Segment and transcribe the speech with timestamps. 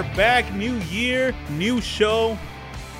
[0.00, 0.50] are back.
[0.54, 2.38] New year, new show.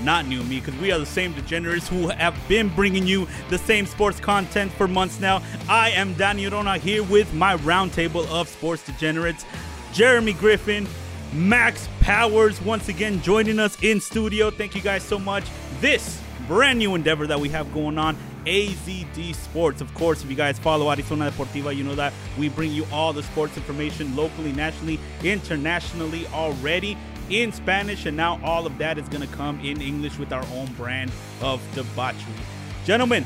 [0.02, 3.56] Not new me, because we are the same degenerates who have been bringing you the
[3.56, 5.42] same sports content for months now.
[5.66, 9.46] I am Danny Rona here with my roundtable of sports degenerates.
[9.92, 10.86] Jeremy Griffin,
[11.32, 14.50] Max Powers, once again joining us in studio.
[14.50, 15.44] Thank you guys so much.
[15.80, 19.80] This brand new endeavor that we have going on AZD Sports.
[19.80, 23.12] Of course, if you guys follow Arizona Deportiva, you know that we bring you all
[23.12, 26.96] the sports information locally, nationally, internationally already
[27.30, 30.44] in Spanish, and now all of that is going to come in English with our
[30.52, 32.34] own brand of debauchery.
[32.84, 33.24] Gentlemen,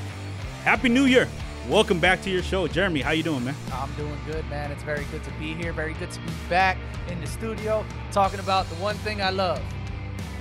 [0.62, 1.28] Happy New Year.
[1.68, 2.68] Welcome back to your show.
[2.68, 3.54] Jeremy, how you doing, man?
[3.72, 4.70] I'm doing good, man.
[4.70, 5.72] It's very good to be here.
[5.72, 6.76] Very good to be back
[7.08, 9.62] in the studio talking about the one thing I love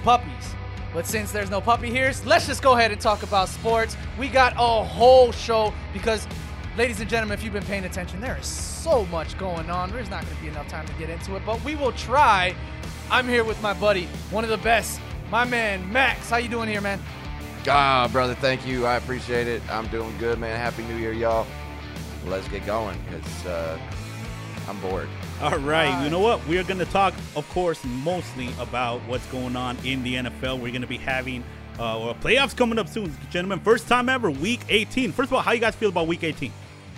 [0.04, 0.56] puppies.
[0.94, 3.98] But since there's no puppy here, let's just go ahead and talk about sports.
[4.20, 6.28] We got a whole show because,
[6.78, 9.92] ladies and gentlemen, if you've been paying attention, there is so much going on.
[9.92, 12.56] There's not going to be enough time to get into it, but we will try.
[13.10, 16.30] I'm here with my buddy, one of the best, my man Max.
[16.30, 17.00] How you doing here, man?
[17.68, 18.86] Ah, brother, thank you.
[18.86, 19.62] I appreciate it.
[19.72, 20.60] I'm doing good, man.
[20.60, 21.48] Happy New Year, y'all.
[22.26, 23.80] Let's get going because uh,
[24.68, 25.10] I'm bored.
[25.44, 26.02] All right.
[26.06, 26.48] You know what?
[26.48, 30.58] We are going to talk, of course, mostly about what's going on in the NFL.
[30.58, 33.60] We're going to be having uh, well, playoffs coming up soon, gentlemen.
[33.60, 35.12] First time ever, Week 18.
[35.12, 36.50] First of all, how you guys feel about Week 18?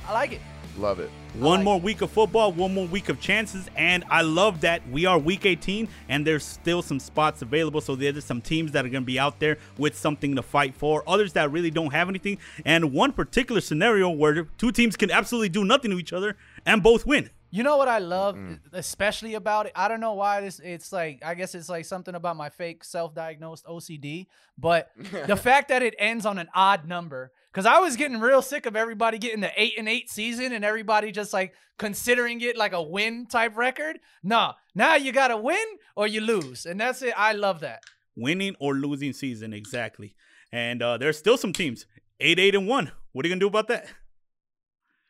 [0.08, 0.42] I like it.
[0.78, 1.10] Love it.
[1.34, 4.88] One like more week of football, one more week of chances, and I love that
[4.90, 7.82] we are week 18 and there's still some spots available.
[7.82, 10.76] So there's some teams that are going to be out there with something to fight
[10.76, 15.10] for, others that really don't have anything, and one particular scenario where two teams can
[15.10, 17.30] absolutely do nothing to each other and both win.
[17.56, 18.38] You know what I love,
[18.74, 19.72] especially about it.
[19.78, 20.60] I don't know why this.
[20.60, 24.92] It's like I guess it's like something about my fake self-diagnosed OCD, but
[25.26, 27.32] the fact that it ends on an odd number.
[27.54, 30.66] Because I was getting real sick of everybody getting the eight and eight season and
[30.66, 34.00] everybody just like considering it like a win type record.
[34.22, 35.66] Nah, now you gotta win
[35.96, 37.14] or you lose, and that's it.
[37.16, 37.84] I love that.
[38.18, 40.14] Winning or losing season, exactly.
[40.52, 41.86] And uh, there's still some teams,
[42.20, 42.92] 8 8 and 1.
[43.14, 43.88] What are you going to do about that?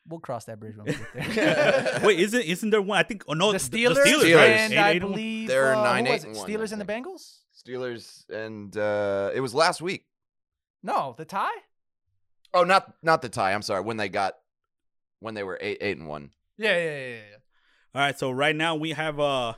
[0.08, 2.00] We'll cross that bridge when we get there.
[2.04, 3.00] Wait, isn't isn't there one?
[3.00, 5.48] I think, oh no, the Steelers, the Steelers, Steelers, and Eight, I eight, and believe
[5.48, 6.86] They're uh, nine, eight, and one, Steelers and the.
[6.86, 7.40] Bengals.
[7.56, 10.06] Steelers and uh, it was last week.
[10.84, 11.50] No, the tie.
[12.54, 13.54] Oh, not not the tie.
[13.54, 13.82] I'm sorry.
[13.82, 14.36] When they got
[15.20, 16.30] when they were eight eight and one.
[16.58, 17.16] Yeah, yeah, yeah, yeah.
[17.16, 17.38] yeah.
[17.96, 19.54] All right, so right now we have uh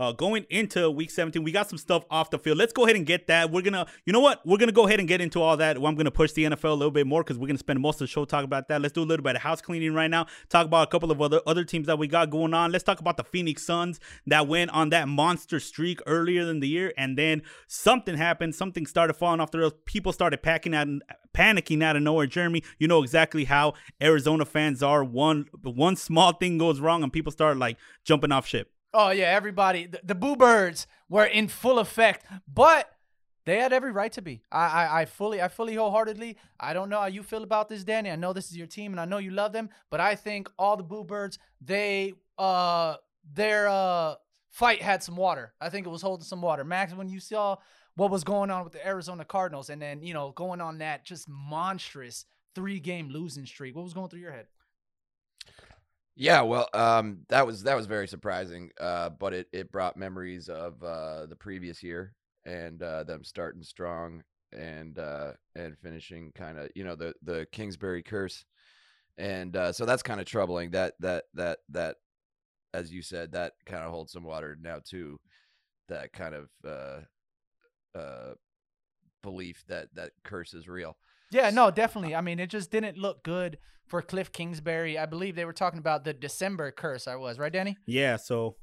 [0.00, 2.56] uh going into week 17, we got some stuff off the field.
[2.58, 3.50] Let's go ahead and get that.
[3.50, 4.44] We're gonna you know what?
[4.46, 5.76] We're gonna go ahead and get into all that.
[5.76, 8.00] I'm gonna push the NFL a little bit more because we're gonna spend most of
[8.00, 8.80] the show talking about that.
[8.80, 10.26] Let's do a little bit of house cleaning right now.
[10.48, 12.72] Talk about a couple of other other teams that we got going on.
[12.72, 16.68] Let's talk about the Phoenix Suns that went on that monster streak earlier in the
[16.68, 18.54] year, and then something happened.
[18.54, 19.74] Something started falling off the rails.
[19.84, 21.02] People started packing out and
[21.34, 22.26] panicking out of nowhere.
[22.26, 25.04] Jeremy, you know exactly how Arizona fans are.
[25.04, 28.70] One one small thing goes wrong and people start like jumping off ship.
[28.92, 29.86] Oh yeah, everybody.
[29.86, 32.90] The, the Boo Birds were in full effect, but
[33.46, 34.42] they had every right to be.
[34.50, 36.36] I, I, I fully, I fully, wholeheartedly.
[36.58, 38.10] I don't know how you feel about this, Danny.
[38.10, 40.50] I know this is your team, and I know you love them, but I think
[40.58, 42.96] all the Boo Birds, they, uh,
[43.32, 44.14] their uh
[44.50, 45.54] fight had some water.
[45.60, 46.64] I think it was holding some water.
[46.64, 47.56] Max, when you saw
[47.94, 51.04] what was going on with the Arizona Cardinals, and then you know going on that
[51.04, 52.24] just monstrous
[52.54, 54.46] three game losing streak, what was going through your head?
[56.20, 58.70] Yeah, well, um, that was that was very surprising.
[58.78, 62.14] Uh, but it it brought memories of uh the previous year
[62.44, 64.22] and uh them starting strong
[64.52, 68.44] and uh and finishing kind of you know the the Kingsbury curse.
[69.18, 70.72] And uh, so that's kind of troubling.
[70.72, 71.96] That that that that,
[72.74, 75.20] as you said, that kind of holds some water now too.
[75.88, 77.00] That kind of uh,
[77.98, 78.34] uh,
[79.22, 80.96] belief that that curse is real.
[81.30, 82.14] Yeah, no, definitely.
[82.14, 84.98] I mean, it just didn't look good for Cliff Kingsbury.
[84.98, 87.06] I believe they were talking about the December curse.
[87.06, 87.76] I was right, Danny.
[87.86, 88.56] Yeah, so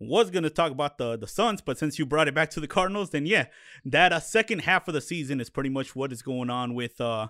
[0.00, 2.68] was gonna talk about the the Suns, but since you brought it back to the
[2.68, 3.46] Cardinals, then yeah,
[3.84, 7.00] that uh, second half of the season is pretty much what is going on with
[7.00, 7.28] uh,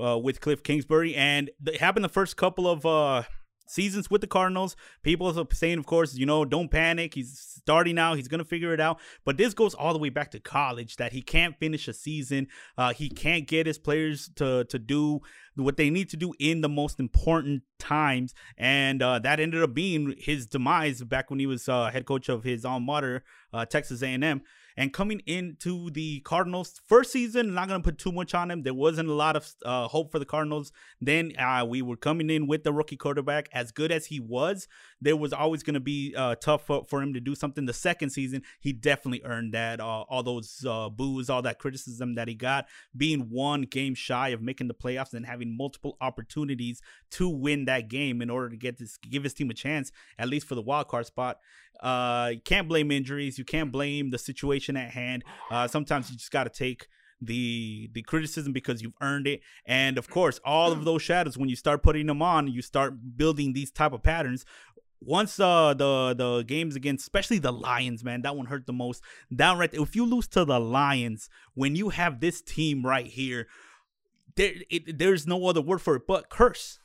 [0.00, 3.24] uh with Cliff Kingsbury, and it happened the first couple of uh
[3.66, 4.76] seasons with the Cardinals.
[5.02, 7.14] People are saying, of course, you know, don't panic.
[7.14, 8.16] He's starting out.
[8.16, 9.00] He's gonna figure it out.
[9.24, 12.48] But this goes all the way back to college that he can't finish a season.
[12.76, 15.20] Uh, he can't get his players to to do
[15.56, 19.74] what they need to do in the most important times, and uh, that ended up
[19.74, 23.64] being his demise back when he was uh, head coach of his alma mater, uh,
[23.64, 24.42] Texas A&M.
[24.76, 28.62] And coming into the Cardinals first season, not gonna put too much on him.
[28.62, 30.72] There wasn't a lot of uh, hope for the Cardinals.
[31.00, 33.48] Then uh, we were coming in with the rookie quarterback.
[33.52, 34.66] As good as he was,
[35.00, 37.66] there was always gonna be uh, tough for, for him to do something.
[37.66, 39.80] The second season, he definitely earned that.
[39.80, 42.66] Uh, all those uh, boos, all that criticism that he got,
[42.96, 46.80] being one game shy of making the playoffs and having multiple opportunities
[47.12, 50.28] to win that game in order to get this, give his team a chance, at
[50.28, 51.38] least for the wild card spot.
[51.84, 53.38] Uh, you can't blame injuries.
[53.38, 55.22] You can't blame the situation at hand.
[55.50, 56.88] Uh, sometimes you just got to take
[57.20, 61.48] the the criticism because you've earned it and of course all of those shadows when
[61.48, 64.44] you start putting them on you start building these type of patterns
[65.00, 69.02] once uh the the games against especially the lions man that one hurt the most
[69.34, 73.46] down right if you lose to the lions when you have this team right here
[74.36, 76.80] there it, there's no other word for it but curse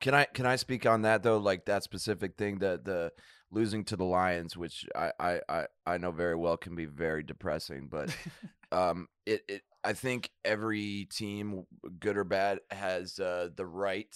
[0.00, 1.36] Can I can I speak on that though?
[1.38, 3.12] Like that specific thing, the the
[3.56, 7.22] losing to the Lions, which I I I, I know very well can be very
[7.22, 8.14] depressing, but
[8.72, 11.64] um, it it I think every team,
[11.98, 14.14] good or bad, has uh, the right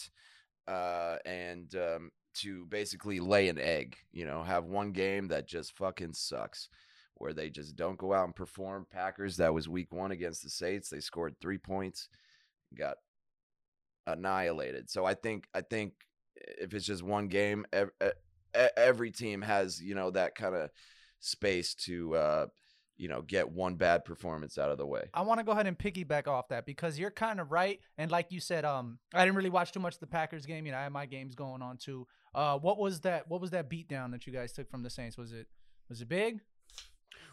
[0.69, 3.97] uh, and um, to basically lay an egg.
[4.13, 6.69] You know, have one game that just fucking sucks.
[7.15, 8.87] Where they just don't go out and perform.
[8.91, 10.89] Packers, that was week one against the Saints.
[10.89, 12.09] They scored three points,
[12.75, 12.97] got
[14.07, 14.89] annihilated.
[14.89, 15.93] So I think I think
[16.37, 17.67] if it's just one game,
[18.55, 20.71] every team has you know that kind of
[21.21, 22.47] space to uh,
[22.97, 25.05] you know get one bad performance out of the way.
[25.15, 27.81] I want to go ahead and piggyback off that because you're kind of right.
[27.99, 30.67] And like you said, um, I didn't really watch too much of the Packers game.
[30.67, 32.07] You know, I had my games going on too.
[32.35, 33.29] Uh, what was that?
[33.29, 35.17] What was that beatdown that you guys took from the Saints?
[35.17, 35.47] Was it
[35.89, 36.41] was it big?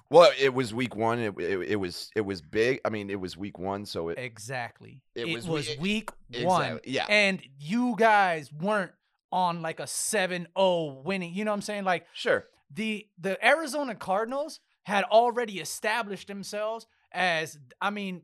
[0.10, 1.20] Well, it was week one.
[1.20, 2.80] It, it, it was it was big.
[2.86, 5.02] I mean, it was week one, so it Exactly.
[5.16, 6.12] It It, was was, we- week
[6.46, 6.62] one.
[6.64, 7.06] exactly, yeah.
[7.10, 8.94] And you guys weren't
[9.32, 11.34] on like a 7-0 winning.
[11.34, 11.84] You know what I'm saying?
[11.84, 12.46] Like sure.
[12.74, 18.22] the the Arizona Cardinals had already established themselves as I mean,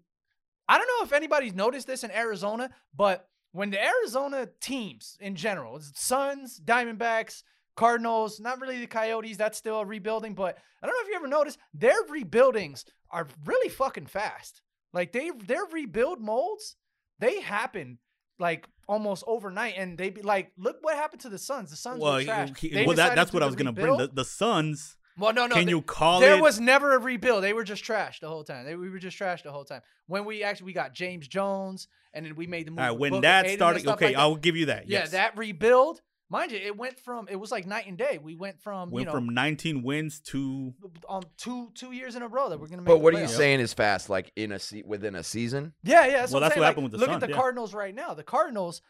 [0.68, 5.36] I don't know if anybody's noticed this in Arizona, but when the Arizona teams in
[5.36, 7.44] general, Suns, Diamondbacks,
[7.76, 11.16] Cardinals, not really the Coyotes, that's still a rebuilding, but I don't know if you
[11.16, 14.62] ever noticed, their rebuildings are really fucking fast.
[14.94, 16.76] Like they their rebuild molds,
[17.20, 18.00] they happen
[18.40, 21.70] like almost overnight and they be like look what happened to the Suns.
[21.70, 22.52] The Suns well, were trash.
[22.62, 25.56] They well that, that's what i was gonna bring the, the suns Well, no, no.
[25.56, 27.44] can they- you call it there it was never a rebuild.
[27.44, 28.66] They were just trash the whole time.
[28.66, 29.82] They, we were just trash the whole time.
[30.08, 32.80] When we actually we got James Jones, and then we made the move.
[32.80, 35.12] all right when Booker, that Aiden started okay like i'll give you that yeah, yes.
[35.12, 36.02] that rebuild,
[36.34, 38.20] mind you, it went from it was like night and day.
[38.22, 40.74] We went from went you know from 19 wins to
[41.08, 42.88] um two two years in a row that we're gonna make.
[42.88, 44.10] But the what are you saying is fast?
[44.10, 45.74] Like in a se- within a season?
[45.84, 46.18] Yeah, yeah.
[46.18, 46.62] That's Well, what that's saying.
[46.62, 47.40] what Like, happened with the Look Suns, at the yeah.
[47.40, 48.14] Cardinals right now.
[48.14, 48.82] The Cardinals,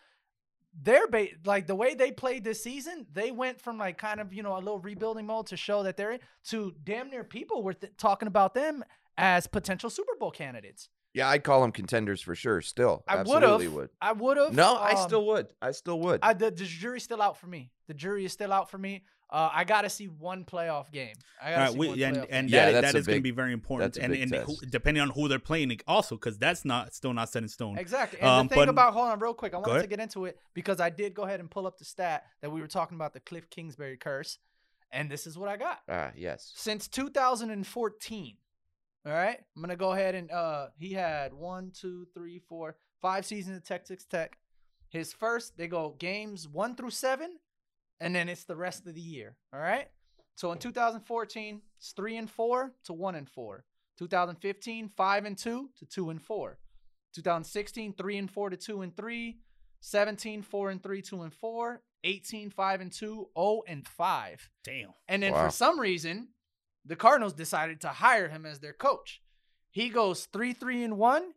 [0.81, 3.05] they're ba- like the way they played this season.
[3.13, 5.97] They went from like kind of you know a little rebuilding mode to show that
[5.97, 6.19] they're in
[6.49, 8.83] to damn near people were th- talking about them
[9.17, 10.89] as potential Super Bowl candidates.
[11.13, 12.61] Yeah, I'd call them contenders for sure.
[12.61, 13.73] Still, I would absolutely have.
[13.73, 13.89] would.
[14.01, 14.53] I would have.
[14.53, 15.47] No, I um, still would.
[15.61, 16.19] I still would.
[16.23, 17.71] I, the, the jury's still out for me.
[17.87, 19.03] The jury is still out for me.
[19.29, 21.15] Uh, I gotta see one playoff game.
[21.41, 22.55] I gotta All right, see we, one and playoff and game.
[22.55, 25.01] Yeah, that, that's that a going to big- be very important, and, and who, depending
[25.01, 27.77] on who they're playing, also because that's not still not set in stone.
[27.79, 28.19] Exactly.
[28.19, 30.25] And Um, the thing but- about hold on real quick, I wanted to get into
[30.25, 32.95] it because I did go ahead and pull up the stat that we were talking
[32.95, 34.37] about the Cliff Kingsbury curse,
[34.91, 36.51] and this is what I got ah, yes.
[36.55, 38.37] since 2014.
[39.05, 43.25] All right, I'm gonna go ahead and uh, he had one, two, three, four, five
[43.25, 44.37] seasons of Texas Tech.
[44.89, 47.37] His first, they go games one through seven,
[47.99, 49.35] and then it's the rest of the year.
[49.53, 49.87] All right.
[50.35, 53.65] So in 2014, it's three and four to one and four.
[53.99, 56.57] 2015, five and two to two and four.
[57.13, 59.39] 2016, three and four to two and three.
[59.81, 61.81] 17, four and three, two and four.
[62.05, 64.49] 18, five and two, oh and five.
[64.63, 64.93] Damn.
[65.07, 65.45] And then Wow.
[65.45, 66.29] for some reason,
[66.85, 69.21] the Cardinals decided to hire him as their coach.
[69.71, 71.31] He goes three, three, and one,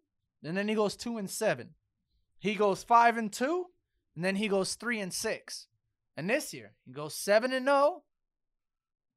[0.44, 1.70] and then he goes two and seven.
[2.38, 3.66] He goes five and two,
[4.14, 5.68] and then he goes three and six.
[6.16, 8.02] And this year, he goes seven and zero,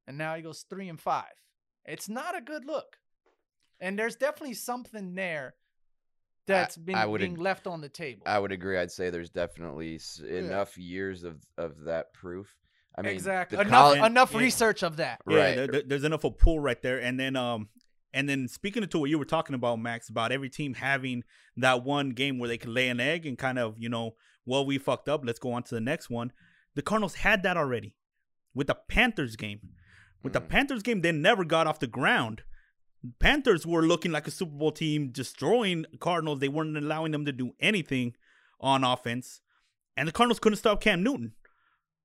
[0.07, 1.33] and now he goes three and five.
[1.86, 2.98] It's not a good look.
[3.79, 5.55] And there's definitely something there
[6.45, 8.24] that's been I would being ag- left on the table.
[8.25, 8.77] I would agree.
[8.77, 12.53] I'd say there's definitely s- enough years of of that proof.
[13.00, 13.56] I mean, exactly.
[13.58, 14.39] the Enough colle- enough yeah.
[14.39, 15.22] research of that.
[15.27, 15.56] Yeah, Right.
[15.56, 17.70] there- there- there's enough of pull right there, and then um,
[18.13, 21.24] and then speaking to what you were talking about, Max, about every team having
[21.58, 24.15] that one game where they can lay an egg and kind of you know,
[24.46, 25.22] well, we fucked up.
[25.24, 26.32] Let's go on to the next one.
[26.75, 27.96] The Cardinals had that already
[28.53, 29.60] with the Panthers game.
[30.24, 30.50] With the Mm.
[30.50, 32.44] Panthers game, they never got off the ground.
[33.20, 36.39] Panthers were looking like a Super Bowl team, destroying Cardinals.
[36.39, 38.15] They weren't allowing them to do anything
[38.60, 39.39] on offense,
[39.96, 41.34] and the Cardinals couldn't stop Cam Newton,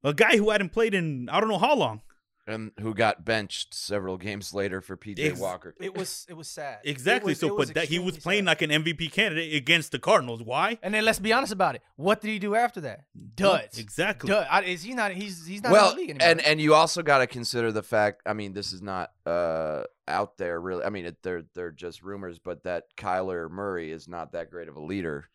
[0.04, 2.02] a guy who hadn't played in I don't know how long.
[2.46, 5.74] and who got benched several games later for PJ Ex- Walker.
[5.80, 6.80] It was it was sad.
[6.84, 7.30] Exactly.
[7.32, 8.46] was- so, but that he was playing sad.
[8.48, 10.42] like an MVP candidate against the Cardinals.
[10.42, 10.78] Why?
[10.82, 11.82] And then let's be honest about it.
[11.96, 13.04] What did he do after that?
[13.34, 13.78] Duds.
[13.78, 14.28] Exactly.
[14.28, 14.46] Dud.
[14.50, 15.12] I- Is he not?
[15.12, 16.28] He's he's not well, in the league anymore.
[16.28, 18.20] and and you also got to consider the fact.
[18.26, 20.84] I mean, this is not uh out there really.
[20.84, 24.68] I mean, it, they're they're just rumors, but that Kyler Murray is not that great
[24.68, 25.30] of a leader.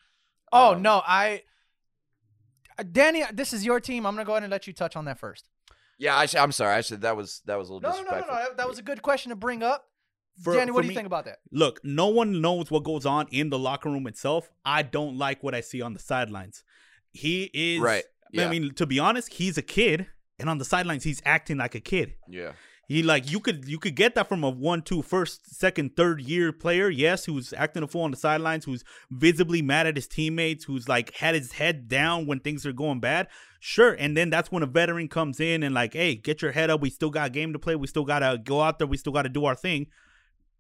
[0.54, 1.42] oh Um, no, I,
[2.80, 4.06] Uh, Danny, this is your team.
[4.06, 5.50] I'm gonna go ahead and let you touch on that first.
[5.98, 6.76] Yeah, I sh- I'm sorry.
[6.76, 7.02] I should.
[7.02, 8.36] That was that was a little No, no, no, no, disrespectful.
[8.36, 8.42] no.
[8.50, 9.86] That, that was a good question to bring up.
[10.42, 11.40] For- Danny, what do you me- think about that?
[11.52, 14.50] Look, no one knows what goes on in the locker room itself.
[14.64, 16.64] I don't like what I see on the sidelines.
[17.12, 18.06] He is Right.
[18.32, 18.46] Yeah.
[18.48, 20.08] I mean, to be honest, he's a kid,
[20.40, 22.14] and on the sidelines, he's acting like a kid.
[22.30, 22.54] Yeah.
[22.90, 26.22] He like you could you could get that from a one, two, first, second, third
[26.22, 30.08] year player, yes, who's acting a fool on the sidelines, who's visibly mad at his
[30.08, 33.28] teammates, who's like had his head down when things are going bad.
[33.60, 36.72] Sure, and then that's when a veteran comes in and like, hey, get your head
[36.72, 36.82] up.
[36.82, 37.76] We still got a game to play.
[37.76, 38.88] We still gotta go out there.
[38.88, 39.86] We still gotta do our thing.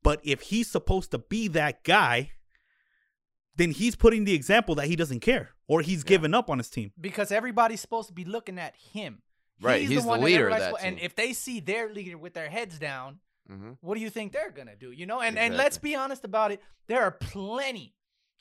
[0.03, 2.33] But if he's supposed to be that guy,
[3.55, 6.69] then he's putting the example that he doesn't care or he's given up on his
[6.69, 6.91] team.
[7.01, 9.23] Because everybody's supposed to be looking at him.
[9.61, 12.33] Right, he's the one leader of that suppo- And if they see their leader with
[12.33, 14.91] their heads down, hmm what do you think they're gonna do?
[14.91, 16.61] You know, and and let's be honest about it.
[16.87, 17.95] There are plenty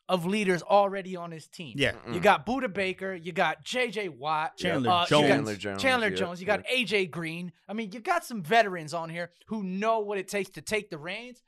[0.08, 1.74] of leaders already on his team.
[1.76, 1.92] Yeah.
[2.10, 4.08] You got Budda Baker, you got J.J.
[4.08, 5.28] Watt, Chandler uh, Jones.
[5.28, 5.82] Chandler Jones.
[5.82, 6.56] Chandler yeah, Jones, you yeah.
[6.56, 7.52] got AJ Green.
[7.68, 10.88] I mean, you got some veterans on here who know what it takes to take
[10.88, 11.42] the reins.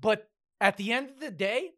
[0.00, 0.28] But
[0.60, 1.72] at the end of the day,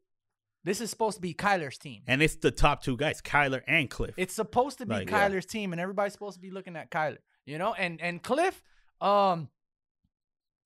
[0.67, 2.03] this is supposed to be Kyler's team.
[2.09, 4.15] And it's the top two guys, Kyler and Cliff.
[4.19, 5.29] It's supposed to be Like, yeah.
[5.29, 7.19] Kyler's team, and everybody's supposed to be looking at Kyler.
[7.47, 8.61] You know, and and Cliff,
[9.01, 9.49] um,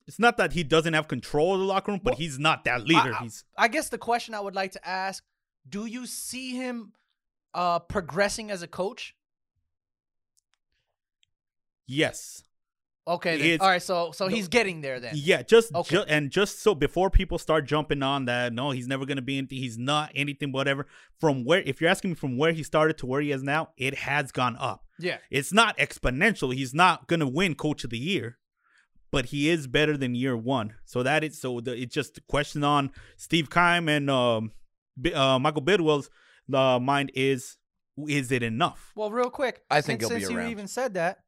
[0.06, 2.64] It's not that he doesn't have control of the locker room, but Well, he's not
[2.64, 3.12] that leader.
[3.14, 5.22] I- he's I guess the question I would like to ask:
[5.68, 6.92] Do you see him
[7.54, 9.14] uh progressing as a coach?
[11.86, 12.42] yes,
[13.14, 13.60] Okay, then.
[13.60, 13.82] All right.
[13.82, 14.34] So so No.
[14.34, 15.14] he's getting there then.
[15.16, 15.42] yeah.
[15.42, 15.96] Just, Okay.
[15.96, 19.38] ju- and just so before people start jumping on that, no, he's never gonna be
[19.38, 19.58] anything.
[19.58, 20.86] He's not anything, whatever.
[21.20, 23.70] From where, if you're asking me from where he started to where he is now,
[23.76, 24.84] it has gone up.
[24.98, 25.18] Yeah.
[25.30, 26.54] It's not exponential.
[26.54, 28.38] He's not gonna win Coach of the Year,
[29.10, 30.74] but he is better than year one.
[30.84, 31.60] So that is so.
[31.60, 34.52] The, it's just a question on Steve Keim and um,
[34.96, 36.10] Bi- uh, Michael Bidwill's
[36.54, 37.56] uh, mind is:
[38.08, 38.92] is it enough?
[38.94, 41.18] Well, real quick, I think since, he'll be since you even said that,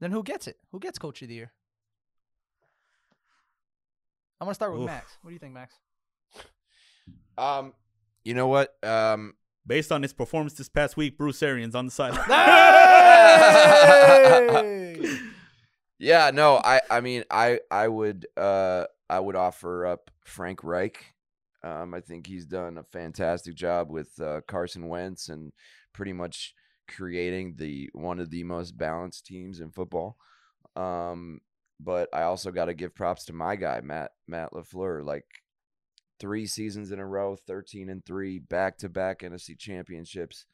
[0.00, 0.56] then who gets it?
[0.72, 1.52] Who gets Coach of the Year?
[4.40, 4.86] I'm gonna start with Oof.
[4.86, 5.18] Max.
[5.22, 5.74] What do you think, Max?
[7.36, 7.74] Um,
[8.24, 8.74] you know what?
[8.82, 9.34] Um,
[9.66, 12.24] Based on his performance this past week, Bruce Arians on the sideline.
[14.50, 15.18] Hey!
[15.98, 21.14] yeah, no, I, I mean, I, I would, uh, I would offer up Frank Reich.
[21.62, 25.52] Um, I think he's done a fantastic job with uh, Carson Wentz and
[25.92, 26.54] pretty much
[26.94, 30.16] creating the one of the most balanced teams in football.
[30.76, 31.40] Um,
[31.78, 35.04] but I also got to give props to my guy Matt Matt Lafleur.
[35.04, 35.24] Like
[36.18, 40.46] three seasons in a row, thirteen and three, back to back NFC championships,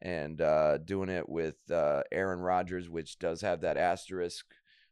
[0.00, 4.46] and uh, doing it with uh, Aaron Rodgers, which does have that asterisk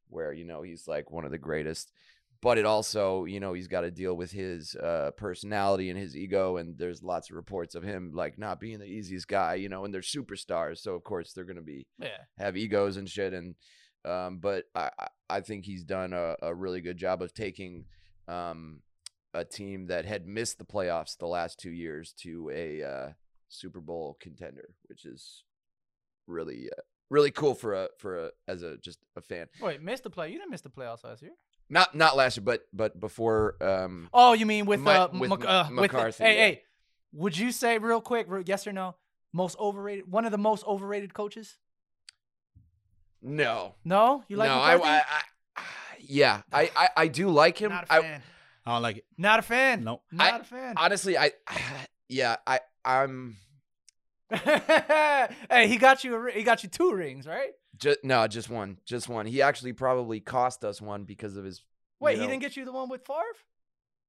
[0.08, 1.92] where you know he's like one of the greatest.
[2.42, 6.16] But it also, you know, he's got to deal with his uh, personality and his
[6.16, 9.68] ego, and there's lots of reports of him like not being the easiest guy, you
[9.68, 9.84] know.
[9.84, 12.18] And they're superstars, so of course they're gonna be yeah.
[12.38, 13.32] have egos and shit.
[13.32, 13.54] And
[14.04, 17.86] um, but I I- I think he's done a, a really good job of taking
[18.28, 18.82] um
[19.32, 23.08] a team that had missed the playoffs the last two years to a uh,
[23.48, 25.44] Super Bowl contender, which is
[26.26, 29.46] really uh, really cool for a for a as a just a fan.
[29.60, 30.28] Wait, missed the play?
[30.30, 31.32] You didn't miss the playoffs last year.
[31.72, 33.56] Not not last year, but but before.
[33.62, 36.40] Um, Oh, you mean with Mi- uh, with Mc- M- uh with McCarthy, hey yeah.
[36.44, 36.62] hey,
[37.12, 38.94] would you say real quick, yes or no,
[39.32, 40.10] most overrated?
[40.10, 41.56] One of the most overrated coaches?
[43.22, 44.90] no, No, you like no, I, McCarthy?
[44.90, 45.02] I,
[45.56, 45.62] I
[46.00, 47.70] yeah, I, I I do like him.
[47.70, 48.22] Not a I, fan.
[48.66, 49.06] I don't like it.
[49.16, 49.84] Not a fan.
[49.84, 50.02] No.
[50.12, 50.74] Not I- a fan.
[50.76, 51.32] honestly, I
[52.08, 53.36] yeah, I I'm.
[54.30, 56.16] hey, he got you.
[56.28, 57.52] A, he got you two rings, right?
[57.82, 59.26] Just no, just one, just one.
[59.26, 61.62] He actually probably cost us one because of his.
[62.00, 63.22] Wait, you he didn't get you the one with Favre,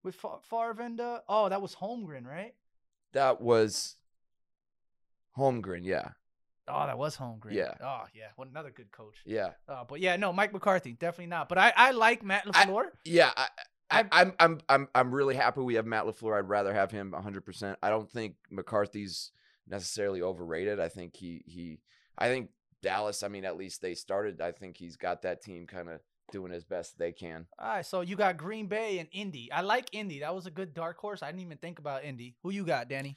[0.03, 2.53] with Fa- Favre and uh, oh, that was Holmgren, right?
[3.13, 3.95] That was
[5.37, 5.81] Holmgren.
[5.83, 6.09] Yeah,
[6.67, 7.51] Oh, that was Holmgren.
[7.53, 7.73] Yeah.
[7.83, 8.27] Oh, yeah.
[8.37, 9.17] What another good coach.
[9.25, 11.49] yeah, Uh, but yeah, no, Mike McCarthy definitely not.
[11.49, 12.85] But I, I like Matt I- Lafleur.
[13.05, 13.31] yeah.
[13.35, 13.47] I,
[13.91, 16.35] I, I'm, I'm I'm I'm really happy we have Matt Lafleur.
[16.39, 17.45] I'd rather have him 100.
[17.45, 19.31] percent I don't think McCarthy's
[19.67, 20.79] necessarily overrated.
[20.79, 21.79] I think he he.
[22.17, 22.49] I think
[22.83, 23.23] Dallas.
[23.23, 24.39] I mean, at least they started.
[24.41, 25.99] I think he's got that team kind of
[26.31, 27.47] doing as best they can.
[27.57, 29.51] All right, so you got Green Bay and Indy.
[29.51, 30.19] I like Indy.
[30.19, 31.23] That was a good dark horse.
[31.23, 32.35] I didn't even think about Indy.
[32.43, 33.15] Who you got, Danny?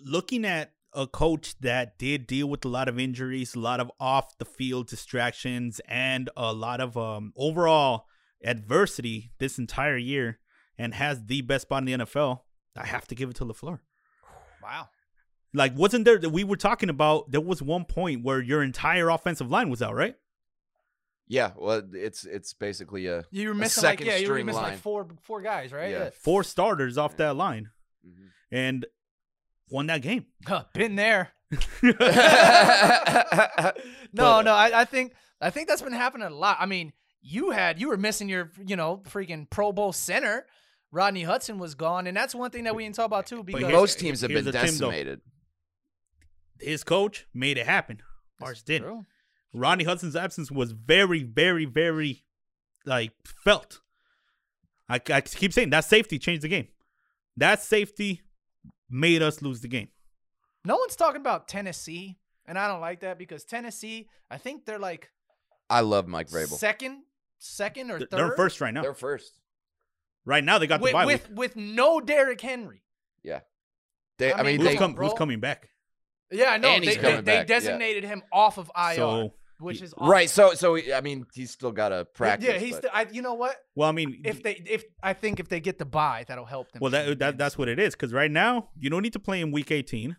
[0.00, 3.90] looking at a coach that did deal with a lot of injuries, a lot of
[3.98, 8.06] off the field distractions, and a lot of um, overall
[8.44, 10.38] adversity this entire year,
[10.78, 12.40] and has the best spot in the NFL,
[12.76, 13.80] I have to give it to Lafleur.
[14.62, 14.88] Wow.
[15.56, 17.30] Like, wasn't there that we were talking about?
[17.30, 20.16] There was one point where your entire offensive line was out, right?
[21.28, 24.60] Yeah, well, it's it's basically a You were missing like second yeah, you were missing
[24.62, 24.72] line.
[24.72, 25.90] like four four guys, right?
[25.90, 26.10] Yeah.
[26.20, 27.70] Four starters off that line,
[28.06, 28.28] Mhm.
[28.52, 28.86] and
[29.70, 30.26] won that game.
[30.46, 31.30] Huh, Been there.
[34.12, 34.54] No, uh, no.
[34.54, 36.58] I, I think I think that's been happening a lot.
[36.60, 36.92] I mean,
[37.22, 40.46] you had you were missing your you know freaking Pro Bowl center.
[40.92, 43.42] Rodney Hudson was gone, and that's one thing that we didn't talk about too.
[43.42, 44.90] Because here's- Most teams have been the thing, though.
[44.90, 45.20] decimated.
[46.60, 48.00] His coach made it happen.
[48.42, 48.88] Ours didn't.
[48.88, 49.06] True.
[49.52, 52.24] Ronnie Hudson's absence was very, very, very
[52.84, 53.12] like
[53.44, 53.80] felt.
[54.88, 56.68] I, I keep saying that safety changed the game.
[57.36, 58.22] That safety
[58.90, 59.88] made us lose the game.
[60.64, 64.78] No one's talking about Tennessee, and I don't like that because Tennessee, I think they're
[64.78, 65.10] like
[65.70, 66.48] I love Mike Vrabel.
[66.58, 67.02] second,
[67.38, 68.82] second or They're- 3rd They're first right now.
[68.82, 69.40] They're first.
[70.26, 71.38] Right now they got the with bye with, week.
[71.38, 72.82] with no Derrick Henry.
[73.22, 73.40] Yeah.
[74.18, 75.08] They, I I, mean, mean, Who's, they, com- bro.
[75.08, 75.68] who's coming back?
[76.30, 76.68] Yeah, I know.
[76.70, 77.44] And They, he's they, they back, yeah.
[77.44, 80.08] designated him off of IR, So, which is awesome.
[80.10, 80.28] right.
[80.30, 82.48] So, so I mean, he's still got to practice.
[82.48, 82.72] Yeah, he's.
[82.72, 83.56] but- Still, I, you know what?
[83.76, 86.72] well, I mean, If they, if I think if they get the bye, that'll help
[86.72, 86.80] them.
[86.80, 87.94] well, that, that that's what it is.
[87.94, 90.16] Because right now you don't need to play in week 18,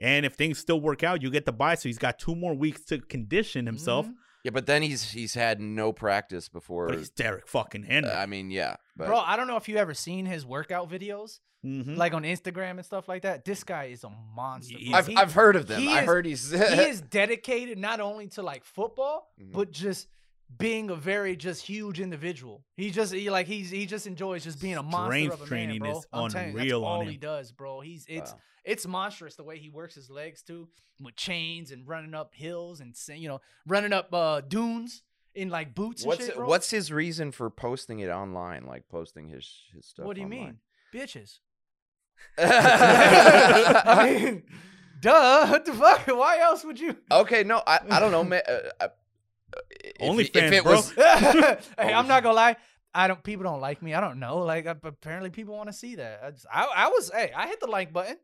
[0.00, 1.76] and if things still work out, you get the bye.
[1.76, 4.06] So he's got two more weeks to condition himself.
[4.06, 4.14] Mhm.
[4.44, 6.88] yeah, but then he's he's had no practice before.
[6.88, 8.10] But he's Derrick fucking Henry.
[8.10, 11.38] I mean, yeah, but Bro, I don't know if you ever seen his workout videos,
[11.64, 11.96] Mhm.
[11.96, 13.44] like on Instagram and stuff like that.
[13.44, 14.76] This guy is a monster.
[14.78, 14.98] Bro.
[14.98, 15.80] I've He- I've heard of them.
[15.80, 19.52] he I is- heard he's he is dedicated not only to like football, Mhm.
[19.52, 20.08] but just
[20.58, 22.64] being a very just huge individual.
[22.76, 25.42] He just he like he's he just enjoys just being a monster Strength of a
[25.42, 25.98] man, training bro.
[25.98, 27.08] is I'm telling you, that's on all him.
[27.08, 27.80] he does, bro.
[27.80, 28.38] He's it's Wow.
[28.64, 30.68] it's monstrous the way he works his legs too,
[31.00, 35.02] with chains and running up hills and you know running up uh dunes
[35.34, 38.66] in like boots and what's shit, what's his reason for posting it online?
[38.66, 40.04] Like posting his his stuff.
[40.06, 40.40] what do you online?
[40.40, 40.58] mean,
[41.02, 41.40] bitches?
[42.38, 44.42] I I mean,
[45.00, 45.46] duh.
[45.48, 46.06] What the fuck?
[46.06, 46.96] Why else would you?
[47.10, 48.24] okay, no, I, I don't know.
[48.24, 48.42] man.
[48.48, 48.88] Uh, uh,
[49.70, 50.72] if, OnlyFans, if it bro.
[50.72, 50.90] was,
[51.78, 52.56] hey, I'm not gonna lie.
[52.92, 53.22] I don't.
[53.22, 53.94] People don't like me.
[53.94, 54.38] I don't know.
[54.38, 56.20] Like uh, apparently, people want to see that.
[56.24, 57.10] I, just, I, I was.
[57.14, 58.16] Hey, I hit the like button.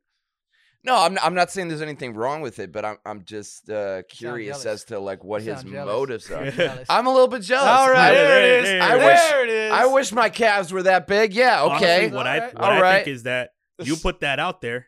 [0.85, 3.69] no, I'm not, I'm not saying there's anything wrong with it, but I'm I'm just
[3.71, 5.86] uh, curious as to like what his jealous.
[5.86, 6.50] motives are.
[6.50, 6.86] Jealous.
[6.88, 7.69] I'm a little bit jealous.
[7.69, 8.64] All right, I, there it is.
[8.71, 9.73] there I it wish- it is.
[9.73, 11.32] I wish my calves were that big.
[11.34, 12.06] Yeah, okay.
[12.06, 12.54] Honestly, what I Alright.
[12.54, 13.04] what I Alright.
[13.04, 13.50] think is that
[13.86, 14.86] you put that out there,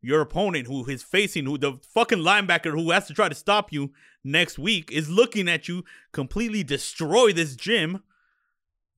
[0.00, 3.72] your opponent who is facing who the fucking linebacker who has to try to stop
[3.72, 3.92] you
[4.22, 8.02] next week is looking at you completely destroy this gym.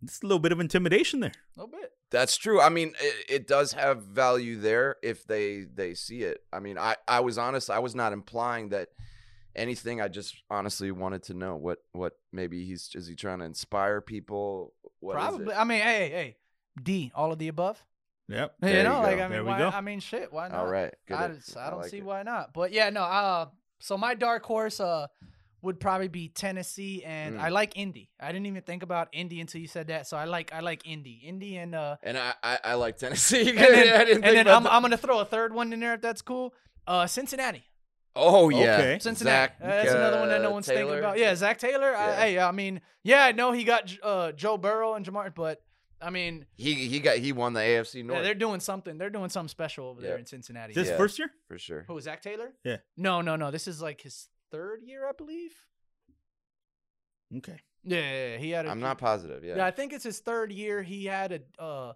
[0.03, 1.33] It's a little bit of intimidation there.
[1.57, 1.93] A little bit.
[2.11, 2.61] That's true.
[2.61, 6.39] I mean, it, it does have value there if they they see it.
[6.53, 7.71] I mean, I I was honest.
[7.71, 8.89] I was not implying that
[9.57, 10.01] anything.
[10.01, 14.01] I just honestly wanted to know what what maybe he's is he trying to inspire
[14.01, 14.75] people?
[15.01, 15.55] What is Probably.
[15.55, 15.59] it?
[15.59, 16.37] I mean, hey, hey,
[16.81, 17.11] D.
[17.15, 17.83] All of the above.
[18.29, 18.55] Yep.
[18.63, 19.25] you know, you like go.
[19.25, 19.69] I There mean, we why, go.
[19.69, 20.33] I mean, shit.
[20.33, 20.59] Why not?
[20.59, 20.93] All right.
[21.07, 21.15] Good.
[21.17, 22.05] I, just, I don't like see it.
[22.05, 22.53] why not.
[22.53, 23.03] But yeah, no.
[23.03, 23.47] Uh,
[23.79, 25.07] so my dark horse uh
[25.63, 27.41] would probably be Tennessee, and Mm.
[27.41, 28.11] I like Indy.
[28.21, 30.07] I didn't even think about Indy until you said that.
[30.07, 33.49] So I like I like Indy, Indy, and uh, And I I, I like Tennessee.
[33.51, 34.73] and then, I didn't and think then about I'm that.
[34.73, 36.55] I'm gonna throw a third one in there if that's cool.
[36.87, 37.65] Uh, Cincinnati.
[38.15, 38.77] Oh yeah.
[38.79, 38.99] Okay.
[39.01, 39.53] Cincinnati.
[39.53, 40.81] Zac, Uh, that's another one that no uh, one's Taylor.
[40.83, 41.19] thinking about.
[41.19, 41.97] Yeah, Zac Taylor.
[41.97, 42.17] I, Yeah.
[42.17, 45.61] hey, I mean, yeah, I know he got uh, Joe Burrow and Ja'Marr, but
[46.01, 48.99] I mean, He he got he won the AFC North yeah, they're doing something.
[48.99, 50.19] They're doing something special over there Yeah.
[50.19, 50.75] in Cincinnati.
[50.75, 50.97] This Yeah.
[50.97, 51.31] first year?
[51.49, 51.85] for sure.
[51.89, 52.53] Who Zac Taylor?
[52.65, 52.79] Yeah.
[52.97, 53.51] No, no, no.
[53.51, 55.55] This is like his third year, I believe.
[57.39, 57.61] Okay.
[57.85, 58.67] Yeah, yeah, yeah, he had.
[58.67, 59.45] A, I'm he- not positive.
[59.45, 59.57] Yeah.
[59.57, 60.83] Yeah, I think it's his third year.
[60.83, 61.93] He had a, uh,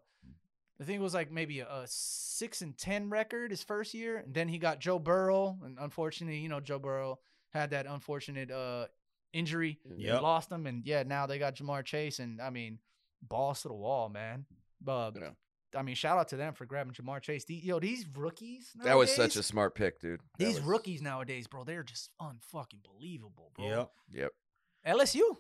[0.81, 4.19] I think it was like maybe a, a six and ten record his first year,
[4.19, 7.19] and then he got Joe Burrow, and unfortunately, you know, Joe Burrow
[7.51, 8.87] had that unfortunate uh
[9.33, 10.23] injury, and Yep.
[10.23, 12.79] lost him, and yeah, now they got Ja'Marr Chase, and I mean,
[13.23, 14.47] balls to the wall, man.
[14.81, 15.31] But Yeah.
[15.77, 17.45] I mean, shout out to them for grabbing Ja'Marr Chase.
[17.45, 18.73] The- Yo, these rookies.
[18.83, 20.21] That was such a smart pick, dude.
[20.39, 23.65] That These was- rookies nowadays, bro, they're just unfucking believable, bro.
[23.67, 23.91] Yep.
[24.13, 24.33] Yep.
[24.87, 25.37] LSU,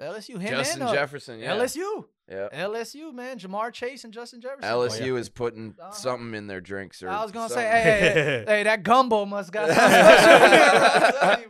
[0.00, 1.38] LSU, him Justin and uh, Jefferson.
[1.38, 1.54] Yeah.
[1.56, 2.04] LSU.
[2.28, 2.48] Yeah.
[2.52, 4.68] LSU, man, Ja'Marr Chase and Justin Jefferson.
[4.70, 5.90] LSU is putting Uh-huh.
[5.92, 7.02] something in their drinks.
[7.02, 10.48] Or I was gonna say, hey, hey, hey, hey, that gumbo must got something special
[10.50, 11.40] there.
[11.40, 11.48] You,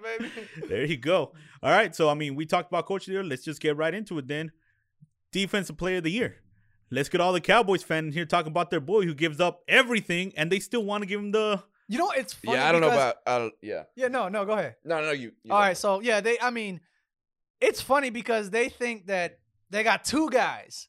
[0.59, 0.67] baby.
[0.69, 1.33] There you go.
[1.63, 1.95] All right.
[1.95, 3.25] So I mean, we talked about coach of the year.
[3.25, 4.53] Let's just get right into it then.
[5.33, 6.37] Defensive player of the year.
[6.91, 9.63] Let's get all the Cowboys fans in here talking about their boy who gives up
[9.67, 12.73] everything and they still want to give him the You know, it's funny yeah, I
[12.73, 13.17] don't know about.
[13.27, 13.85] I don't, yeah.
[13.97, 14.77] Yeah, no, no, go ahead.
[14.85, 15.33] No, no, you.
[15.43, 15.75] you All go.
[15.75, 16.39] so yeah, they.
[16.41, 16.81] I mean,
[17.61, 19.39] it's funny because they think that
[19.71, 20.89] they got two guys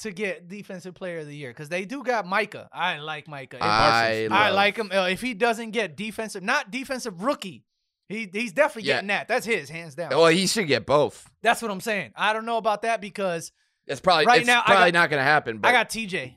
[0.00, 2.68] to get defensive player of the year because they do got Micah.
[2.72, 3.56] I like Micah.
[3.56, 4.90] If- I, I like him.
[4.94, 7.64] Uh, if he doesn't get defensive, not defensive rookie,
[8.08, 8.94] he he's definitely Yeah.
[8.96, 9.26] getting that.
[9.28, 10.10] That's his hands down.
[10.10, 11.28] Well, he should get both.
[11.42, 12.12] That's what I'm saying.
[12.16, 13.50] I don't know about that because
[13.86, 15.58] It's probably Right it's now, probably got- not going to happen.
[15.58, 16.34] But I got TJ.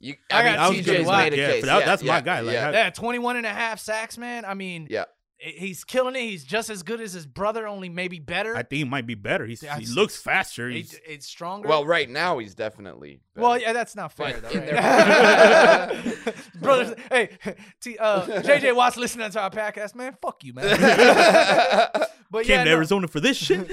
[0.00, 1.18] You, I I, mean, got I was TJ TJ's Watt.
[1.24, 1.64] made a Yeah, case.
[1.64, 2.68] that- yeah, that's my guy, like, yeah.
[2.68, 4.44] I- Yeah, 21 and a half sacks, man.
[4.44, 5.04] I mean, Yeah.
[5.38, 6.22] he's killing it.
[6.22, 8.52] He's just as good as his brother, only maybe better.
[8.56, 9.46] I think he might be better.
[9.46, 10.68] He's, he looks faster.
[10.68, 11.68] It's, He's, it's stronger.
[11.68, 13.20] well, right now he's definitely.
[13.36, 14.60] Well, yeah, that's not fair, But though.
[14.60, 16.34] right?
[16.60, 17.30] Brothers, hey,
[17.80, 20.16] T, uh, JJ Watts listening to our podcast, man.
[20.20, 20.64] Fuck you, man.
[22.30, 23.68] but Came yeah, to no, Arizona for this shit.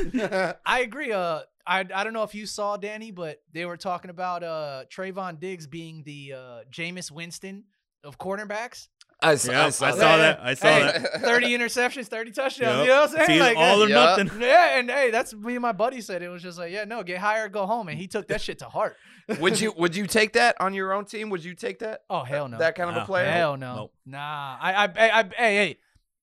[0.65, 1.11] I agree.
[1.11, 4.83] Uh, I I don't know if you saw Danny, but they were talking about uh
[4.93, 7.63] Trevon Diggs being the uh Jameis Winston
[8.03, 8.87] of cornerbacks.
[9.21, 10.37] I, s- Yeah, I I saw, saw that.
[10.37, 10.39] that.
[10.41, 11.21] I saw Hey, that.
[11.21, 12.59] 30 interceptions, 30 touchdowns.
[12.61, 12.81] Yep.
[12.83, 13.39] You know what I'm saying?
[13.41, 13.95] Like, all or Yeah.
[14.15, 14.31] nothing.
[14.41, 16.21] yeah, and hey, that's me and my buddy said.
[16.23, 18.59] It was just like, yeah, no, get hired, go home, and he took that shit
[18.59, 18.95] to heart.
[19.41, 21.29] would you would you take that on your own team?
[21.31, 22.03] Would you take that?
[22.09, 23.29] Oh hell no, That kind of a player?
[23.29, 23.93] hell no, Nope.
[24.05, 24.57] nah.
[24.61, 25.77] I, I, I, I, hey, hey,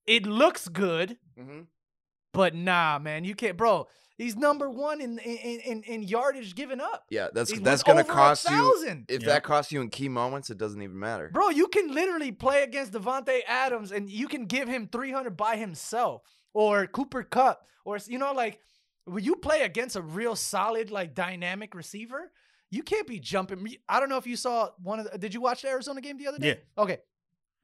[0.07, 1.61] it looks good, hmm
[2.33, 3.89] but nah, man, you can't, bro.
[4.19, 7.05] He's number one in in in, in yardage given up.
[7.11, 9.05] Yeah, that's He's that's gonna cost you.
[9.09, 9.29] If Yeah.
[9.29, 11.31] that costs you in key moments, it doesn't even matter.
[11.33, 15.57] Bro, you can literally play against Davante Adams and you can give him 300 by
[15.57, 16.23] himself
[16.55, 18.59] or Cooper Kupp or, you know, like
[19.05, 22.33] when you play against a real solid, like dynamic receiver,
[22.71, 23.77] you can't be jumping.
[23.89, 26.17] I don't know if you saw one of the, did you watch the Arizona game
[26.17, 26.49] the other day?
[26.77, 26.83] Yeah.
[26.83, 26.99] Okay.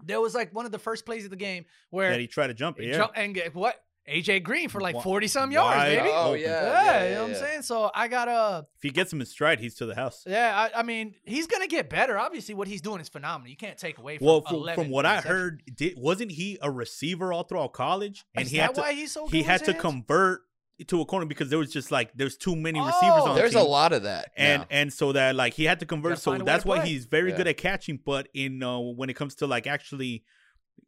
[0.05, 2.49] There was like one of the first plays of the game where That he tried
[2.49, 2.87] to jump it.
[2.89, 2.97] Yeah.
[2.99, 3.77] jump- and get what?
[4.09, 6.09] AJ Green for like 40 some yards, wide baby.
[6.13, 6.41] Oh open.
[6.41, 7.63] yeah, yeah, yeah, you know what I'm saying?
[7.63, 10.25] So I got to If he gets him in stride, he's to the house.
[10.27, 12.19] yeah, I, I mean, he's gonna get better.
[12.19, 13.49] Obviously, what he's doing is phenomenal.
[13.51, 14.27] You can't take away from.
[14.27, 18.25] Well, from, 11 from what I heard, did, wasn't he a receiver all throughout college?
[18.35, 19.83] And is he that had to why he's so good he had to hands?
[19.83, 20.41] convert
[20.89, 23.29] to a corner because there was just like there's too many receivers Oh.
[23.29, 24.33] on the There's a lot of that.
[24.37, 24.67] and now.
[24.69, 26.89] and so that like he had to convert so find a way that's why play.
[26.89, 27.37] he's very Yeah.
[27.37, 30.25] good at catching but in uh, when it comes to like actually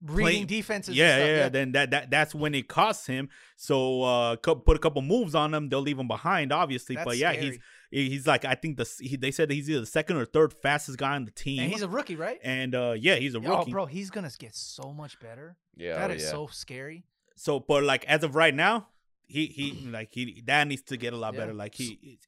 [0.03, 0.88] reading playing- defenses.
[0.90, 4.57] and yeah, stuff, yeah then that, that that's when it costs him so uh cou-
[4.57, 7.55] put a couple moves on him they'll leave him behind obviously That's but yeah he's
[7.55, 8.09] scary.
[8.11, 10.53] he's like i think the he, they said that he's either the second or third
[10.53, 12.38] fastest guy on the team and he's a rookie, right?
[12.44, 13.51] and uh yeah he's a rookie.
[13.53, 15.57] Oh, rookie bro, he's gonna get so much better.
[15.75, 16.31] yeah, That oh, is yeah.
[16.31, 17.05] so scary.
[17.37, 18.88] so but like as of right now
[19.27, 21.40] he he like he that needs to get a lot Yeah.
[21.40, 22.18] better like he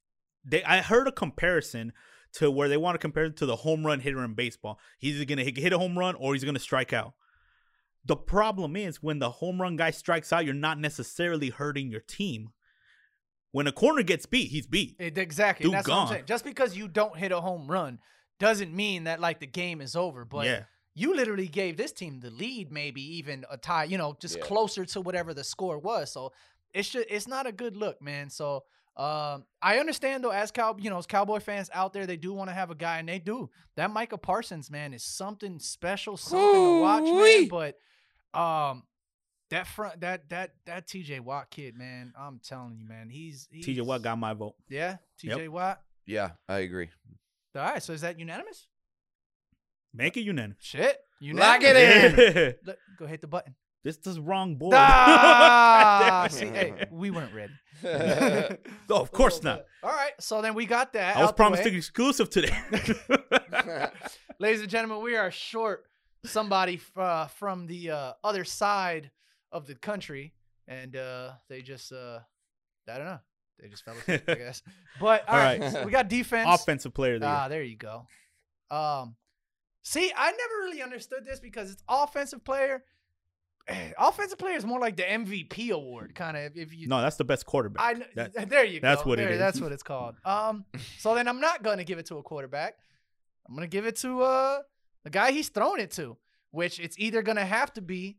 [0.47, 1.93] they i heard a comparison
[2.33, 5.17] to where they want to compare it to the home run hitter in baseball he's
[5.17, 7.13] either gonna hit, hit a home run or he's gonna strike out
[8.07, 12.01] the problem is when the home run guy strikes out you're not necessarily hurting your
[12.01, 12.51] team
[13.53, 15.65] when a corner gets beat he's beat It- exactly.
[15.65, 16.25] Dude and that's what I'm saying.
[16.27, 17.99] Just because you don't hit a home run
[18.39, 20.25] doesn't mean that like the game is over.
[20.25, 20.63] But yeah
[20.99, 23.85] you literally gave this team the lead, maybe even a tie.
[23.85, 24.45] You know, just Yeah.
[24.45, 26.11] closer to whatever the score was.
[26.11, 26.33] So
[26.73, 28.31] it's just it's not a good look, man.
[28.31, 28.65] So.
[28.99, 32.33] Um, I understand though, as cow, you know, as Cowboy fans out there, they do
[32.33, 33.51] want to have a guy, and they do.
[33.75, 37.49] That Micah Parsons man is something special, something to watch, man.
[37.49, 37.77] But
[38.37, 38.83] um,
[39.51, 41.21] that front, that that that T.J.
[41.21, 44.97] Watt kid, man, I'm telling you, man, he's, he's tj watt got my vote yeah,
[45.19, 45.43] T.J.
[45.45, 45.51] Yep.
[45.51, 45.81] Watt.
[46.07, 46.91] Yeah, I agree.
[47.55, 48.67] All right, so is that unanimous?
[49.95, 52.19] make it unanimous Shit, Lock unanimous.
[52.19, 52.55] it in.
[52.67, 53.55] Look, go hit the button.
[53.83, 57.53] this is wrong board Ah, see, hey, we weren't ready.
[58.91, 61.17] no of course not All right, so then we got that.
[61.17, 62.55] i was promised an exclusive today
[64.39, 65.85] Ladies and gentlemen, we are short
[66.27, 69.11] somebody uh, from the uh, other side
[69.53, 70.35] of the country,
[70.69, 72.21] and uh, they just, uh,
[72.89, 73.19] I don't know,
[73.61, 74.63] they just fell asleep, I guess.
[75.01, 75.73] But all All right, right.
[75.73, 76.49] so we got defense.
[76.61, 77.27] offensive player of the.
[77.27, 78.07] Ah, there you go.
[78.71, 79.17] Um,
[79.83, 82.83] see, I never really understood this because it's offensive player.
[83.99, 86.57] Offensive player is more like the MVP award, kind of.
[86.57, 87.83] If you, No, that's the best quarterback.
[87.97, 88.87] I That- there you go.
[88.87, 89.39] that's what it There, is.
[89.41, 90.15] That's what it's called.
[90.25, 90.65] Um,
[90.99, 92.75] so then I'm not gonna give it to a quarterback.
[93.49, 94.59] I'm gonna give it to uh
[95.07, 96.17] the guy he's throwing it to,
[96.51, 98.19] which it's either gonna have to be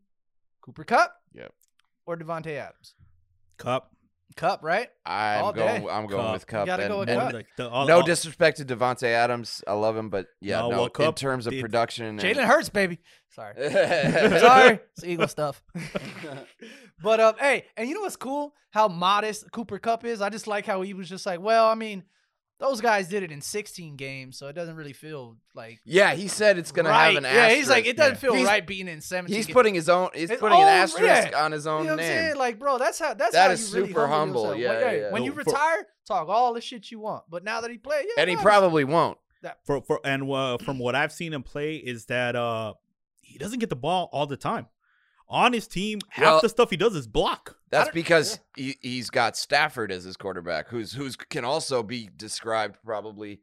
[0.62, 1.52] Cooper Kupp, Yep.
[2.06, 2.96] or Davante Adams.
[3.58, 3.92] Kupp.
[4.38, 4.90] Kupp, right?
[5.06, 5.82] I'm going.
[5.84, 5.90] day.
[5.92, 6.34] I'm going Kupp.
[6.34, 6.66] with Kupp.
[6.66, 7.34] gotta and, go with Kupp.
[7.34, 10.70] Like the- all- no all- disrespect to Davante Adams, I love him, but yeah, No,
[10.70, 10.76] no.
[10.78, 13.00] well, in Kupp terms of did- production, Jalen Hurts, baby.
[13.32, 13.54] Sorry.
[14.40, 15.62] Sorry, it's Eagle stuff.
[17.04, 18.54] but um, hey, and you know what's cool?
[18.72, 20.22] How modest Cooper Kupp is.
[20.22, 22.04] I just like how he was just like, well, I mean,
[22.60, 26.28] those guys did it in 16 games, so it doesn't really feel like yeah, he
[26.28, 27.10] said it's gonna right.
[27.10, 27.36] have an asterisk.
[27.36, 27.58] yeah, asterisk.
[27.60, 28.20] he's like, it doesn't Yeah.
[28.20, 29.36] feel He's- right being in 17.
[29.36, 29.54] He's games.
[29.54, 30.10] putting his own.
[30.14, 31.44] He's His putting an asterisk yeah.
[31.44, 32.20] on his own You know what I'm name.
[32.20, 32.36] saying?
[32.38, 34.46] Like, bro, that's how that's That how is you really super humble.
[34.46, 34.60] humble.
[34.60, 34.82] yourself.
[34.82, 35.12] Yeah, When, yeah.
[35.12, 37.26] when you retire, talk all the shit you want.
[37.30, 39.18] But now that he played, yeah, and he no, probably won't.
[39.44, 39.60] That.
[39.66, 42.74] for for and uh, from what I've seen him play is that uh
[43.22, 44.66] he doesn't get the ball all the time.
[45.30, 47.58] On his team, half Well- the stuff he does is block.
[47.70, 52.10] That's don't- because he, he's got Stafford as his quarterback, who's who's can also be
[52.16, 53.42] described probably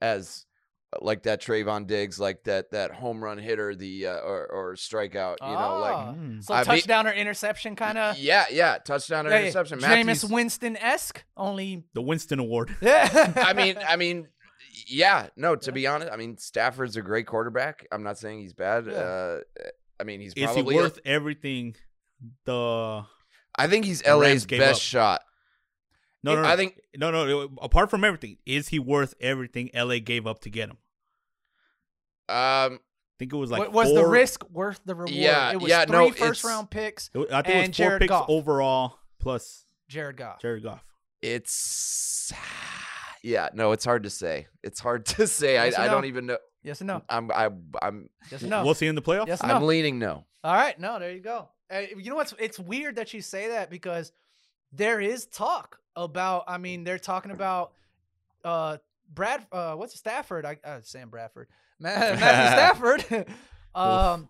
[0.00, 0.46] as
[0.92, 4.74] uh, like that Trevon Diggs, like that that home run hitter, the uh, or or
[4.76, 5.36] strikeout.
[5.42, 6.14] You know, like Ah.
[6.16, 6.44] Mm.
[6.44, 8.16] so I mean- touchdown or interception kind of.
[8.16, 9.80] yeah, yeah, touchdown or interception.
[9.80, 12.76] Jameis Matthews, Winston esque, only The Winston Award.
[12.80, 13.32] yeah.
[13.36, 14.28] I mean, I mean,
[14.86, 15.56] yeah, no.
[15.56, 17.86] To be honest, I mean Stafford's a great quarterback.
[17.90, 18.86] I'm not saying he's bad.
[18.86, 18.92] Yeah.
[18.92, 19.40] Uh,
[20.00, 20.74] I mean, he's Is he probably.
[20.76, 21.76] worth everything?
[22.44, 23.04] The
[23.56, 24.80] I think he's LA's best up?
[24.80, 25.20] shot.
[26.22, 27.50] no, no, no, I think no, no.
[27.60, 30.78] Apart from everything, is he worth everything LA gave up to get him?
[32.28, 32.80] Um,
[33.18, 35.10] think it was like Wa- was the risk worth the reward?
[35.10, 37.10] Yeah, it was yeah, three no, first round picks.
[37.14, 38.26] it I think it was four Jared picks Goff.
[38.28, 40.40] overall plus Jared Goff.
[40.40, 40.84] Jared Goff.
[41.22, 42.32] It's
[43.22, 44.46] yeah, no, it's hard to say.
[44.62, 45.58] It's hard to say.
[45.58, 46.38] I, I don't even know.
[46.64, 47.02] Yes or no?
[47.08, 47.50] I'm I,
[47.82, 48.64] I'm Yes or no?
[48.64, 49.28] We'll see in the playoffs.
[49.28, 49.66] Yes or I'm no?
[49.66, 50.24] leaning no.
[50.42, 51.48] All right, no, there you go.
[51.70, 52.34] Uh, you know what's?
[52.38, 54.12] It's weird that you say that because
[54.72, 56.44] there is talk about.
[56.48, 57.72] I mean, they're talking about
[58.44, 58.78] uh
[59.12, 59.46] Brad.
[59.52, 60.44] Uh, what's Stafford?
[60.44, 61.48] I uh, Sam Bradford.
[61.78, 63.26] Ma- Matthew Stafford.
[63.74, 64.28] um,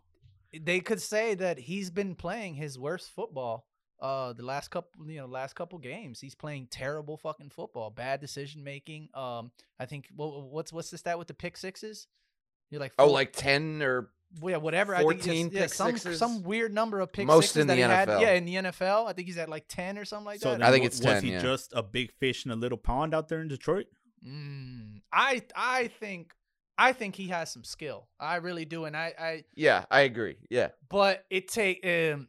[0.52, 3.66] they could say that he's been playing his worst football.
[4.00, 7.90] Uh, the last couple, you know, last couple games, he's playing terrible fucking football.
[7.90, 9.08] Bad decision making.
[9.14, 10.08] Um, I think.
[10.16, 12.06] Well, what's what's the stat with the pick sixes?
[12.74, 14.10] You're like Oh, four- like ten or
[14.42, 14.94] yeah, whatever.
[14.96, 16.18] I think 14 yeah, some sixes?
[16.18, 18.08] some weird number of pick Most sixes in that the he had.
[18.08, 18.20] NFL.
[18.20, 20.58] Yeah, in the NFL, I think he's at like ten or something like So that.
[20.58, 21.38] then I think wa- it's was 10, he yeah.
[21.40, 23.86] just a big fish in a little pond out there in Detroit?
[24.26, 26.32] Mm, I I think
[26.76, 28.08] I think he has some skill.
[28.18, 30.36] I really do, and I I yeah, I agree.
[30.50, 32.28] Yeah, but it take um.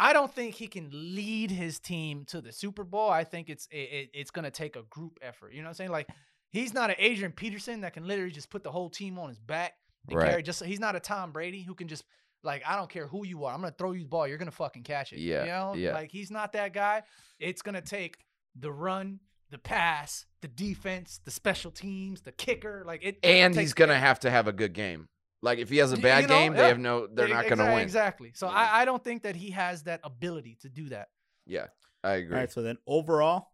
[0.00, 3.10] I don't think he can lead his team to the Super Bowl.
[3.10, 5.52] I think it's it, it- it's gonna take a group effort.
[5.52, 5.90] You know what I'm saying?
[5.90, 6.08] Like
[6.50, 9.38] he's not an Adrian Peterson that can literally just put the whole team on his
[9.40, 9.74] back
[10.08, 10.30] and Right.
[10.30, 10.42] carry.
[10.42, 12.04] Just he's not a Tom Brady who can just
[12.44, 13.54] like I don't care who you are.
[13.54, 14.26] I'm gonna throw you the ball.
[14.26, 15.18] You're gonna fucking catch it.
[15.20, 15.74] Yeah, You know?
[15.74, 15.92] yeah.
[15.94, 17.02] Like he's not that guy.
[17.38, 18.18] It's gonna take
[18.54, 22.84] the run, the pass, the defense, the special teams, the kicker.
[22.86, 23.18] Like it.
[23.22, 25.08] and takes he's gonna have to have a good game.
[25.42, 26.62] Like if he has a bad you know, game, yeah.
[26.62, 27.06] they have no.
[27.06, 27.82] They're not gonna exac- win.
[27.82, 28.32] Exactly.
[28.34, 28.54] So Yeah.
[28.54, 31.08] I, I don't think that he has that ability to do that.
[31.46, 31.66] Yeah,
[32.02, 32.34] I agree.
[32.34, 33.48] All right, so then overall,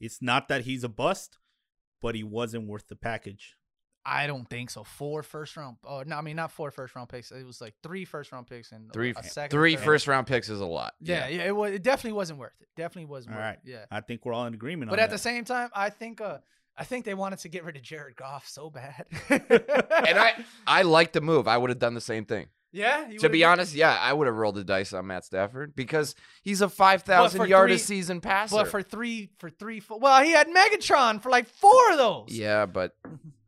[0.00, 1.38] it's not that he's a bust,
[2.04, 3.56] but he wasn't worth the package.
[4.04, 4.84] I don't think so.
[4.84, 5.78] Four first round.
[5.82, 7.32] Oh no, I mean not four first round picks.
[7.32, 9.84] It was like three first round picks and Three, a second, three third.
[9.86, 10.92] first round picks is a lot.
[11.00, 11.44] Yeah, yeah.
[11.44, 11.72] It was.
[11.72, 12.68] It definitely wasn't worth it.
[12.76, 13.58] Definitely wasn't All worth right.
[13.64, 13.70] it.
[13.70, 13.84] Yeah.
[13.90, 16.38] I think we're all in agreement But on at the same time, I think uh
[16.76, 19.06] I think they wanted to get rid of Jared Goff so bad.
[19.30, 21.48] and I, I like the move.
[21.48, 22.48] I would have done the same thing.
[22.74, 23.08] Yeah.
[23.08, 25.74] you To be been- honest, yeah, I would have rolled the dice on Matt Stafford
[25.74, 28.56] because he's a five thousand yard three- a season passer.
[28.56, 32.26] but for three for three fo- well he had Megatron for like four of those.
[32.28, 32.94] yeah, but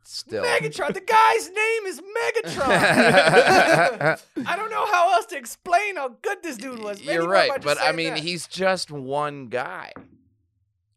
[0.05, 0.45] still.
[0.45, 0.95] Megatron.
[0.95, 4.21] The guy's name is Megatron.
[4.47, 7.01] I don't know how else to explain how good this dude was.
[7.01, 8.23] Maybe You're right, but I mean, that.
[8.23, 9.93] he's just one guy.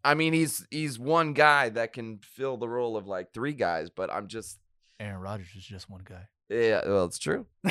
[0.03, 3.89] I mean, he's he's one guy that can fill the role of like three guys,
[3.89, 4.59] but I'm just
[4.99, 6.27] Aaron Rodgers is just one guy.
[6.49, 7.45] Yeah, well, it's true.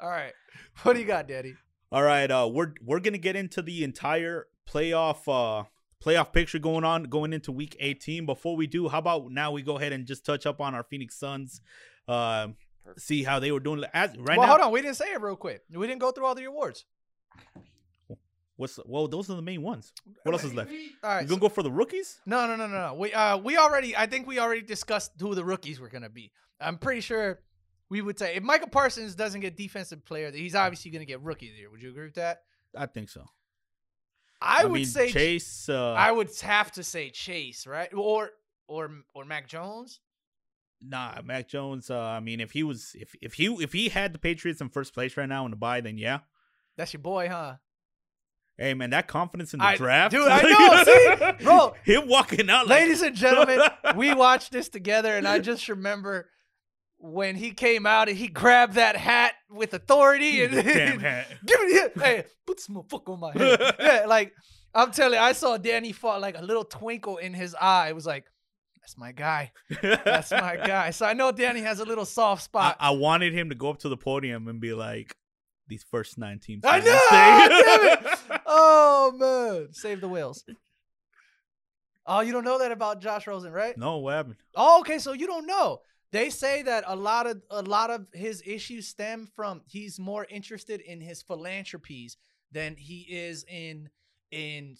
[0.00, 0.32] All right.
[0.82, 1.54] What do you got, Daddy?
[1.92, 5.64] All right, uh, we're we're gonna get into the entire playoff uh
[6.02, 8.24] playoff picture going on going into week 18.
[8.26, 10.82] Before we do, how about now we go ahead and just touch up on our
[10.82, 11.60] Phoenix Suns,
[12.08, 12.48] uh,
[12.96, 14.52] see how they were doing as right well, now.
[14.54, 14.72] hold on.
[14.72, 15.62] We didn't say it real quick.
[15.70, 16.86] We didn't go through all the awards.
[18.56, 19.92] What's well, those are the main ones.
[20.22, 20.70] What else is left?
[20.70, 21.28] All You right.
[21.28, 22.20] gonna go for the rookies?
[22.26, 22.94] No, no, no, no, no.
[22.94, 26.32] We uh we already I think we already discussed who the rookies were gonna be.
[26.62, 27.40] I'm pretty sure
[27.88, 31.48] we would say if Michael Parsons doesn't get defensive player, he's obviously gonna get rookie
[31.48, 31.70] of the year.
[31.70, 32.42] Would you agree with that?
[32.76, 33.26] I think so.
[34.40, 35.68] I, would mean, say Chase.
[35.68, 37.92] Uh, I would have to say Chase, right?
[37.94, 38.30] Or
[38.66, 40.00] or or Mac Jones.
[40.80, 41.90] Nah, Mac Jones.
[41.90, 44.68] Uh, I mean, if he was, if if he if he had the Patriots in
[44.68, 46.20] first place right now in the bye, then yeah.
[46.76, 47.56] That's your boy, huh?
[48.58, 50.42] Hey man, that confidence in the I- draft, dude, I
[51.28, 51.44] know, see?
[51.44, 51.74] Bro.
[51.84, 53.60] him walking out, like, Ladies and gentlemen,
[53.96, 56.28] we watched this together, and I just remember
[57.02, 61.26] when he came out and he grabbed that hat with authority and damn hat.
[61.44, 63.74] Give me the hey, put some motherfucker on my head.
[63.80, 64.32] yeah, like
[64.72, 67.88] I'm telling you, I saw Danny fought like a little twinkle in his eye.
[67.88, 68.24] It was like,
[68.80, 69.52] that's my guy.
[69.82, 70.90] That's my guy.
[70.90, 72.76] So I know Danny has a little soft spot.
[72.80, 75.14] I wanted him to go up to the podium and be like,
[75.68, 80.44] "These first nine teams." I know, stay." damn oh man, save the whales.
[82.06, 83.76] Oh, you don't know that about Josh Rosen, right?
[83.78, 84.36] no, what happened?
[84.56, 84.98] Oh, okay.
[84.98, 85.80] So you don't know.
[86.12, 90.26] They say that a lot of a lot of his issues stem from he's more
[90.30, 92.16] interested in his philanthropies
[92.52, 93.88] than he is in
[94.30, 94.76] in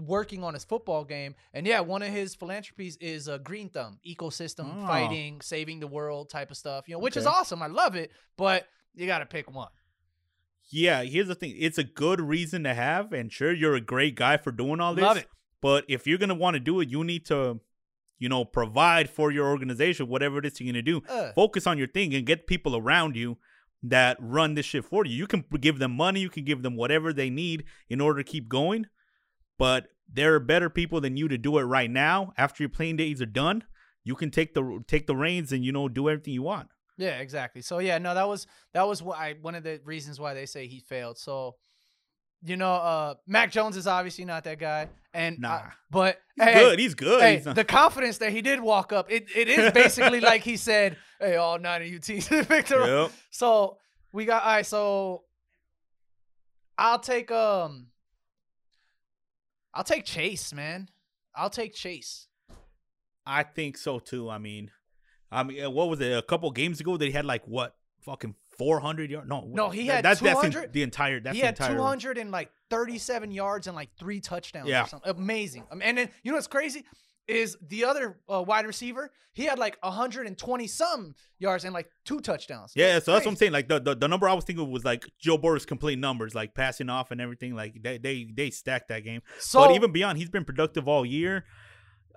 [0.00, 1.34] working on his football game.
[1.54, 4.86] And yeah, one of his philanthropies is a green thumb ecosystem, Oh.
[4.86, 6.88] fighting, saving the world type of stuff.
[6.88, 7.62] You know, which is awesome.
[7.62, 9.68] I love it, but you got to pick one.
[10.70, 11.54] Yeah, here's the thing.
[11.58, 14.94] It's a good reason to have, and sure, you're a great guy for doing all
[14.94, 15.02] this.
[15.04, 15.28] Love it.
[15.60, 17.60] But if you're gonna want to do it, you need to,
[18.18, 21.02] you know, provide for your organization, whatever it is you're gonna do.
[21.08, 23.38] Uh, Focus on your thing and get people around you
[23.82, 25.14] that run this shit for you.
[25.14, 28.28] You can give them money, you can give them whatever they need in order to
[28.28, 28.86] keep going.
[29.58, 32.32] But there are better people than you to do it right now.
[32.36, 33.64] After your playing days are done,
[34.04, 36.68] you can take the take the reins and you know do everything you want.
[36.96, 37.62] Yeah, exactly.
[37.62, 40.66] So yeah, no, that was that was why one of the reasons why they say
[40.66, 41.18] he failed.
[41.18, 41.56] So
[42.44, 45.54] you know, uh, Mac Jones is obviously not that guy, and Nah.
[45.54, 46.78] uh, but He's hey, good.
[46.78, 47.20] He's good.
[47.20, 50.42] Hey, He's not- the confidence that he did walk up, it, it is basically like
[50.42, 52.46] he said, "Hey, all nine of you teams the
[53.08, 53.12] Yep.
[53.30, 53.78] So
[54.12, 54.66] we got all right.
[54.66, 55.24] So
[56.76, 57.88] I'll take um,
[59.74, 60.88] I'll take Chase, man.
[61.34, 62.26] I'll take Chase.
[63.26, 64.30] I think so too.
[64.30, 64.70] I mean,
[65.30, 66.16] I mean, what was it?
[66.16, 69.28] A couple games ago, they had like what fucking four hundred yards.
[69.28, 71.20] No, No, he that- had that's that's 200 the entire.
[71.20, 71.76] That's he the had entire.
[71.76, 74.68] two hundred and like thirty-seven yards and like three touchdowns.
[74.68, 74.84] Yeah.
[74.84, 75.10] or something.
[75.10, 75.64] amazing.
[75.70, 76.84] Um, and then you know what's crazy
[77.26, 79.10] is the other uh, wide receiver.
[79.34, 82.72] He had like hundred and twenty some yards and like two touchdowns.
[82.74, 83.52] Yeah, It's so that's what I'm saying.
[83.52, 86.54] Like the, the, the number I was thinking was like Joe Burrow's complete numbers, like
[86.54, 87.54] passing off and everything.
[87.54, 89.20] Like they they they stacked that game.
[89.38, 91.44] So but even beyond, he's been productive all year.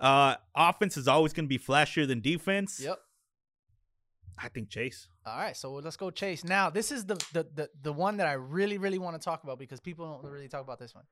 [0.00, 2.80] Uh, offense is always going to be flashier than defense.
[2.82, 2.98] Yep.
[4.42, 5.06] I think Chase.
[5.24, 6.42] All right, so let's go Chase.
[6.44, 9.44] Now, this is the the the, the one that I really really want to talk
[9.44, 11.04] about because people don't really talk about this one.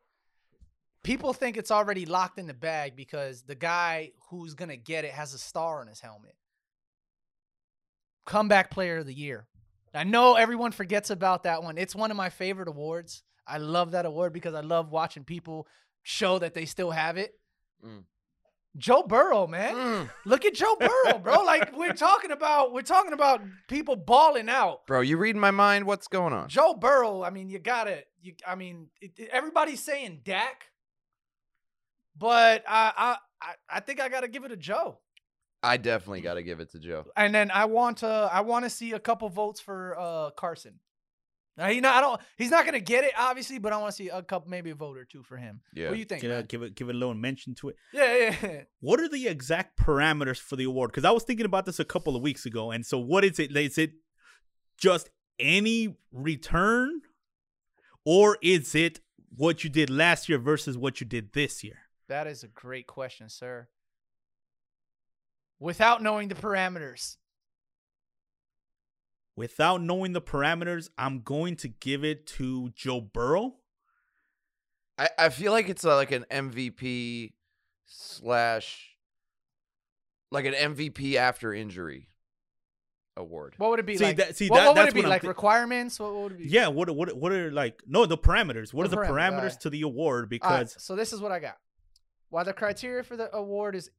[1.03, 5.05] People think it's already locked in the bag because the guy who's going to get
[5.05, 6.35] it has a star on his helmet.
[8.27, 9.47] Comeback player of the year.
[9.95, 11.79] I know everyone forgets about that one.
[11.79, 13.23] It's one of my favorite awards.
[13.47, 15.67] I love that award because I love watching people
[16.03, 17.33] show that they still have it.
[17.85, 18.05] Mm.
[18.77, 19.75] Joe Burrow, man.
[19.75, 20.11] Mm.
[20.25, 21.43] Look at Joe Burrow, bro.
[21.45, 24.87] Like we're talking about we're talking about people balling out.
[24.87, 25.85] Bro, you reading my mind?
[25.85, 26.49] What's going on?
[26.49, 28.05] Joe Burrow, I mean, you gotta.
[28.23, 30.67] You, I mean, it, it- everybody's saying Dak,
[32.17, 34.99] but I, I, I, think I gotta give it to Joe.
[35.63, 37.05] I definitely got to give it to Joe.
[37.17, 40.81] And then I want to, I want to see a couple votes for uh Carson.
[41.61, 42.21] Now, he not, I don't.
[42.39, 44.75] He's not gonna get it, obviously, but I want to see a couple, maybe a
[44.75, 45.61] vote or two for him.
[45.75, 45.89] Yeah.
[45.89, 46.23] What do you think?
[46.23, 46.47] Give man?
[46.47, 47.77] give it give it a little mention to it.
[47.93, 48.61] Yeah, yeah, yeah.
[48.81, 50.91] What are the exact parameters for the award?
[50.91, 53.39] Because I was thinking about this a couple of weeks ago, and so what is
[53.39, 53.55] it?
[53.55, 53.93] Is it
[54.79, 57.03] just any return,
[58.07, 59.01] or is it
[59.37, 61.81] what you did last year versus what you did this year?
[62.09, 63.69] That is a great question, sir.
[65.59, 67.19] Without knowing the parameters,
[69.37, 73.55] Without knowing the parameters, I'm going to give it to Joe Burrow.
[74.99, 77.33] I, I feel like it's uh like an MVP
[77.87, 78.97] slash
[80.31, 82.09] like an MVP after injury
[83.17, 83.55] award.
[83.59, 84.17] what would it be See, like?
[84.17, 85.23] that- see, what, that- what would that's it be like?
[85.23, 85.99] thi- requirements?
[85.99, 86.49] What, what would it be?
[86.49, 88.75] Yeah, what what what are like no the parameters?
[88.75, 89.61] What The are the parameters, parameters alright.
[89.61, 90.17] to the award?
[90.17, 91.57] All right, Because so this is what I got.
[92.29, 93.91] While the criteria for the award is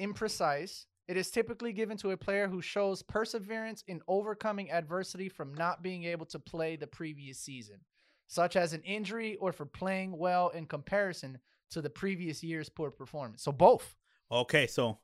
[0.00, 5.52] imprecise, it is typically given to a player who shows perseverance in overcoming adversity from
[5.54, 7.80] not being able to play the previous season,
[8.28, 11.38] such as an injury or for playing well in comparison
[11.70, 13.42] to the previous year's poor performance.
[13.42, 13.96] So both.
[14.30, 14.98] okay, so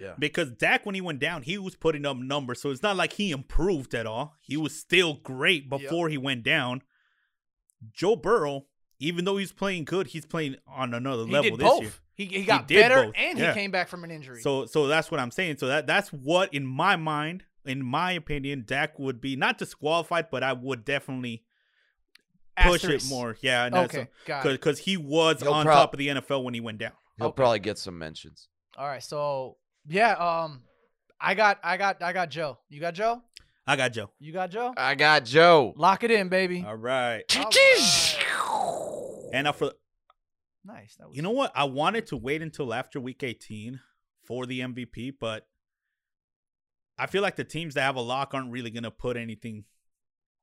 [0.00, 0.14] Yeah.
[0.18, 3.12] because Dak when he went down, he was putting up numbers, so it's not like
[3.12, 4.34] he improved at all.
[4.40, 6.82] He was still great before he went down.
[7.92, 8.66] Joe Burrow,
[8.98, 11.82] even though he's playing good, he's playing on another He level did this both.
[11.82, 11.92] year.
[12.14, 13.48] He, he got did better both, and yeah.
[13.52, 14.42] he came back from an injury.
[14.42, 15.56] So so that's what I'm saying.
[15.58, 20.26] So that that's what in my mind, in my opinion, Dak would be not disqualified,
[20.30, 21.42] but I would definitely
[22.56, 23.06] push Asterisk.
[23.06, 23.36] it more.
[23.40, 24.52] Yeah, and that's Okay, got it.
[24.52, 26.92] because he was He'll on prob- top of the NFL when he went down.
[27.18, 27.36] He'll Okay.
[27.36, 28.48] probably get some mentions.
[28.76, 30.62] All right, so yeah, um,
[31.20, 32.58] I got, I got, I got Joe.
[32.68, 33.22] You got Joe?
[33.66, 34.10] I got Joe.
[34.18, 34.74] You got Joe?
[34.76, 35.72] I got Joe.
[35.76, 36.64] Lock it in, baby.
[36.66, 37.22] All right.
[37.36, 39.28] All right.
[39.32, 39.72] And now for
[40.64, 40.96] Nice.
[40.96, 43.80] That was, you know what, I wanted to wait until after week 18
[44.24, 45.46] for the MVP, but
[46.98, 49.64] I feel like the teams that have a lock aren't really gonna put anything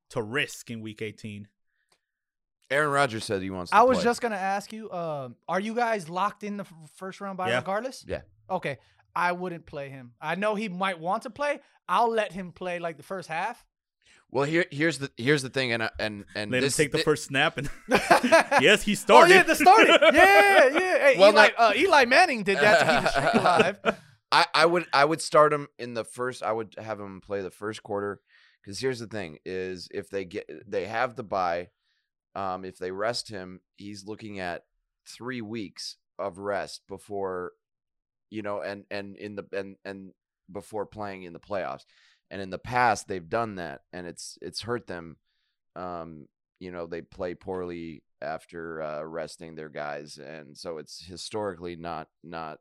[0.10, 1.47] to risk in week 18.
[2.71, 4.03] Aaron Rodgers said he wants to I was play.
[4.03, 7.49] just gonna ask you, um, are you guys locked in the f- first round by
[7.49, 7.58] Yeah.
[7.60, 8.03] regardless?
[8.08, 8.21] Yeah.
[8.49, 8.77] Okay.
[9.15, 10.13] I wouldn't play him.
[10.21, 11.62] I know he might want to play.
[11.88, 13.65] I'll let him play like the first half.
[14.31, 16.91] Well, here here's the here's the thing and I- and and Let this him take
[16.91, 19.33] the thi- first snap and yes, he Oh started.
[19.33, 19.87] yeah, the starting.
[20.13, 20.97] Yeah, yeah.
[20.99, 23.79] Hey, Well, Eli, not- uh, Eli Manning did that to keep the streak alive.
[24.31, 26.43] I, I would I would start him in the first.
[26.43, 28.19] I would have him play the first quarter
[28.61, 31.69] because here's the thing: is if they get they have the bye,
[32.35, 34.65] um, if they rest him, he's looking at
[35.07, 37.54] three weeks of rest before,
[38.29, 40.12] you know, and and in the and and
[40.51, 41.85] before playing in the playoffs.
[42.32, 45.17] And in the past, they've done that, and it's it's hurt them.
[45.75, 46.27] Um,
[46.60, 52.08] you know, they play poorly after uh, resting their guys, and so it's historically not
[52.23, 52.60] not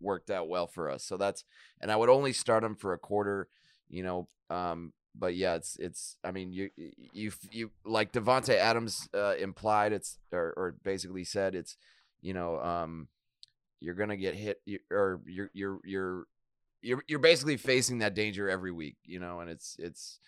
[0.00, 1.04] worked out well for us.
[1.04, 1.44] So that's
[1.80, 3.48] and I would only start them for a quarter,
[3.88, 4.28] you know.
[4.50, 6.16] Um, but yeah, it's it's.
[6.24, 11.54] I mean, you you you like Davante Adams uh, implied it's or or basically said
[11.54, 11.76] it's,
[12.20, 13.08] you know, um,
[13.80, 16.26] you're gonna get hit you, or you're you're you're
[16.84, 20.20] you're you're basically facing that danger every week, you know, and it's it's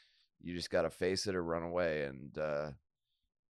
[0.42, 2.36] you just gotta face it or run away and.
[2.38, 2.70] uh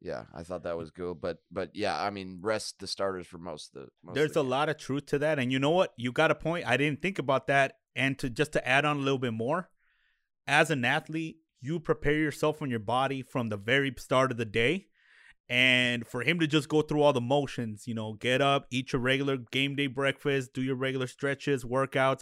[0.01, 1.19] yeah, I thought that was good.
[1.19, 3.87] But but yeah, I mean, rest the starters for most of the.
[4.03, 4.49] Most of There's the a game.
[4.51, 5.93] lot of truth to that, and you know what?
[5.97, 6.67] You got a point.
[6.67, 9.69] I didn't think about that, and to just to add on a little bit more,
[10.45, 14.45] as an athlete, you prepare yourself and your body from the very start of the
[14.45, 14.87] day,
[15.49, 18.93] and for him to just go through all the motions, you know, get up, eat
[18.93, 22.21] your regular game day breakfast, do your regular stretches, workouts,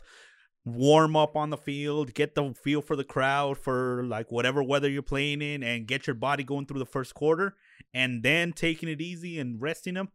[0.66, 4.89] warm up on the field, get the feel for the crowd for like whatever weather
[4.89, 7.55] you're playing in, and get your body going through the first quarter,
[7.93, 10.09] and then taking it easy and resting them.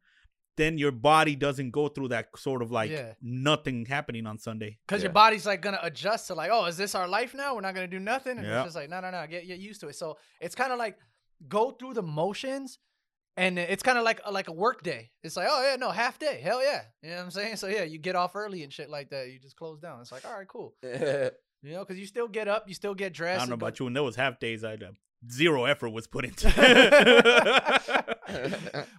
[0.57, 3.13] Then your body doesn't go through that sort of like Yeah.
[3.23, 4.79] nothing happening on Sunday.
[4.87, 7.55] Because your body's like gonna adjust to like, oh, is this our life now?
[7.55, 8.39] We're not gonna do nothing.
[8.39, 8.59] And Yeah.
[8.63, 9.95] it's just like, no, no, no, get get used to it.
[9.95, 10.99] So it's kind of like
[11.47, 12.79] go through the motions,
[13.39, 15.11] and it's kind of like like a work day.
[15.23, 16.83] It's like, oh yeah, no, half day, hell yeah.
[17.03, 17.57] You know what I'm saying?
[17.57, 19.31] So yeah, you get off early and shit like that.
[19.31, 20.01] You just close down.
[20.01, 20.75] It's like, all right, cool.
[21.61, 23.39] You know, because you still get up, you still get dressed.
[23.39, 23.87] I don't know and go- about you.
[23.87, 24.93] When there was half days, I uh,
[25.29, 26.47] zero effort was put into.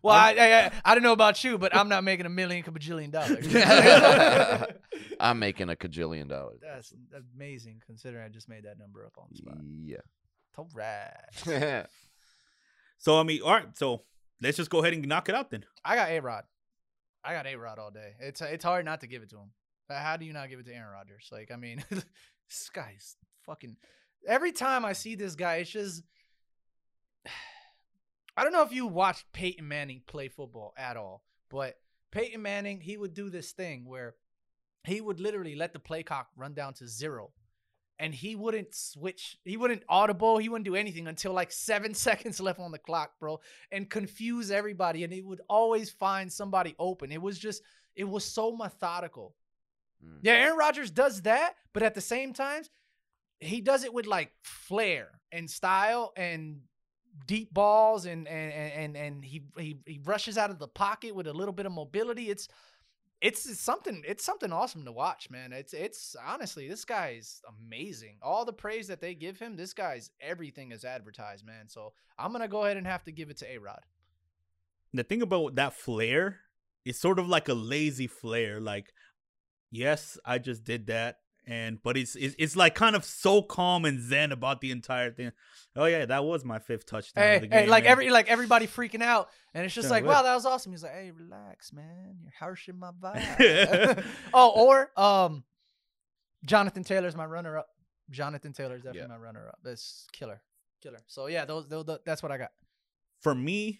[0.01, 2.63] Well, I, I I- I don't know about you, but I'm not making a million
[2.63, 3.45] bajillion dollars.
[5.19, 6.59] I'm making a cajillion dollars.
[6.61, 6.93] That's
[7.35, 9.57] amazing considering I just made that number up on the spot.
[9.85, 9.97] Yeah.
[10.57, 11.85] All right.
[12.97, 13.77] so I mean, all right.
[13.77, 14.03] So
[14.41, 15.65] let's just go ahead and knock it out then.
[15.83, 16.43] I got A Rod.
[17.23, 18.13] I got A Rod all day.
[18.19, 19.51] It's it's hard not to give it to him.
[19.89, 21.29] How do you not give it to Aaron Rodgers?
[21.31, 23.15] Like, I mean, this guy's
[23.45, 23.77] fucking.
[24.27, 26.03] Every time I see this guy, it's just.
[28.37, 31.75] I don't know if you watched Peyton Manning play football at all, but
[32.11, 34.15] Peyton Manning, he would do this thing where
[34.85, 37.31] he would literally let the play clock run down to zero.
[38.01, 42.39] And he wouldn't switch, he wouldn't audible, he wouldn't do anything until like seven seconds
[42.39, 43.39] left on the clock, bro
[43.71, 47.11] and confuse everybody and he would always find somebody open.
[47.11, 47.61] It was just
[47.95, 49.35] it was so methodical.
[50.03, 50.19] Mm.
[50.21, 52.63] Yeah, Aaron Rodgers does that, but at the same time,
[53.39, 56.61] he does it with like flair and style and
[57.27, 61.27] deep balls and and and and he he he rushes out of the pocket with
[61.27, 62.29] a little bit of mobility.
[62.29, 62.47] It's
[63.21, 65.51] it's something it's something awesome to watch, man.
[65.51, 68.17] It's it's honestly this guy's amazing.
[68.21, 71.67] All the praise that they give him, this guy's everything is advertised, man.
[71.67, 73.81] So I'm gonna go ahead and have to give it to A Rod.
[74.93, 76.39] The thing about that flair
[76.85, 78.59] is sort of like a lazy flair.
[78.59, 78.93] Like,
[79.69, 83.83] yes, I just did that, and but it's it's, it's like kind of so calm
[83.83, 85.31] and zen about the entire thing.
[85.75, 87.23] Oh yeah, that was my fifth touchdown.
[87.23, 87.91] Hey, of the hey, like man.
[87.91, 90.71] every like everybody freaking out, and it's just Yeah, like, wow, that was awesome.
[90.71, 94.03] He's like, hey, relax, man, you're harshing my vibe.
[94.33, 95.43] oh, or um,
[96.45, 97.67] Jonathan Taylor's my runner-up.
[98.11, 99.07] Jonathan Taylor's definitely Yeah.
[99.07, 99.57] my runner-up.
[99.63, 100.41] That's killer,
[100.81, 100.99] killer.
[101.07, 102.51] So yeah, those, those, those that's what I got.
[103.21, 103.79] for me,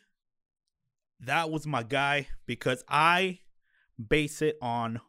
[1.22, 3.40] that was my guy because I
[4.08, 5.02] base it on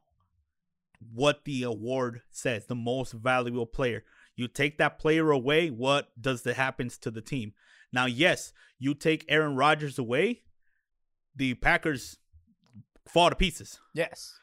[1.13, 4.05] what the award says, the most valuable player.
[4.37, 7.53] You take that player away, what does that happens to the team?
[7.93, 10.43] Now, yes, you take Aaron Rodgers away,
[11.35, 12.19] the Packers
[13.09, 13.81] fall to pieces.
[13.95, 14.39] Yes.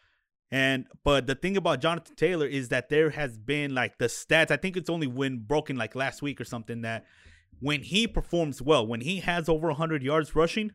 [0.49, 4.49] And but the thing about Jonathan Taylor is that there has been like the stats.
[4.51, 7.05] I think it's only when broken like last week or something that
[7.59, 10.71] when he performs well, when he has over 100 yards rushing,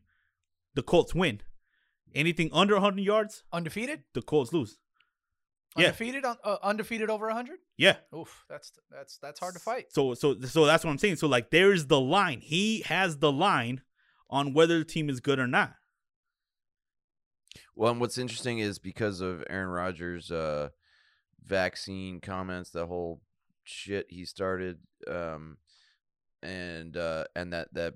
[0.74, 1.40] the Colts win.
[2.14, 4.02] Anything under 100 yards, Undefeated.
[4.12, 4.78] the Colts lose.
[5.76, 5.86] Yeah.
[5.86, 6.24] Undefeated.
[6.24, 7.58] un- Uh, undefeated over hundred.
[7.76, 7.96] Yeah.
[8.14, 9.86] Oof, that's that's that's hard to fight.
[9.92, 11.16] So so so that's what I'm saying.
[11.16, 12.40] So like there's the line.
[12.40, 13.82] He has the line
[14.28, 15.74] on whether the team is good or not.
[17.74, 20.70] Well, and what's interesting is because of Aaron Rodgers' uh,
[21.44, 23.20] vaccine comments, the whole
[23.64, 25.56] shit he started, um,
[26.42, 27.94] and uh, and that that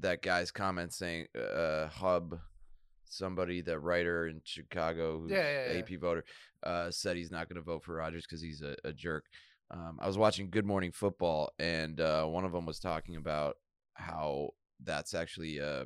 [0.00, 2.38] that guy's comments saying uh, Hub,
[3.06, 5.78] somebody, that writer in Chicago, who's Yeah, yeah, yeah.
[5.80, 6.24] AP voter,
[6.62, 9.26] uh, said he's not going to vote for Rodgers because he's a, a jerk.
[9.70, 13.56] Um, I was watching Good Morning Football, and uh, one of them was talking about
[13.94, 14.50] how
[14.82, 15.84] that's actually uh,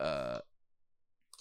[0.00, 0.38] uh,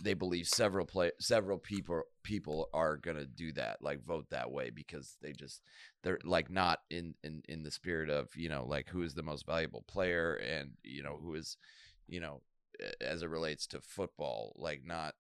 [0.02, 4.70] they believe several play several people people are gonna do that like vote that way
[4.70, 5.62] because they just
[6.04, 9.24] they're like not in in in the spirit of you know like who is the
[9.24, 11.58] most valuable player and you know who is
[12.08, 12.42] you know
[13.02, 15.16] as it relates to football like not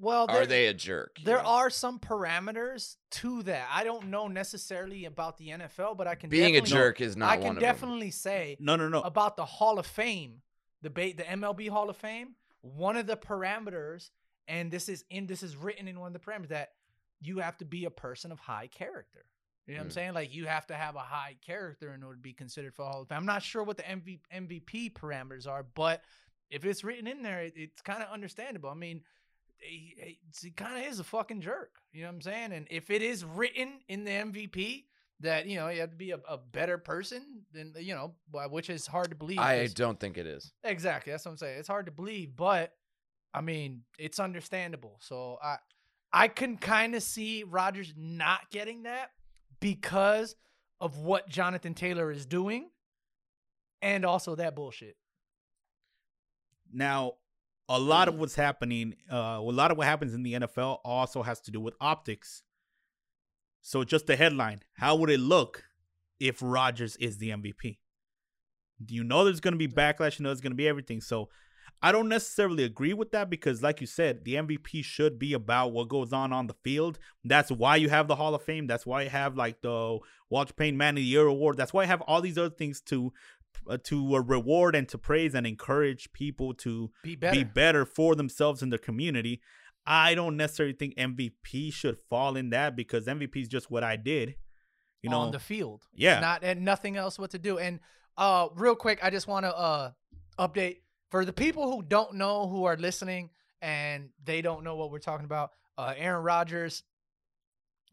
[0.00, 1.48] Well, are they a jerk There know?
[1.48, 3.68] are some parameters to that.
[3.70, 7.16] I don't know necessarily about the NFL, but I can being a definitely- jerk is
[7.16, 7.62] not I one can of them.
[7.62, 9.02] definitely say No, no, no.
[9.02, 10.42] about the Hall of Fame,
[10.82, 12.34] the ba- the MLB Hall of Fame.
[12.62, 14.10] One of the parameters,
[14.48, 16.72] and this is in this is written in one of the parameters that
[17.20, 19.26] you have to be a person of high character.
[19.66, 19.94] You know what I'm Mm.
[19.94, 20.14] saying?
[20.14, 23.02] Like you have to have a high character in order to be considered for Hall
[23.02, 23.18] of Fame.
[23.18, 26.02] I'm not sure what the MV- MVP parameters are, but
[26.50, 28.70] if it's written in there, it, it's kind of understandable.
[28.70, 29.04] I mean,
[29.60, 31.70] he, he- he kind of is a fucking jerk.
[31.92, 32.52] You know what I'm saying?
[32.52, 34.84] And if it is written in the MVP
[35.20, 38.14] that you know you have to be a, a better person than you know,
[38.50, 39.38] which is hard to believe.
[39.38, 40.52] I don't think it is.
[40.64, 41.12] Exactly.
[41.12, 41.58] That's what I'm saying.
[41.58, 42.72] It's hard to believe, but
[43.34, 44.96] I mean, it's understandable.
[45.02, 45.56] So I
[46.12, 49.10] I can kind of see Rodgers not getting that
[49.60, 50.34] because
[50.80, 52.70] of what Jonathan Taylor is doing
[53.82, 54.96] and also that bullshit.
[56.72, 57.14] Now,
[57.70, 61.22] a lot of what's happening, uh, a lot of what happens in the NFL also
[61.22, 62.42] has to do with optics.
[63.62, 65.64] So, just the headline: How would it look
[66.18, 67.78] if Rodgers is the MVP?
[68.84, 70.18] Do you know there's going to be backlash?
[70.18, 71.00] You know there's going to be everything.
[71.00, 71.28] So,
[71.80, 75.72] I don't necessarily agree with that because, like you said, the MVP should be about
[75.72, 76.98] what goes on on the field.
[77.24, 78.66] That's why you have the Hall of Fame.
[78.66, 79.98] That's why you have like the
[80.28, 81.56] Walter Payton Man of the Year award.
[81.56, 83.12] That's why you have all these other things to
[83.68, 87.36] uh, to uh, reward and to praise and encourage people to Be better.
[87.36, 89.40] be better for themselves and their community.
[89.86, 93.96] I don't necessarily think MVP should fall in that because MVP is just what I
[93.96, 94.34] did.
[95.02, 95.84] You know, on the field.
[95.94, 96.20] yeah.
[96.20, 97.58] Not and nothing else what to do.
[97.58, 97.80] And
[98.18, 99.90] uh real quick, I just want to uh
[100.38, 100.78] update
[101.10, 103.30] for the people who don't know who are listening
[103.62, 105.52] and they don't know what we're talking about.
[105.78, 106.82] Uh Aaron Rodgers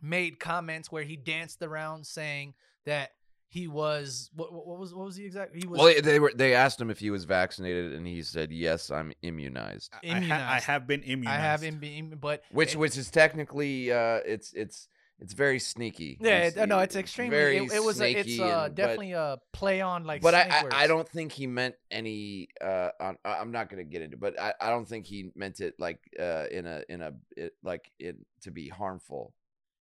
[0.01, 2.53] made comments where he danced around saying
[2.85, 3.11] that
[3.49, 6.19] he was what, what what was what was the exact he was Well, they- they
[6.19, 6.31] were.
[6.35, 10.49] They asked him if he was vaccinated, and he said, "Yes, I'm immunized." I, ha-
[10.55, 11.37] I have been immunized.
[11.37, 14.87] I have him being but Which, it- which is technically, uh, it's it's
[15.19, 16.17] it's very sneaky.
[16.21, 17.35] yeah, It's- it, no, it's extremely.
[17.35, 17.99] very It, it was.
[18.01, 20.21] A, it's uh, and- but- definitely a play on like.
[20.21, 22.49] but I, snake I, I don't think he meant any.
[22.61, 25.31] Uh, on, I- I'm not gonna get into, it, but I, I don't think he
[25.35, 29.33] meant it like uh in a in a it, like it to be harmful.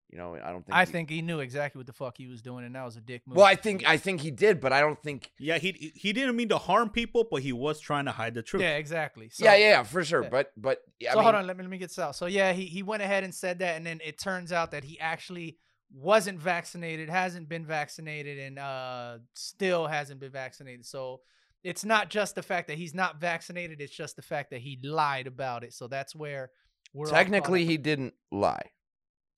[0.09, 0.75] You know, I don't think.
[0.75, 2.97] I he- think he knew exactly what the fuck he was doing, and that was
[2.97, 3.37] a dick move.
[3.37, 5.31] Well, I think I think he did, but I don't think.
[5.39, 8.43] Yeah, he he didn't mean to harm people, but he was trying to hide the
[8.43, 8.61] truth.
[8.61, 9.29] Yeah, exactly.
[9.29, 10.23] So, yeah, yeah, yeah, for sure.
[10.23, 10.29] yeah.
[10.29, 12.15] But but I so mean, hold on, let me let me get this out.
[12.15, 14.83] So yeah, he he went ahead and said that, and then it turns out that
[14.83, 15.57] he actually
[15.91, 20.85] wasn't vaccinated, hasn't been vaccinated, and uh still hasn't been vaccinated.
[20.85, 21.21] So
[21.63, 24.79] it's not just the fact that he's not vaccinated; it's just the fact that he
[24.83, 25.73] lied about it.
[25.73, 26.51] So that's where
[26.93, 27.69] we're technically up.
[27.69, 28.71] he didn't lie.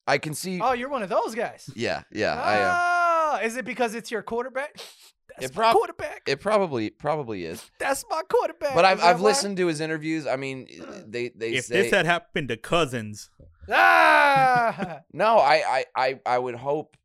[0.08, 0.62] I can see.
[0.62, 1.70] Oh, you're one of those guys.
[1.76, 2.72] Yeah, yeah, I am.
[2.72, 4.76] Ah, is it because it's your quarterback?
[5.38, 6.22] That's It my quarterback.
[6.28, 7.62] It probably probably is.
[7.80, 8.74] That's my quarterback.
[8.74, 10.26] But I've I've listened to his interviews.
[10.28, 10.68] I mean,
[11.08, 13.30] they they If say this had happened to Cousins,
[13.70, 15.38] Ah, no.
[15.38, 16.96] I, I I I would hope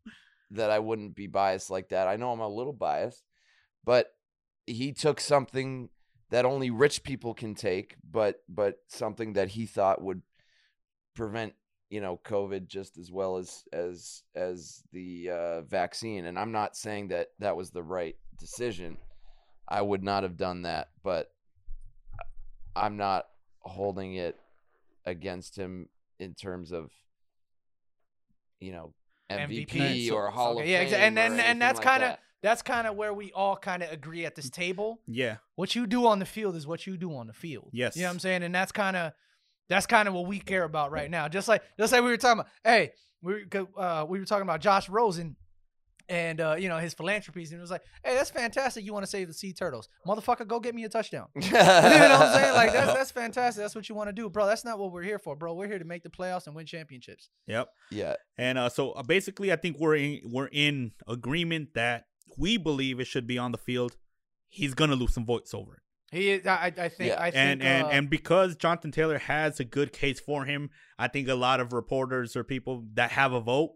[0.53, 2.07] that I wouldn't be biased like that.
[2.09, 3.25] I know I'm a little biased,
[3.85, 4.09] but
[4.67, 5.89] he took something
[6.31, 10.23] that only rich people can take, but but something that he thought would
[11.17, 11.55] prevent
[11.91, 16.25] you know COVID just as well as as as the uh, vaccine.
[16.27, 18.97] And I'm not saying that that was the right decision.
[19.69, 21.31] I would not have done that, but
[22.75, 23.27] I'm not
[23.61, 24.39] holding it
[25.05, 25.89] against him
[26.19, 26.91] in terms of
[28.61, 28.93] you know
[29.31, 30.13] MVP, MVP.
[30.13, 30.89] or Hall Okay, of yeah, Fame.
[30.89, 32.21] exa- and- and- and that's like kinda- that.
[32.43, 35.01] that's kind of where we all kind of agree at this table.
[35.07, 37.71] yeah, What you do on the field is what you do on the field.
[37.73, 37.97] Yes.
[37.97, 39.13] you know what I'm saying, and that's kind of
[39.71, 41.29] that's kind of what we care about right now.
[41.29, 42.53] Just like just like we were talking about.
[42.65, 42.91] Hey,
[43.23, 43.45] we
[43.79, 45.37] uh, we were talking about Josh Rosen.
[46.09, 48.85] And uh, you know his philanthropies, and it was like, "Hey, that's fantastic.
[48.85, 50.45] You want to save the sea turtles, motherfucker?
[50.45, 52.53] Go get me a touchdown." you know what I'm saying?
[52.53, 53.63] Like that's that's fantastic.
[53.63, 54.45] That's what you want to do, bro.
[54.45, 55.55] That's not what we're here for, bro.
[55.55, 57.29] We're here to make the playoffs and win championships.
[57.47, 57.69] yep.
[57.93, 58.17] yeah.
[58.37, 62.07] And uh, so uh, basically, I think we're in we're in agreement that
[62.37, 63.97] we believe it should be on the field.
[64.49, 67.21] He's gonna lose some votes over it, He, is- I, I think, Yeah.
[67.23, 70.71] I think, and and uh, and because Jonathan Taylor has a good case for him,
[70.99, 73.75] I think a lot of reporters or people that have a vote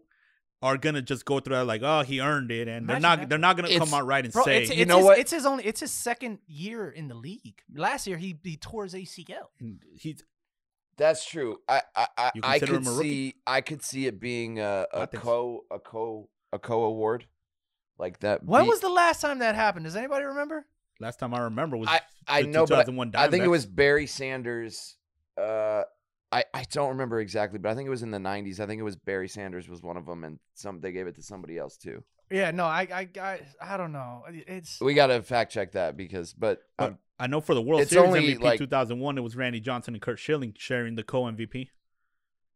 [0.61, 3.29] are gonna just go through that like, oh, he earned it, and they're not that.
[3.29, 5.19] they're not gonna It's- come out right and Bro, say it's, You know his, what?
[5.19, 5.63] It's his only.
[5.65, 7.61] It's his second year in the league.
[7.73, 9.49] Last year he he tore his ACL.
[9.59, 10.23] and he's
[10.97, 11.59] That's true.
[11.69, 13.09] I I I, I could him a rookie?
[13.09, 15.19] see I could see it being a think so.
[15.19, 17.27] co a co a co award
[17.97, 18.43] like that.
[18.43, 19.85] When be- was the last time that happened?
[19.85, 20.65] Does anybody remember?
[20.99, 23.49] Last time I remember was I I the know, but I- 2001 I think it
[23.49, 24.95] was Barry Sanders.
[25.37, 25.83] Uh,
[26.31, 28.59] I I don't remember exactly, but I think it was in the '90s.
[28.59, 31.15] I think it was Barry Sanders was one of them, and some they gave it
[31.15, 32.03] to somebody else too.
[32.31, 34.23] Yeah, no, I I I, I don't know.
[34.29, 37.61] It's We got to fact check that because, but But um, I know for the
[37.61, 40.95] World it's Series only, MVP like- 2001, it was Randy Johnson and Curt Schilling sharing
[40.95, 41.67] the co MVP.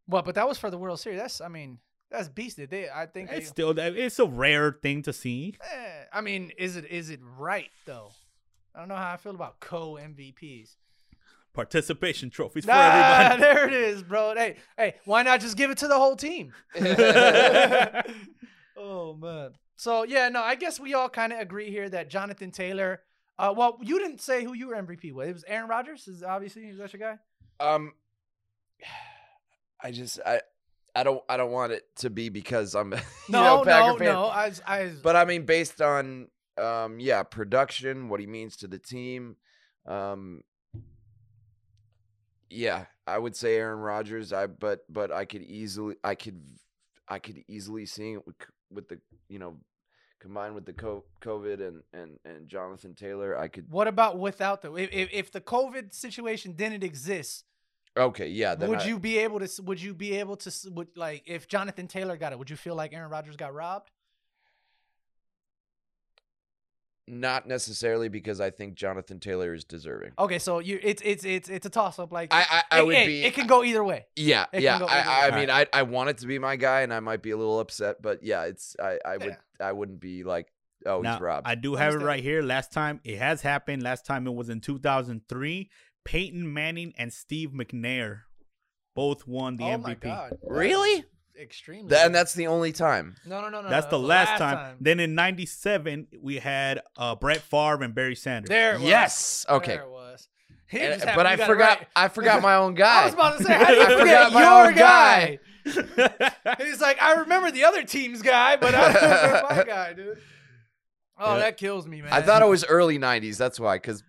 [0.07, 1.19] well, but that was for the World Series.
[1.19, 1.77] That's I mean
[2.09, 2.69] that's beasted.
[2.71, 5.55] They I think It's they, still it's a rare thing to see.
[5.71, 8.11] eh, I mean is it is it right though?
[8.75, 10.75] I don't know how I feel about co MVPs.
[11.53, 13.41] Participation trophies for Ah, everybody.
[13.53, 14.33] there it is, bro.
[14.35, 16.53] Hey, hey, why not just give it to the whole team?
[18.77, 19.51] oh man.
[19.75, 23.01] So yeah, no, I guess we all kind of agree here that Jonathan Taylor.
[23.37, 25.29] Uh, well, you didn't say who you were MVP with.
[25.29, 26.07] It was Aaron Rodgers.
[26.07, 27.17] Is obviously is that your guy?
[27.65, 27.93] um,
[29.81, 30.41] I just I
[30.95, 32.99] I don't I don't want it to be because I'm you
[33.29, 34.07] No, know, Packer no, fan.
[34.13, 34.25] no.
[34.25, 36.27] I, I, But I mean, based on
[36.57, 39.35] um, yeah, production, what he means to the team,
[39.85, 40.41] um,
[42.49, 44.33] yeah, I would say Aaron Rodgers.
[44.33, 46.41] I but but I could easily I could
[47.07, 48.35] I could easily see it with,
[48.71, 49.57] with the you know
[50.19, 53.37] combined with the COVID and and and Jonathan Taylor.
[53.37, 57.45] I could what about without the if, if if the COVID situation didn't exist,
[57.95, 58.55] okay, yeah.
[58.55, 59.61] Then would I- you be able to?
[59.63, 60.51] Would you be able to?
[60.71, 62.39] Would like if Jonathan Taylor got it?
[62.39, 63.91] Would you feel like Aaron Rodgers got robbed?
[67.09, 70.11] Not necessarily because I think Jonathan Taylor is deserving.
[70.19, 72.11] Okay, so you it's it's it's it's a toss up.
[72.11, 74.05] Like I I, I it, would it- be It can go either way.
[74.15, 74.73] Yeah, It yeah.
[74.73, 75.39] I, either I, I way.
[75.41, 77.59] mean, I, I want it to be my guy, and I might be a little
[77.59, 79.27] upset, but yeah, it's I, I would,
[79.59, 79.65] Yeah.
[79.67, 80.47] I wouldn't be like,
[80.85, 81.47] oh, Now, he's robbed.
[81.47, 82.41] I do have it right here.
[82.41, 83.83] Last time it has happened.
[83.83, 85.69] Last time it was in 2003.
[86.05, 88.21] Peyton Manning and Steve McNair
[88.95, 89.83] both won the oh MVP.
[89.83, 90.37] my god!
[90.47, 91.03] really?
[91.39, 91.89] Extremely.
[91.89, 93.15] Th- and that's the only time.
[93.25, 93.69] no, no, no, no.
[93.69, 94.77] That's no, the that was last, time.
[94.81, 98.49] Then in '97 we had uh, Brett Favre and Barry Sanders.
[98.49, 98.89] There it was.
[98.89, 99.45] Yes.
[99.47, 99.75] Okay.
[99.75, 100.27] There it was.
[100.71, 101.79] And- but I forgot.
[101.79, 101.87] right.
[101.95, 103.01] I forgot my own guy.
[103.01, 105.39] I was about to say, how do you I forgot my your own guy?
[105.65, 106.55] guy.
[106.63, 110.17] He's like, I remember the other team's guy, but I don't remember my guy, dude.
[111.17, 111.39] Oh, Yeah.
[111.39, 112.11] that kills me, man.
[112.13, 113.37] I thought it was early '90s.
[113.37, 114.03] That's why, because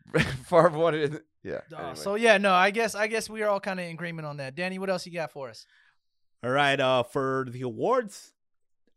[0.46, 1.14] Favre wanted.
[1.14, 1.60] it- Yeah.
[1.72, 1.94] Oh, anyway.
[1.94, 4.36] So yeah, no, I guess I guess we are all kind of in agreement on
[4.36, 4.54] that.
[4.54, 5.66] Danny, what else you got for us?
[6.42, 6.78] All right.
[6.80, 8.32] Uh, for the awards,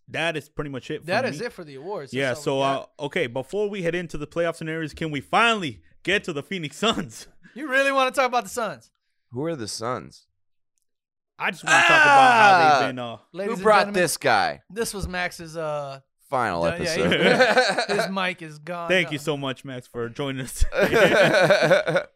[0.08, 1.02] that is pretty much it.
[1.02, 1.32] For That me.
[1.32, 2.14] is it for the awards.
[2.14, 2.34] Yeah.
[2.34, 2.90] So, got.
[3.00, 3.28] uh, okay.
[3.28, 7.28] Before we head into the playoff scenarios, can we finally get to the Phoenix Suns?
[7.56, 8.92] you really want to talk about the Suns,
[9.32, 10.28] Who are the Suns?
[11.40, 12.78] I just want to talk about how Ah!
[12.80, 13.00] they've been.
[13.00, 14.02] Uh, ladies Who brought gentlemen?
[14.02, 14.62] this guy?
[14.70, 15.58] This was Max's.
[15.58, 17.96] Uh, Final Yeah, yeah, episode.
[18.00, 18.90] his mic is gone.
[18.90, 20.66] thank Uh, you so much, Max, for joining us.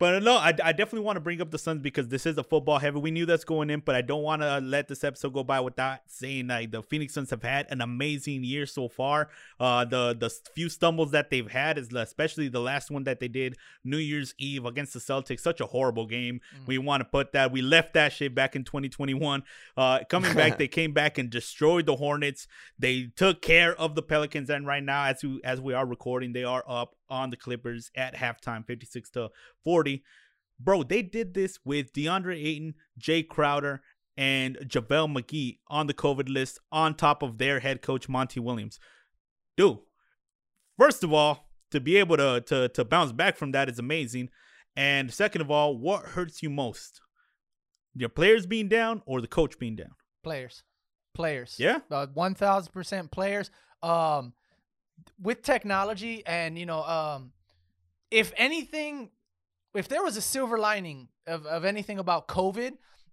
[0.00, 2.42] But no, I, I definitely want to bring up the Suns because this is a
[2.42, 2.98] football heavy.
[2.98, 5.60] We knew that's going in, but I don't want to let this episode go by
[5.60, 9.28] without saying like the Phoenix Suns have had an amazing year so far.
[9.60, 13.28] Uh, the the few stumbles that they've had is especially the last one that they
[13.28, 15.40] did New Year's Eve against the Celtics.
[15.40, 16.40] Such a horrible game.
[16.62, 16.66] Mm.
[16.66, 17.52] We want to put that.
[17.52, 19.42] We left that shit back in 2021.
[19.76, 22.48] Uh, coming back, they came back and destroyed the Hornets.
[22.78, 26.32] They took care of the Pelicans, and right now, as we as we are recording,
[26.32, 29.30] they are up on the Clippers at halftime, 56 to
[29.64, 30.02] 40.
[30.58, 33.82] Bro, they did this with DeAndre Ayton, Jae Crowder,
[34.16, 38.78] and JaVale McGee on the COVID list on top of their head coach, Monty Williams.
[39.56, 39.78] Dude,
[40.78, 44.28] first of all, to be able to, to, to bounce back from that is amazing.
[44.76, 47.00] And second of all, what hurts you most?
[47.94, 49.94] Your players being down or the coach being down?
[50.22, 50.62] players,
[51.14, 51.56] players.
[51.58, 51.80] Yeah?
[51.90, 53.50] uh, one thousand percent players.
[53.82, 54.34] Um,
[55.20, 57.32] with technology and you know, um,
[58.10, 59.10] if anything,
[59.74, 62.72] if there was a silver lining of of anything about COVID,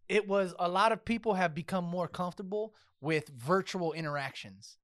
[0.10, 4.78] it was a lot of people have become more comfortable with virtual interactions.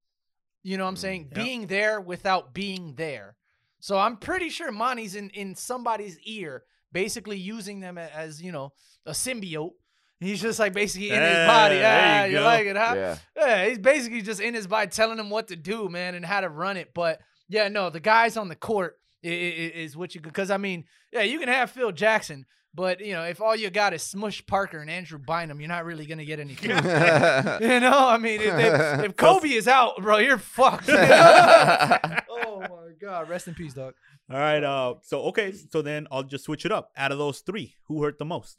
[0.62, 1.28] You know what I'm Mm, saying?
[1.30, 1.42] yeah.
[1.42, 3.36] Being there without being there.
[3.80, 8.72] So I'm pretty sure Monty's in in somebody's ear, basically using them as you know
[9.04, 9.72] a symbiote.
[10.20, 11.74] He's just like basically in his body.
[11.76, 12.94] Hey, there Ah, you you like it, huh?
[12.96, 13.16] yeah.
[13.36, 16.40] Yeah, he's basically just in his body telling him what to do, man, and how
[16.40, 16.92] to run it.
[16.94, 20.50] But yeah, no, the guys on the court i- i- i- is what you because
[20.50, 23.92] I mean, yeah, you can have Phil Jackson, but you know, if all you got
[23.92, 26.56] is Smush Parker and Andrew Bynum, you're not really gonna get any.
[26.62, 30.88] you know, I mean, if, if, if Kobe is out, bro, you're fucked.
[30.88, 33.94] oh my god, rest in peace, dog.
[34.30, 34.62] All right.
[34.64, 35.52] Uh, so, okay.
[35.52, 36.90] So then I'll just switch it up.
[36.96, 38.56] Out of those three, who hurt the most?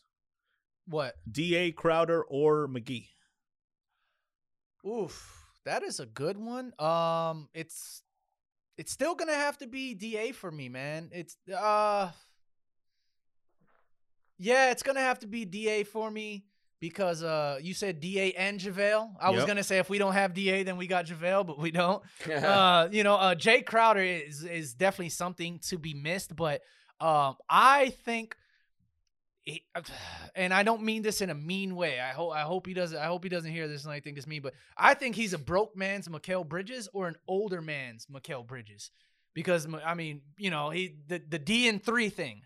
[0.88, 1.16] What?
[1.30, 3.08] DA, Crowder, or McGee?
[4.88, 6.74] Oof, that is a good one.
[6.80, 8.04] Um, it's
[8.78, 11.10] it's still gonna have to be Da for me, man.
[11.12, 12.12] It's uh,
[14.38, 16.46] yeah, it's gonna have to be Da for me
[16.80, 19.16] because uh, you said Da and JaVale.
[19.20, 21.72] I was gonna say if we don't have Da, then we got JaVale, but we
[21.72, 22.04] don't.
[22.32, 26.62] uh, you know, uh, Jae Crowder is is definitely something to be missed, but
[27.00, 28.36] um, I think,
[29.46, 29.64] he,
[30.36, 32.00] and I don't mean this in a mean way.
[32.00, 32.98] I hope I hope he doesn't.
[32.98, 35.34] I hope he doesn't hear this and I think this mean, but I think he's
[35.34, 38.92] a broke man's Mikal Bridges or an older man's Mikal Bridges,
[39.34, 42.42] because I mean, you know, he the the D and three thing.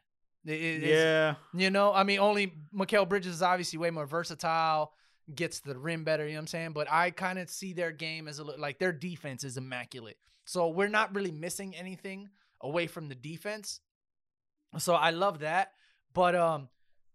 [0.45, 1.35] is- Yeah.
[1.53, 4.93] you know, I mean, only Mikal Bridges is obviously way more versatile,
[5.35, 6.25] gets the rim better.
[6.25, 6.71] You know what I'm saying?
[6.73, 10.17] But I kind of see their game as a li- like their defense is immaculate.
[10.45, 12.29] So we're not really missing anything
[12.61, 13.79] away from the defense.
[14.79, 15.73] So I love that.
[16.13, 16.69] But um,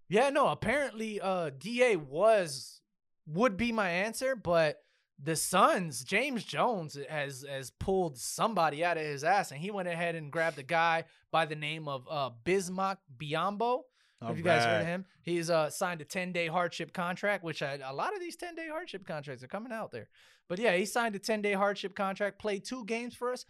[0.09, 0.49] yeah, no.
[0.49, 2.81] Apparently, uh, Da was
[3.27, 4.79] would be my answer, but
[5.23, 9.89] the Suns, James Jones has has pulled somebody out of his ass, and he went
[9.89, 13.83] ahead and grabbed a guy by the name of uh, Bismack Biyombo.
[14.23, 15.05] Have you guys heard of him?
[15.23, 18.55] He's uh, signed a 10 day hardship contract, which I, a lot of these 10
[18.55, 20.09] day hardship contracts are coming out there.
[20.49, 23.45] But yeah, he signed a 10 day hardship contract, played two games for us,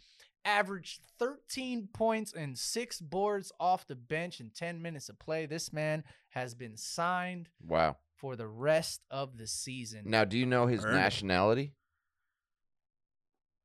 [0.44, 5.46] averaged 13 points and six boards off the bench in 10 minutes of play.
[5.46, 7.96] This man has been signed Wow.
[8.16, 10.02] for the rest of the season.
[10.06, 11.72] Now, do you know his Earned nationality?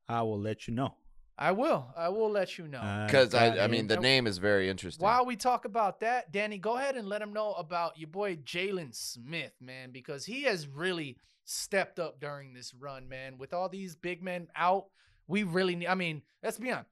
[0.08, 0.96] I will let you know.
[1.38, 1.88] I will.
[1.96, 2.80] I will let you know.
[2.80, 5.04] Uh, Because got I, I mean, the name is very interesting.
[5.04, 8.36] While we talk about that, Danny, go ahead and let him know about your boy
[8.38, 13.38] Jalen Smith, man, because he has really stepped up during this run, man.
[13.38, 14.88] With all these big men out,
[15.30, 15.88] we really need.
[15.88, 16.90] I mean, let's be honest.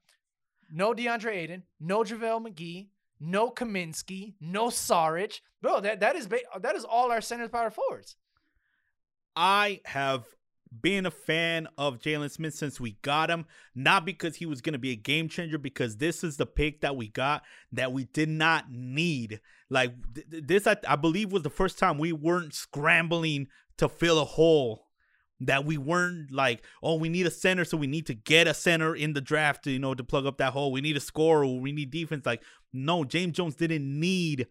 [0.72, 2.88] No DeAndre Ayton, no JaVale McGee,
[3.20, 5.40] no Kaminsky, no Saric.
[5.60, 8.16] Bro, that that is ba- that is all our center power forwards.
[9.36, 10.24] I have
[10.82, 14.74] been a fan of Jalen Smith since we got him, not because he was going
[14.74, 18.04] to be a game changer, because this is the pick that we got that we
[18.04, 19.40] did not need.
[19.70, 23.88] Like th- th- this, I, I believe, was the first time we weren't scrambling to
[23.88, 24.87] fill a hole.
[25.40, 28.54] That we weren't like, oh, we need a center, so we need to get a
[28.54, 30.72] center in the draft to you know to plug up that hole.
[30.72, 32.26] We need a scorer, or we need defense.
[32.26, 34.48] Like, no, James Jones didn't need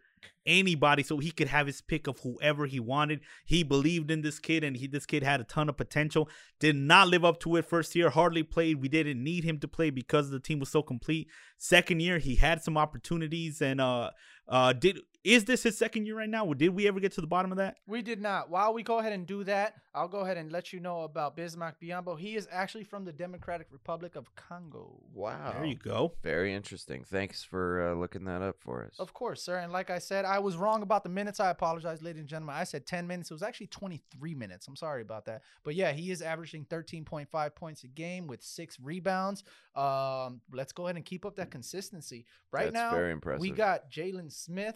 [0.48, 3.20] anybody so he could have his pick of whoever he wanted.
[3.45, 6.30] He believed in this kid and he this kid had a ton of potential.
[6.60, 8.82] Did not live up to it first year, hardly played.
[8.82, 11.28] We didn't need him to play because the team was so complete.
[11.58, 14.12] Second year, he had some opportunities and uh
[14.48, 16.54] uh did is this his second year right now?
[16.54, 17.76] Did we ever get to the bottom of that?
[17.86, 18.50] We did not.
[18.50, 21.36] While we go ahead and do that, I'll go ahead and let you know about
[21.36, 22.18] Bismack Biyombo.
[22.18, 25.02] He is actually from the Democratic Republic of Congo.
[25.14, 25.52] wow.
[25.54, 26.14] There you go.
[26.24, 27.04] Very interesting.
[27.04, 28.93] Thanks for uh, looking that up for us.
[29.00, 29.58] Of course, sir.
[29.58, 31.39] And like I said, I was wrong about the minutes.
[31.39, 32.55] I apologize, ladies and gentlemen.
[32.55, 33.31] I said 10 minutes.
[33.31, 34.67] It was actually 23 minutes.
[34.67, 35.41] I'm sorry about that.
[35.63, 39.43] But yeah, he is averaging 13.5 points a game with six rebounds.
[39.75, 42.25] Um, let's go ahead and keep up that consistency.
[42.51, 43.41] Right That's now, very impressive.
[43.41, 44.75] we got Jalen Smith.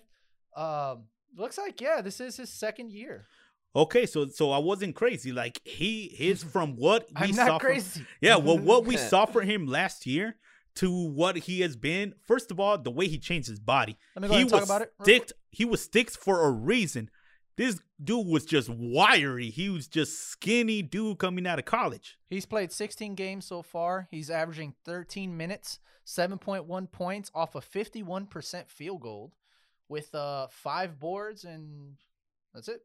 [0.55, 1.03] Um,
[1.35, 3.25] looks like, yeah, this is his second year.
[3.73, 5.31] Okay, so so I wasn't crazy.
[5.31, 8.05] Like he is from what we I'm saw not from- crazy.
[8.19, 10.35] Yeah, well, what we saw for him last year
[10.75, 12.13] to what he has been.
[12.25, 13.97] First of all, the way he changed his body.
[14.15, 15.33] Let me go he and talk was about it sticked.
[15.49, 17.09] He was sticks for a reason.
[17.57, 19.49] This dude was just wiry.
[19.49, 22.17] He was just skinny dude coming out of college.
[22.29, 24.07] He's played 16 games so far.
[24.09, 29.33] He's averaging 13 minutes, 7.1 points off a 51% field goal
[29.89, 31.97] with uh five boards and
[32.53, 32.81] that's it.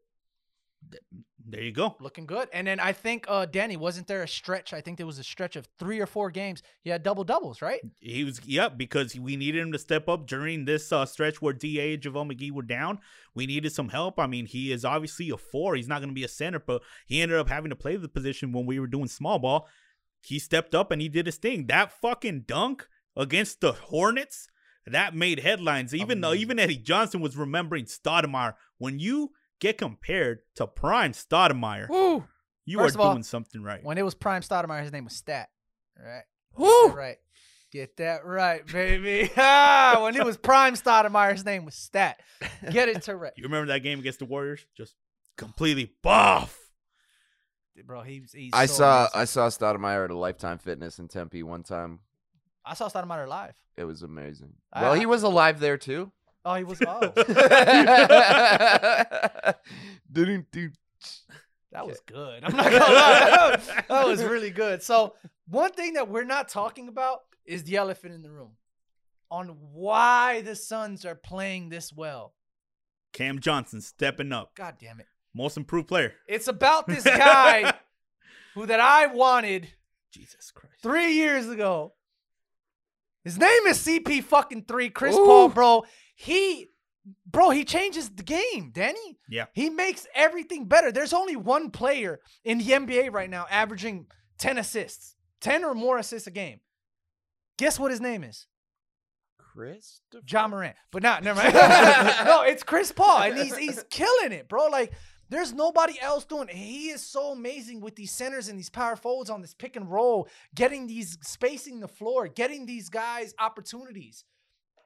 [1.49, 1.95] There you go.
[2.01, 2.49] Looking good.
[2.53, 4.73] And then I think uh Danny wasn't there a stretch.
[4.73, 6.63] I think there was a stretch of 3 or 4 games.
[6.83, 7.81] He had double doubles, right?
[8.01, 11.53] He was yep because we needed him to step up during this uh, stretch where
[11.53, 12.99] Da and JaVale McGee were down.
[13.35, 14.19] We needed some help.
[14.19, 15.77] I mean, he is obviously a four.
[15.77, 18.09] He's not going to be a center, but he ended up having to play the
[18.09, 19.69] position when we were doing small ball.
[20.21, 21.67] He stepped up and he did his thing.
[21.67, 24.49] That fucking dunk against the Hornets
[24.87, 25.95] that made headlines.
[25.95, 28.55] Even though even Eddie Johnson was remembering Stoudemire.
[28.79, 32.25] When you get compared to prime Stoudemire, Woo!
[32.65, 33.83] you First are all, doing something right.
[33.85, 35.49] When it was Prime Stoudemire, his name was Stat.
[35.99, 36.25] All right.
[36.57, 36.89] Woo!
[36.97, 37.17] Right.
[37.73, 39.31] Get that right, baby.
[39.37, 42.21] Ah, when it was Prime Stoudemire, his name was Stat.
[42.71, 43.33] Get it to right.
[43.37, 44.65] You remember that game against the Warriors?
[44.77, 44.95] Just
[45.37, 46.59] completely buff.
[47.85, 49.21] Bro, he's, he's I so saw amazing.
[49.21, 51.99] I saw Stoudemire at a Lifetime Fitness in Tempe one time.
[52.65, 53.55] I saw Stoudemire live.
[53.77, 54.55] It was amazing.
[54.73, 56.11] I- well, he was alive there too.
[56.47, 56.79] Oh, he was.
[60.13, 60.71] Didn't do.
[61.73, 62.45] that was good.
[62.45, 63.31] I'm not gonna lie.
[63.31, 64.81] That was, that was really good.
[64.81, 65.15] So
[65.49, 68.53] one thing that we're not talking about is the elephant in the room
[69.29, 72.33] on why the Suns are playing this well.
[73.13, 74.55] Cam Johnson stepping up.
[74.55, 75.07] God damn it!
[75.35, 76.13] Most improved player.
[76.29, 77.75] It's about this guy
[78.55, 79.67] who that I wanted
[80.13, 80.77] Jesus Christ.
[80.81, 81.95] three years ago.
[83.27, 85.25] His name is CP fucking three, Chris Ooh.
[85.25, 85.85] Paul, bro.
[86.15, 86.69] He,
[87.27, 89.19] bro, he changes the game, Danny.
[89.29, 89.47] Yeah.
[89.53, 90.93] He makes everything better.
[90.93, 94.07] There's only one player in the NBA right now averaging
[94.39, 96.61] 10 assists, 10 or more assists a game.
[97.59, 98.47] Guess what his name is?
[99.39, 100.03] Chris.
[100.25, 100.77] John Morant.
[100.93, 101.53] But not, never mind.
[102.27, 104.69] no, it's Chris Paul, and he's he's killing it, bro.
[104.69, 104.93] Like,
[105.29, 106.55] there's nobody else doing it.
[106.55, 109.91] He is so amazing with these centers and these power forwards on this pick and
[109.91, 114.25] roll, getting these spacing the floor, getting these guys opportunities.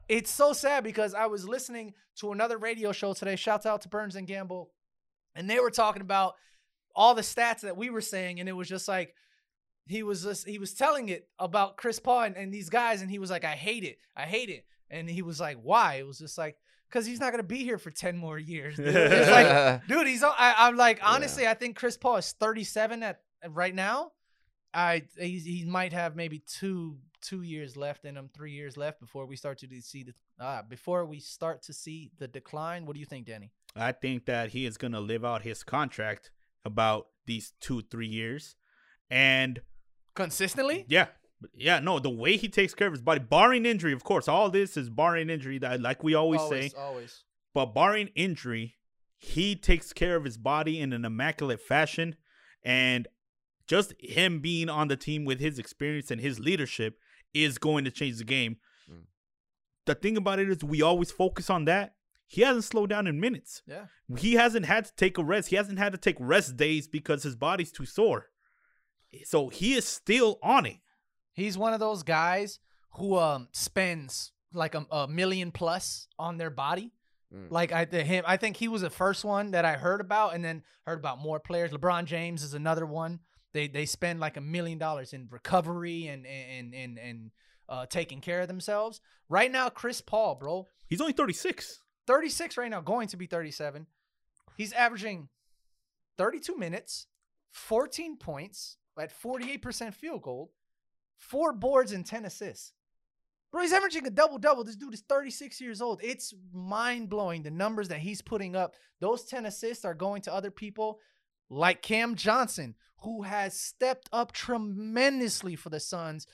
[0.09, 3.37] It's so sad because I was listening to another radio show today.
[3.37, 4.67] Shouts out to Burns and Gambo.
[5.35, 6.35] And they were talking about
[6.97, 9.15] all the stats that we were saying, and it was just like
[9.87, 13.11] he was just he was telling it about Chris Paul and, and these guys, and
[13.11, 13.99] he was like, I hate it.
[14.17, 14.65] I hate it.
[14.91, 15.95] And he was like, Why?
[15.97, 16.57] It was just like,
[16.91, 18.77] because he's not gonna be here for 10 more years.
[18.77, 18.95] dude.
[18.95, 21.09] Like, dude, he's I, I'm like, Yeah.
[21.09, 24.13] honestly, I think Chris Paul is 37 at at right now.
[24.75, 29.01] I he, he might have maybe two two years left in him, three years left
[29.01, 30.15] before we start to see the
[30.45, 32.87] uh, before we start to see the decline.
[32.87, 33.51] What do you think, Danny?
[33.77, 36.31] I think that he is going to live out his contract
[36.65, 38.57] about these two, three years.
[39.11, 39.61] And
[40.15, 40.85] Consistently?
[40.89, 41.07] yeah,
[41.55, 44.51] yeah, no, the way he takes care of his body, barring injury, of course, all
[44.51, 46.71] this is barring injury, that like we always, say.
[46.77, 47.25] always.
[47.55, 48.77] But barring injury,
[49.17, 52.17] he takes care of his body in an immaculate fashion.
[52.63, 53.09] And
[53.67, 56.99] just him being on the team with his experience and his leadership
[57.33, 58.57] is going to change the game.
[58.91, 59.05] Mm.
[59.87, 61.95] The thing about it is, we always focus on that.
[62.27, 63.63] He hasn't slowed down in minutes.
[63.67, 63.87] Yeah.
[64.17, 65.49] He hasn't had to take a rest.
[65.49, 68.27] He hasn't had to take rest days because his body's too sore.
[69.25, 70.77] So he is still on it.
[71.41, 72.59] He's one of those guys
[72.93, 76.93] who um spends like a, a million plus on their body.
[77.35, 77.51] Mm.
[77.51, 80.35] Like I the, him, I think he was the first one that I heard about,
[80.35, 81.71] and then heard about more players.
[81.71, 83.21] LeBron James is another one.
[83.53, 87.31] They they spend like a million dollars in recovery and and and and
[87.69, 89.01] uh, taking care of themselves.
[89.29, 91.81] Right now, Chris Paul, bro, He's only 36.
[92.07, 93.87] 36 right now, going to be 37.
[94.57, 95.29] He's averaging
[96.19, 97.07] 32 minutes,
[97.53, 100.53] 14 points at 48% field goal,
[101.21, 102.73] four boards and 10 assists.
[103.53, 104.65] Bro, he's averaging a double double.
[104.65, 106.01] This dude is 36 years old.
[106.03, 108.75] It's mind blowing the numbers that he's putting up.
[109.01, 111.01] Those 10 assists are going to other people
[111.49, 116.27] like Cam Johnson, who has stepped up tremendously for the Suns.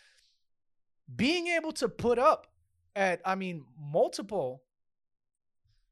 [1.15, 2.47] Being able to put up
[2.95, 4.63] at, I mean, multiple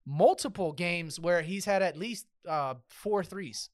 [0.07, 3.70] multiple games where he's had at least uh four threes.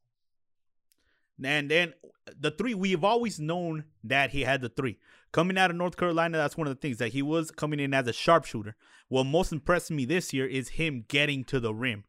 [1.43, 1.95] And then
[2.39, 4.99] the three, we've always known that he had the three.
[5.33, 7.95] Coming out of North Carolina, that's one of the things that he was coming in
[7.95, 8.77] as a sharpshooter.
[9.09, 12.05] What most impressed me this year is him getting to the rim.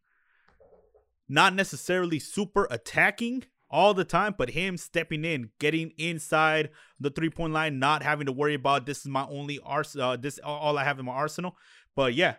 [1.29, 6.69] Not necessarily super attacking all the time, but him stepping in, getting inside
[6.99, 10.17] the three point line, not having to worry about this is my only arsenal, uh,
[10.17, 11.55] this all I have in my arsenal.
[11.95, 12.35] But yeah,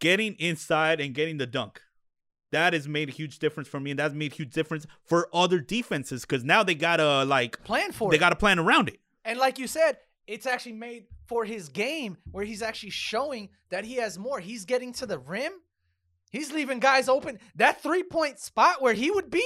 [0.00, 1.80] getting inside and getting the dunk.
[2.52, 5.28] That has made a huge difference for me, and that's made a huge difference for
[5.32, 8.10] other defenses because now they gotta like Plan for it.
[8.10, 8.20] they it.
[8.20, 8.98] gotta plan around it.
[9.24, 13.84] and like you said, it's actually made for his game where he's actually showing that
[13.84, 14.40] he has more.
[14.40, 15.52] He's getting to the rim.
[16.32, 17.38] He's leaving guys open.
[17.56, 19.44] That three point spot where he would be,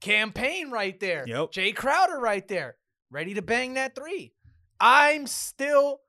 [0.00, 1.24] Cam Payne right there.
[1.26, 1.52] Yep.
[1.52, 2.76] Jae Crowder right there,
[3.10, 4.32] ready to bang that three.
[4.80, 6.00] I'm still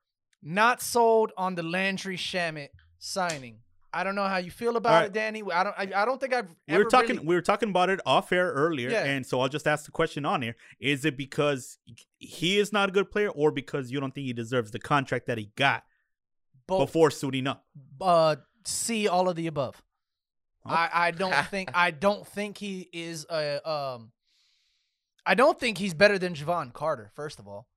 [0.42, 2.70] not sold on the Landry Shamet
[3.00, 3.58] signing.
[3.94, 5.06] I don't know how you feel about right.
[5.08, 5.44] it, Danny.
[5.54, 5.76] I don't.
[5.78, 6.48] I, I don't think I've.
[6.68, 9.04] We were talking really- we were talking about it off air earlier, Yeah.
[9.04, 11.78] and so I'll just ask the question on here: Is it because
[12.18, 15.28] he is not a good player, or because you don't think he deserves the contract
[15.28, 15.84] that he got
[16.68, 16.88] both.
[16.88, 17.66] before suiting up?
[18.00, 19.82] uh see all of the above.
[20.66, 24.12] I, I don't think I don't think he is a um
[25.26, 27.68] I don't think he's better than Jevon Carter, first of all.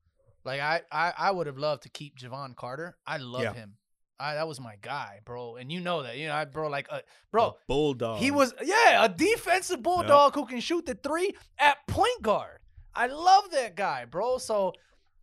[0.44, 2.96] Like I I, I would have loved to keep Jevon Carter.
[3.06, 3.54] I love Yeah.
[3.54, 3.76] him.
[4.18, 5.56] I that was my guy, bro.
[5.56, 6.16] And you know that.
[6.16, 7.00] You know, I bro like uh,
[7.32, 8.18] bro, A bulldog.
[8.18, 12.58] he was yeah, a defensive bulldog who can shoot the 3 at point guard.
[12.94, 14.38] I love that guy, bro.
[14.38, 14.72] So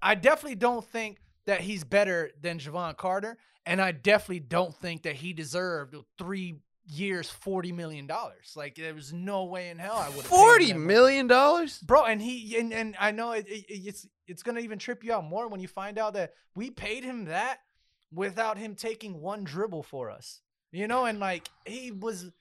[0.02, 5.04] I definitely don't think that he's better than Jevon Carter, and I definitely don't think
[5.04, 8.54] that he deserved three years, forty million dollars.
[8.56, 10.26] Like there was no way in hell I would.
[10.26, 11.80] Forty million dollars?
[11.80, 12.04] bro.
[12.04, 15.24] And he and, and I know it, it, it's it's gonna even trip you out
[15.24, 17.60] more when you find out that we paid him that
[18.14, 20.42] without him taking one dribble for us.
[20.72, 22.32] You know, and like he was.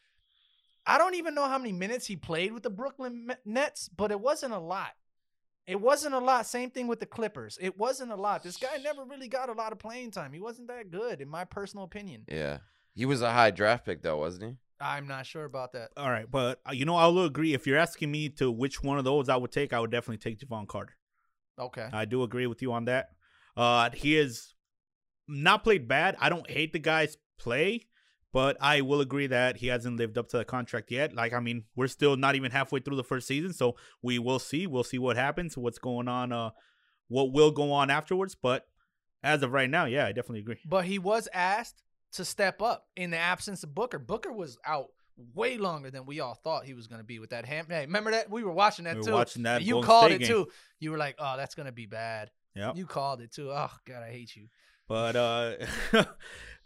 [0.86, 4.20] I don't even know how many minutes he played with the Brooklyn Nets, but it
[4.20, 4.92] wasn't a lot.
[5.66, 6.46] It wasn't a lot.
[6.46, 7.58] Same thing with the Clippers.
[7.60, 8.42] It wasn't a lot.
[8.42, 10.32] This guy never really got a lot of playing time.
[10.32, 12.24] He wasn't that good, in my personal opinion.
[12.28, 12.58] Yeah.
[12.94, 14.56] He was a high draft pick though, wasn't he?
[14.80, 15.90] I'm not sure about that.
[15.96, 17.52] all right, but uh, you know I will agree.
[17.52, 20.18] If you're asking me to which one of those I would take, I would definitely
[20.18, 20.96] take Jevon Carter.
[21.58, 21.88] Okay.
[21.92, 23.10] I do agree with you on that.
[23.56, 24.54] Uh, he is
[25.30, 26.16] not played bad.
[26.20, 27.86] I don't hate the guy's play,
[28.32, 31.14] but I will agree that he hasn't lived up to the contract yet.
[31.14, 34.38] Like, I mean, we're still not even halfway through the first season, so we will
[34.38, 34.66] see.
[34.66, 36.50] We'll see what happens, what's going on, uh,
[37.08, 38.34] what will go on afterwards.
[38.34, 38.66] But
[39.22, 40.58] as of right now, yeah, I definitely agree.
[40.64, 43.98] But he was asked to step up in the absence of Booker.
[43.98, 44.88] Booker was out
[45.34, 47.66] way longer than we all thought he was going to be with that ham.
[47.68, 48.30] Hey, remember that?
[48.30, 49.12] We were watching that We were too.
[49.12, 50.28] watching that you Golden called State it game.
[50.28, 50.48] too.
[50.78, 52.76] You were like, "Oh, that's going to be bad." Yep.
[52.76, 53.50] You called it too.
[53.50, 54.48] Oh God, I hate you.
[54.90, 55.52] But uh,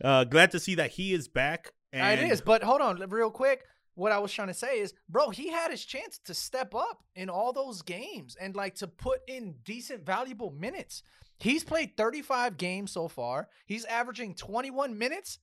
[0.03, 1.72] uh, glad to see that he is back.
[1.93, 3.66] And it is, but hold on, real quick.
[3.97, 7.05] What I was trying to say is, bro, he had his chance to step up
[7.14, 11.03] in all those games and like to put in decent, valuable minutes.
[11.39, 13.51] He's played 35 games so far.
[13.66, 15.39] He's averaging 21 minutes.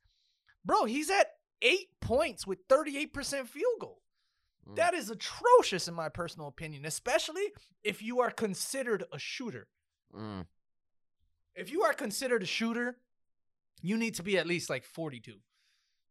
[0.65, 1.27] Bro, he's at
[1.61, 4.01] eight points with 38% field goal.
[4.67, 4.75] Mm.
[4.75, 7.53] That is atrocious in my personal opinion, especially
[7.83, 9.67] if you are considered a shooter.
[10.13, 10.45] Mm.
[11.55, 12.97] If you are considered a shooter,
[13.81, 15.33] you need to be at least like 42.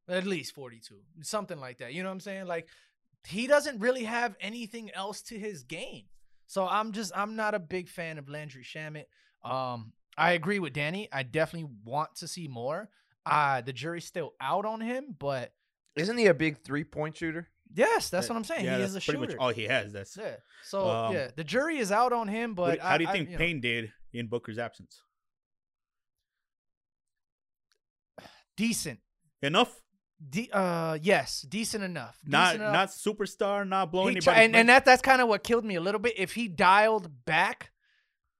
[0.08, 0.96] At least 42.
[1.22, 1.92] Something like that.
[1.94, 2.46] You know what I'm saying?
[2.46, 2.68] Like
[3.26, 6.04] he doesn't really have anything else to his game.
[6.46, 9.04] So I'm just I'm not a big fan of Landry Shamet.
[9.44, 11.08] Um I agree with Danny.
[11.12, 12.88] I definitely want to see more.
[13.24, 15.52] Uh the jury's still out on him, but
[15.96, 17.48] Isn't he a big three point shooter?
[17.72, 18.64] yes, that's what I'm saying.
[18.64, 19.32] Yeah, he that's is a pretty shooter.
[19.34, 19.92] much all he has.
[19.92, 20.36] That's yeah.
[20.64, 23.12] So Um, yeah, the jury is out on him, What- but how do you I-
[23.12, 23.38] I- think know.
[23.38, 25.00] Payne did in Booker's absence?
[28.60, 29.00] Decent.
[29.42, 29.80] Enough?
[30.28, 32.18] De- uh yes, decent enough.
[32.26, 32.72] Not enough.
[32.74, 34.44] not superstar, not blowing anybody.
[34.44, 36.12] and, and that that's kind of what killed me a little bit.
[36.18, 37.70] If he dialed back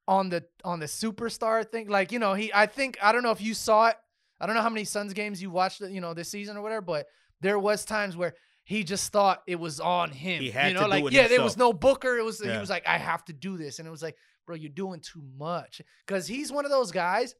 [0.06, 3.30] on the on the superstar thing, like you know, he I think I don't know
[3.30, 3.96] if you saw it.
[4.38, 6.82] I don't know how many Suns games you watched, you know, this season or whatever,
[6.82, 7.06] but
[7.40, 10.42] there was times where he just thought it was on him.
[10.42, 12.18] He had you know, to do like it yeah, there was no Booker.
[12.18, 14.16] It was he was like I have to do this, and it was like,
[14.46, 17.34] bro, you're doing too much because he's one of those guys.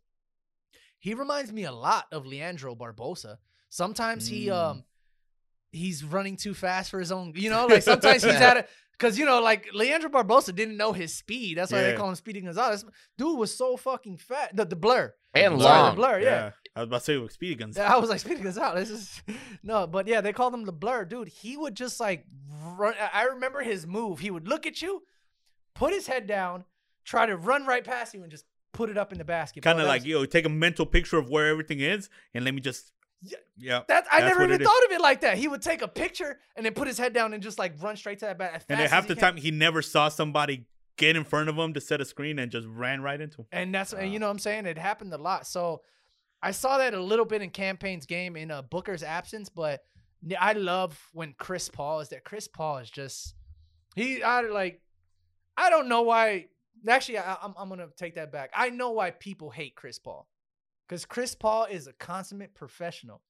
[1.01, 3.38] He reminds me a lot of Leandro Barbosa.
[3.68, 4.53] Sometimes he Mm.
[4.55, 4.84] um
[5.72, 7.32] he's running too fast for his own.
[7.34, 10.92] You know, like sometimes he's at it because you know, like Leandro Barbosa didn't know
[10.92, 11.59] his speed.
[11.59, 12.84] That's why they call him Speedy Gonzalez.
[13.18, 14.55] Dude was so fucking fat.
[14.55, 15.14] The, the blur.
[15.34, 15.94] And Sorry, the long.
[15.96, 16.20] blur.
[16.20, 16.51] Yeah.
[16.76, 17.64] I was about to say with Speedy.
[17.76, 18.88] Yeah, I was like Speedy Gonzalez.
[18.90, 19.22] This is
[19.62, 21.28] no, but yeah, they called him the blur, dude.
[21.28, 22.26] He would just like
[22.76, 22.94] run.
[23.12, 24.18] I remember his move.
[24.20, 25.03] He would look at you,
[25.74, 26.64] put his head down,
[27.05, 29.62] try to run right past you, and just put it up in the basket.
[29.62, 32.55] Kind of like was- yo, take a mental picture of where everything is, and let
[32.55, 32.93] me just.
[33.23, 33.37] Yeah.
[33.59, 33.83] Yeah.
[33.89, 34.66] That I never even it is.
[34.66, 35.37] thought of it like that.
[35.37, 37.95] He would take a picture and then put his head down and just like run
[37.97, 38.53] straight to that bat.
[38.55, 39.35] And fast then as half the can.
[39.35, 40.64] time he never saw somebody
[40.97, 43.47] get in front of him to set a screen and just ran right into him.
[43.53, 44.64] And that's and you know what I'm saying?
[44.64, 45.47] It happened a lot.
[45.47, 45.83] So
[46.43, 49.83] I saw that a little bit in Cam Payne's game in uh, Booker's absence, but
[50.39, 52.21] I love when Chris Paul is there.
[52.25, 53.35] Chris Paul is just
[53.97, 54.81] he I like
[55.57, 56.47] I don't know why
[56.89, 58.51] actually I, I'm I'm gonna take that back.
[58.55, 60.28] I know why people hate Chris Paul.
[60.89, 63.22] Because Chris Paul is a consummate professional.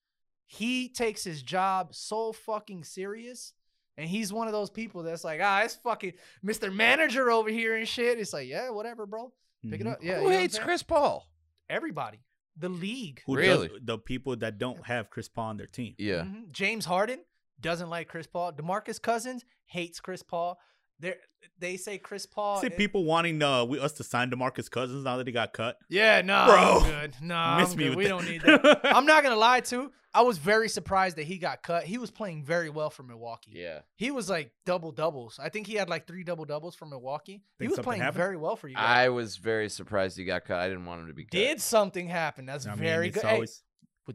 [0.47, 3.53] He takes his job so fucking serious.
[3.99, 6.75] And he's one of those people that's like, ah, it's fucking Mr.
[6.75, 8.19] Manager over here and shit.
[8.19, 9.31] It's like, yeah, whatever, bro.
[9.69, 9.93] Pick it Mhm.
[9.93, 9.99] up.
[10.03, 10.15] Yeah.
[10.15, 10.59] Who know what I'm hates?
[10.59, 11.29] Chris Paul?
[11.69, 12.21] Everybody.
[12.57, 13.23] The league.
[13.27, 13.69] Who Really?
[13.69, 15.95] does, the people that don't have Chris Paul on their team.
[15.99, 16.23] Yeah.
[16.23, 16.51] Mhm.
[16.51, 17.21] James Harden
[17.61, 18.53] doesn't like Chris Paul.
[18.55, 20.59] DeMarcus Cousins hates Chris Paul.
[21.01, 21.15] They
[21.59, 22.61] they say Chris Paul.
[22.61, 25.53] See is- people wanting uh, we, us to sign Demarcus Cousins now that he got
[25.53, 25.79] cut.
[25.89, 26.57] Yeah, no, Bro.
[26.57, 27.15] I'm good.
[27.23, 27.89] No, Miss I'm me good.
[27.91, 28.09] with we that.
[28.11, 28.81] don't need that.
[28.97, 29.91] I'm not gonna lie to.
[30.13, 31.85] I was very surprised that he got cut.
[31.85, 33.53] He was playing very well for Milwaukee.
[33.55, 33.81] Yeah.
[33.97, 35.39] He was like double doubles.
[35.41, 37.45] I think he had like three double doubles for Milwaukee.
[37.61, 38.17] he was playing happened?
[38.17, 38.85] very well for you guys.
[38.85, 40.59] I was very surprised he got cut.
[40.59, 41.31] I didn't want him to be cut.
[41.31, 42.45] Did something happen?
[42.45, 43.25] That's I mean, very it's good.
[43.25, 43.63] Always- with the-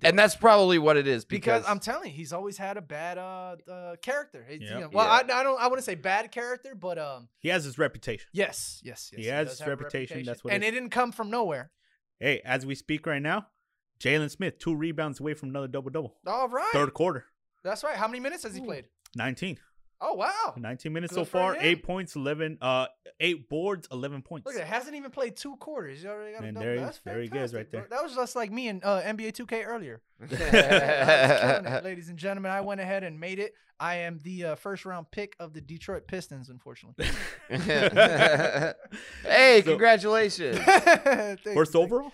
[0.03, 2.81] And that's probably what it is because, because, I'm telling you, he's always had a
[2.81, 4.45] bad uh, uh character.
[4.49, 5.33] It's, you know, well, Yeah.
[5.35, 8.27] I, I don't I wouldn't say bad character, but um, he has his reputation.
[8.33, 9.21] yes, yes, yes.
[9.21, 11.71] He has his have a reputation, that's what and it it didn't come from nowhere.
[12.19, 13.47] Hey, as we speak right now,
[13.99, 16.15] Jalen Smith two rebounds away from another double double.
[16.25, 17.25] All right, Third quarter,
[17.63, 17.95] that's right.
[17.95, 18.85] How many minutes has he played?
[19.15, 19.59] 19.
[20.07, 20.53] Oh wow!
[20.55, 21.53] 19 minutes Good so far.
[21.55, 21.61] him.
[21.63, 22.85] Eight points, 11, uh,
[23.19, 24.45] eight boards, 11 points.
[24.45, 24.63] Look it.
[24.65, 26.03] Hasn't even played two quarters.
[26.03, 26.65] You already got a And double.
[26.65, 27.79] there he- That's there he goes right fantastic, bro.
[27.81, 27.87] there.
[27.89, 30.01] That was just like me in uh, NBA 2K earlier.
[30.21, 32.51] I was killing it, ladies and gentlemen.
[32.51, 33.53] I went ahead and made it.
[33.79, 37.07] I am the uh, first round pick of the Detroit Pistons, unfortunately.
[37.49, 38.73] hey,
[39.61, 40.57] So- congratulations.
[40.65, 41.81] Thank First thank you.
[41.81, 42.11] overall?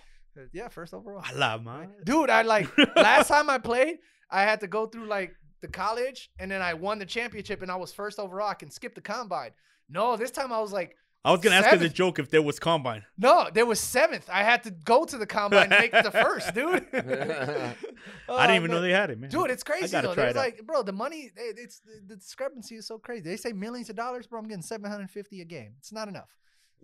[0.52, 1.22] Yeah, first overall.
[1.24, 1.90] I love man.
[2.04, 3.98] Dude, I like last time I played,
[4.30, 7.70] I had to go through like the college and then I won the championship and
[7.70, 8.48] I was first overall.
[8.48, 9.52] I can skip the combine.
[9.88, 12.42] No, this time I was like, I was gonna ask as a joke if there
[12.42, 13.04] was combine.
[13.16, 14.28] no, there was seventh.
[14.28, 16.84] I had to go to the combine and make the first, dude.
[16.92, 19.30] I didn't even Oh, know they had it, man.
[19.30, 20.14] Dude, it's crazy gotta though.
[20.14, 20.44] try There's it out.
[20.44, 23.22] like, bro, the money, it's the, the discrepancy is so crazy.
[23.22, 24.40] They say millions of dollars, bro.
[24.40, 25.74] I'm getting 750 a game.
[25.78, 26.28] It's not enough.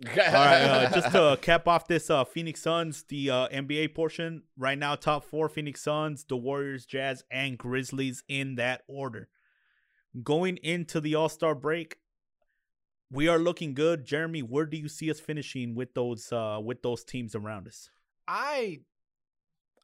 [0.07, 4.43] All right, uh, just to cap off this uh, Phoenix Suns, the uh, NBA portion.
[4.57, 9.27] Right now, top four: Phoenix Suns, the Warriors, Jazz, and Grizzlies in that order.
[10.23, 11.97] Going into the All Star break,
[13.11, 14.05] we are looking good.
[14.05, 17.89] Jeremy, where do you see us finishing with those uh, with those teams around us?
[18.27, 18.79] I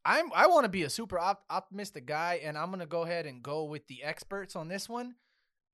[0.06, 3.26] I'm I want to be a super op- optimistic guy, and I'm gonna go ahead
[3.26, 5.16] and go with the experts on this one.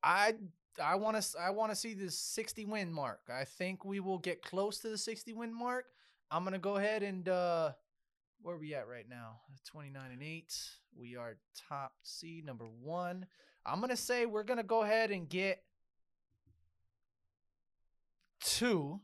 [0.04, 0.36] I
[0.82, 3.22] I want to I want to see this 60 win mark.
[3.34, 5.86] I think we will get close to the 60 win mark.
[6.30, 7.72] I'm gonna go ahead and uh
[8.42, 9.42] where are we at right now?
[9.66, 10.56] 29 and eight.
[10.96, 11.38] We are
[11.70, 13.26] top seed number one.
[13.66, 15.62] I'm gonna say we're gonna go ahead and get
[18.44, 19.00] two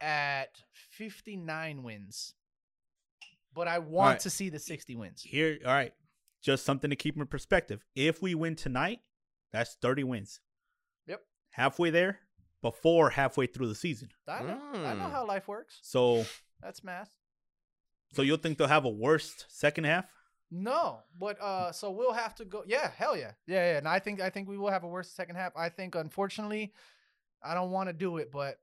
[0.00, 2.34] at 59 wins.
[3.54, 4.20] But I want right.
[4.20, 5.22] to see the 60 wins.
[5.22, 5.92] Here, all right,
[6.42, 7.84] just something to keep in perspective.
[7.94, 9.00] If we win tonight,
[9.52, 10.40] That's 30 wins.
[11.06, 11.22] Yep.
[11.50, 12.20] Halfway there
[12.62, 14.10] before halfway through the season.
[14.26, 15.10] I know, I know Mm.
[15.12, 15.78] how life works.
[15.82, 16.24] So
[16.60, 17.10] That's math.
[18.12, 20.06] so you'll think they'll have a worst second half?
[20.50, 22.64] No, but uh, so we'll have to go.
[22.66, 23.78] Yeah, hell yeah, yeah, yeah.
[23.78, 25.52] And I think I think we will have a worse second half.
[25.56, 26.72] I think unfortunately,
[27.42, 28.58] I don't want to do it, but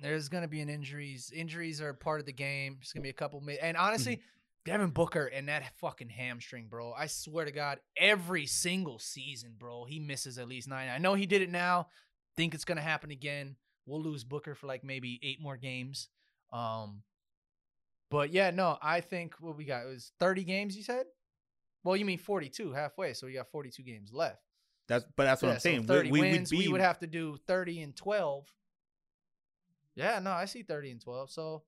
[0.00, 1.32] there's gonna be an injuries.
[1.34, 2.76] Injuries are part of the game.
[2.78, 3.40] There's gonna be a couple.
[3.40, 4.20] Mi- and honestly,
[4.66, 6.92] Devin Booker and that fucking hamstring, bro.
[6.92, 10.88] I swear to God, every single season, bro, he misses at least nine.
[10.88, 11.88] I know he did it now.
[12.36, 13.56] Think it's gonna happen again.
[13.86, 16.08] We'll lose Booker for like maybe eight more games.
[16.52, 17.02] Um,
[18.10, 20.76] but yeah, no, I think what we got it was 30 games.
[20.76, 21.06] You said?
[21.84, 24.42] Well, you mean 42 halfway, so we got 42 games left.
[24.88, 25.80] That's but that's what Yeah, I'm so saying.
[25.82, 26.50] We- 30 we, would wins.
[26.50, 28.52] be we would have to do 30 and 12.
[29.94, 31.30] Yeah, no, I see 30 and 12.
[31.30, 31.62] So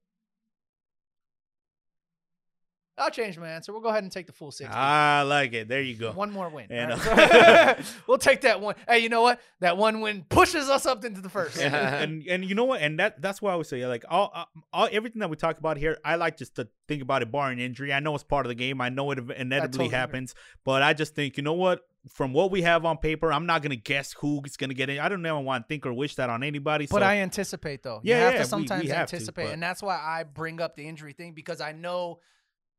[2.98, 3.72] I'll change my answer.
[3.72, 4.74] We'll go ahead and take the full 60.
[4.74, 5.68] I like it.
[5.68, 6.12] There you go.
[6.12, 6.66] One more win.
[6.70, 7.78] And, uh, right.
[8.06, 8.74] we'll take that one.
[8.88, 9.40] Hey, you know what?
[9.60, 11.58] That one win pushes us up into the first.
[11.58, 12.80] and, and and you know what?
[12.80, 15.58] And that that's why I would say like all, uh, all everything that we talk
[15.58, 15.98] about here.
[16.04, 17.92] I like just to think about it barring injury.
[17.92, 18.80] I know it's part of the game.
[18.80, 19.96] I know it ev- inevitably totally agree.
[19.96, 20.34] happens,
[20.64, 21.82] but I just think you know what?
[22.08, 24.98] From what we have on paper, I'm not gonna guess who's gonna get it.
[24.98, 26.86] I don't ever want to think or wish that on anybody.
[26.90, 28.00] But so, I anticipate though.
[28.02, 29.96] Yeah, you have yeah, we- to sometimes we have to, anticipate, but- and that's why
[29.96, 32.20] I bring up the injury thing because I know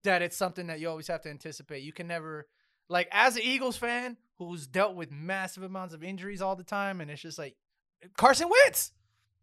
[0.04, 1.84] that it's something that you always have to anticipate.
[1.84, 2.48] You can never,
[2.88, 7.02] like, as an Eagles fan who's dealt with massive amounts of injuries all the time,
[7.02, 7.56] and it's just like
[8.18, 8.92] Carson Wentz.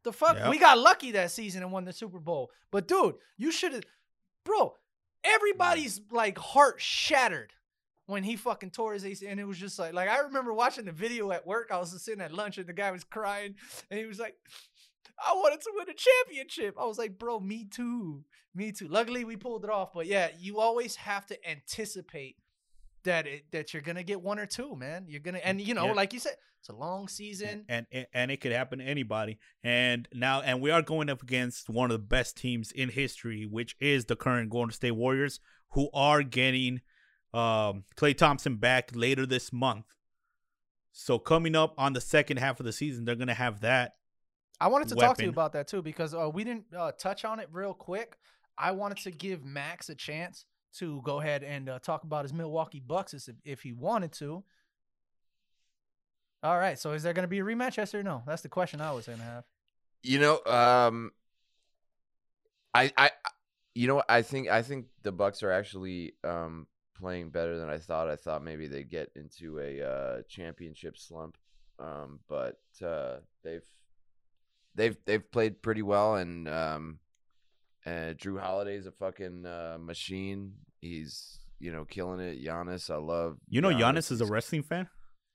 [0.05, 0.51] The fuck, Yep.
[0.51, 2.51] we got lucky that season and won the Super Bowl.
[2.71, 3.83] But dude, you should have,
[4.45, 4.75] bro.
[5.25, 7.53] Everybody's like heart shattered
[8.07, 10.85] when he fucking tore his ACL, and it was just like, like I remember watching
[10.85, 11.71] the video at work.
[11.73, 13.57] I was just sitting at lunch, and the guy was crying,
[13.91, 14.37] and he was like,
[15.19, 19.25] "I wanted to win a championship." I was like, "Bro, me too, me too." Luckily,
[19.25, 19.93] we pulled it off.
[19.95, 22.37] But yeah, you always have to anticipate
[23.05, 25.07] that it, that you're gonna get one or two, man.
[25.09, 25.93] You're gonna, and you know, Yeah.
[25.93, 27.65] like you said, it's a long season.
[27.69, 29.39] and, and and it could happen to anybody.
[29.63, 33.47] And now, and we are going up against one of the best teams in history,
[33.47, 35.39] which is the current Golden State Warriors,
[35.71, 36.81] who are getting
[37.35, 39.85] um, Klay Thompson back later this month.
[40.93, 43.96] So coming up on the second half of the season, they're gonna have that.
[44.61, 47.25] I wanted to talk to you about that too because uh, we didn't uh, touch
[47.25, 48.17] on it real quick.
[48.57, 50.47] I wanted to give Max a chance
[50.79, 54.45] to go ahead and uh, talk about his Milwaukee Bucks if, if he wanted to.
[56.43, 57.77] All right, so is there going to be a rematch?
[57.77, 58.23] Yes or no?
[58.27, 59.45] That's the question I was going to have.
[60.03, 61.11] You know, um,
[62.73, 63.11] I, I,
[63.75, 64.03] you know.
[64.09, 66.67] I think I think the Bucks are actually um,
[66.99, 68.09] playing better than I thought.
[68.09, 71.37] I thought maybe they'd get into a uh, championship slump,
[71.81, 73.65] um, but uh, they've
[74.77, 76.99] they've they've played pretty well, and um,
[77.85, 80.55] uh, Jrue Holiday's a fucking uh, machine.
[80.81, 82.45] He's you know killing it.
[82.45, 83.39] Giannis, I love.
[83.49, 84.89] You know, Giannis is a wrestling fan,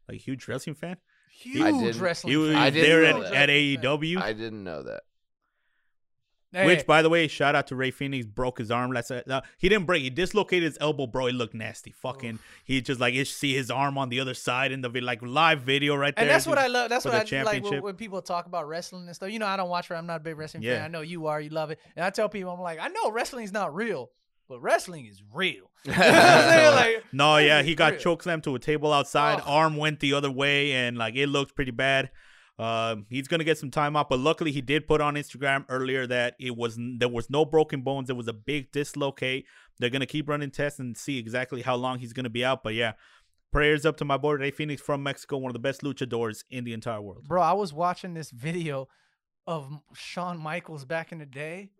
[0.07, 0.97] like huge wrestling fan.
[1.33, 2.31] Huge didn't- wrestling.
[2.31, 2.55] He was.
[2.55, 3.49] I didn't there know at, that.
[3.49, 4.21] at AEW.
[4.21, 5.01] I didn't know that.
[6.53, 8.27] Hey, Which, by the way, shout out to Rey Fénix.
[8.27, 9.09] Broke his arm last.
[9.09, 10.01] Uh, he didn't break.
[10.03, 11.27] He dislocated his elbow, bro.
[11.27, 11.91] It looked nasty.
[11.91, 12.39] Fucking.
[12.65, 15.61] He just like you see his arm on the other side in the like live
[15.61, 16.23] video right there.
[16.23, 16.57] and that's what.
[16.57, 16.89] I love.
[16.89, 19.31] That's what I like when, when people talk about wrestling and stuff.
[19.31, 19.89] You know, I don't watch.
[19.91, 20.81] I'm not a big wrestling fan.
[20.83, 21.39] I know you are.
[21.39, 21.79] You love it.
[21.95, 24.09] And I tell people, I'm like, I know wrestling's not real,
[24.49, 25.69] but wrestling is real.
[25.85, 26.75] You know what I'm saying?
[26.95, 28.01] Like, No, yeah, he got real.
[28.01, 29.39] chokeslammed to a table outside.
[29.45, 29.53] Oh.
[29.53, 32.11] Arm went the other way, and like it looked pretty bad.
[32.59, 36.05] Um, he's gonna get some time out, but luckily he did put on Instagram earlier
[36.07, 38.09] that it was there was no broken bones.
[38.09, 39.45] It was a big dislocate.
[39.79, 42.61] They're gonna keep running tests and see exactly how long he's gonna be out.
[42.63, 42.93] But yeah,
[43.51, 46.63] prayers up to my boy Rey Fénix from Mexico, one of the best luchadors in
[46.63, 47.27] the entire world.
[47.27, 48.87] Bro, I was watching this video
[49.47, 51.71] of Shawn Michaels back in the day.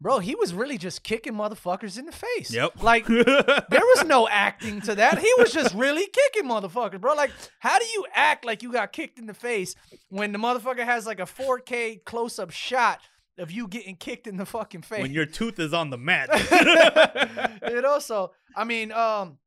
[0.00, 2.52] Bro, he was really just kicking motherfuckers in the face.
[2.52, 2.82] Yep.
[2.82, 3.24] Like there
[3.70, 5.18] was no acting to that.
[5.18, 7.14] He was just really kicking motherfuckers, bro.
[7.14, 9.74] Like, how do you act like you got kicked in the face
[10.08, 13.00] when the motherfucker has like a 4K close up shot
[13.38, 15.02] of you getting kicked in the fucking face?
[15.02, 16.28] when your tooth is on the mat.
[16.32, 19.38] it also, I mean, um,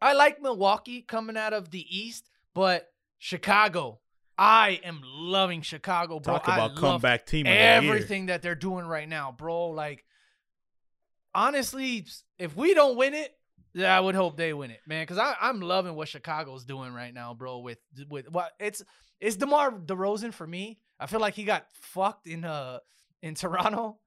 [0.00, 2.88] I like Milwaukee coming out of the East, but
[3.18, 4.00] Chicago,
[4.38, 6.34] I am loving Chicago, bro.
[6.34, 9.68] Talk about comeback team everything that they're doing right now, bro.
[9.68, 10.04] Like,
[11.34, 12.06] honestly,
[12.38, 13.34] if we don't win it,
[13.74, 15.02] yeah, I would hope they win it, man.
[15.06, 17.58] Because I'm loving what Chicago's doing right now, bro.
[17.58, 17.78] With
[18.08, 18.82] with what it's
[19.20, 20.78] it's DeMar DeRozan for me.
[21.00, 22.80] I feel like he got fucked in uh
[23.22, 23.98] in Toronto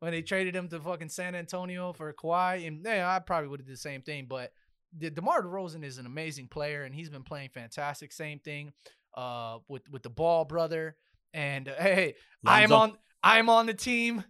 [0.00, 3.60] when they traded him to fucking San Antonio for Kawhi, and yeah, I probably would
[3.60, 4.26] have did the same thing.
[4.28, 4.52] But
[4.96, 8.12] the DeMar DeRozan is an amazing player, and he's been playing fantastic.
[8.12, 8.72] Same thing
[9.16, 10.96] uh with with the Ball brother,
[11.34, 12.14] and uh, hey,
[12.44, 14.24] I'm on I'm on the team.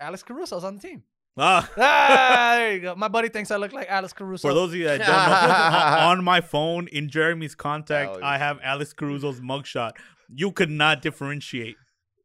[0.00, 1.02] Alex Caruso's on the team.
[1.38, 2.94] Ah, ah, there you go.
[2.96, 4.48] My buddy thinks I look like Alex Caruso.
[4.48, 8.22] for those of you that don't know, on- on my phone in Jeremy's contact, Alex.
[8.24, 9.92] I have Alex Caruso's mugshot.
[10.28, 11.76] You could not differentiate.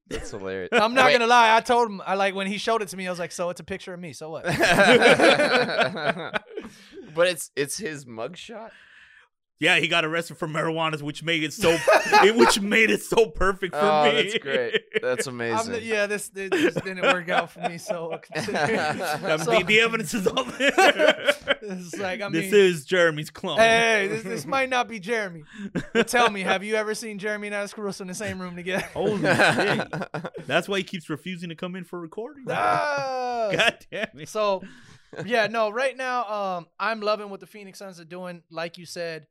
[0.07, 0.69] That's hilarious.
[0.71, 1.13] I'm not Wait.
[1.13, 1.55] gonna lie.
[1.55, 2.01] I told him.
[2.05, 3.07] I like when he showed it to me.
[3.07, 4.13] I was like, "So it's a picture of me.
[4.13, 4.43] So what?"
[7.15, 8.69] but it's it's his mugshot.
[9.57, 11.77] Yeah, he got arrested for marijuana, which made it so,
[12.23, 14.23] it, which made it so perfect for oh, me.
[14.23, 14.82] that's great.
[15.02, 15.72] That's I'm amazing.
[15.72, 17.77] the- yeah, this, this this didn't work out for me.
[17.77, 20.73] So, consider- I mean, so the, the evidence is all there.
[21.61, 23.57] it's like I this mean, is Jeremy's clone.
[23.57, 25.44] hey, this, this might not be Jeremy.
[25.94, 28.57] But tell me, have you ever seen Jeremy and Alex Caruso in the same room
[28.57, 28.86] together?
[28.94, 29.88] Holy shit!
[30.48, 32.44] That's why he keeps refusing to come in for recording.
[32.49, 33.49] Ah!
[33.53, 34.27] God damn it!
[34.27, 34.64] So,
[35.26, 36.26] yeah, no, right now,
[36.57, 38.44] um, I'm loving what the Phoenix Suns are doing.
[38.49, 39.27] Like you said,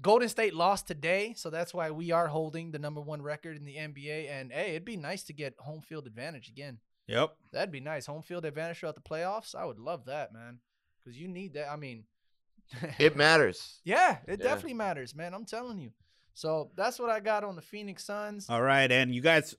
[0.00, 3.64] Golden State lost today, so that's why we are holding the number one record in
[3.64, 4.30] the NBA.
[4.30, 6.78] And hey, it'd be nice to get home field advantage again.
[7.08, 7.36] Yep.
[7.52, 8.06] That'd be nice.
[8.06, 9.54] Home field advantage throughout the playoffs.
[9.54, 10.58] I would love that, man.
[11.04, 11.70] Because you need that.
[11.70, 12.04] I mean,
[12.98, 13.80] it matters.
[13.84, 14.46] yeah, it Yeah.
[14.46, 15.34] definitely matters, man.
[15.34, 15.90] I'm telling you.
[16.34, 18.48] So that's what I got on the Phoenix Suns.
[18.48, 19.54] All right, and you guys,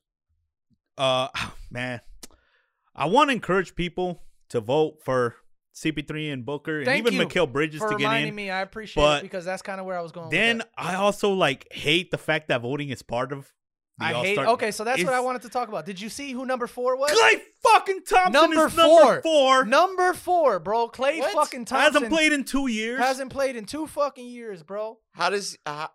[0.98, 1.28] uh,
[1.72, 2.02] man,
[2.96, 5.36] I want to encourage people to vote for
[5.76, 8.36] CP3 and Booker and even you Mikal Bridges For to get reminding in.
[8.36, 10.30] me, I appreciate but it because that's kind of where I was going.
[10.30, 10.70] Then that.
[10.78, 13.52] I also like hate the fact that voting is part of
[13.98, 14.38] the I hate.
[14.38, 14.54] All-Star.
[14.56, 15.86] Okay, so that's what I wanted to talk about.
[15.86, 17.12] Did you see who number four was?
[17.12, 19.22] Klay fucking Thompson Number is number four.
[19.22, 19.66] four.
[19.66, 20.90] Number four, bro.
[20.90, 21.34] Klay What?
[21.34, 23.00] fucking Thompson Hasn't played in two years.
[23.00, 24.98] hasn't played in two fucking years, bro.
[25.14, 25.88] How does uh,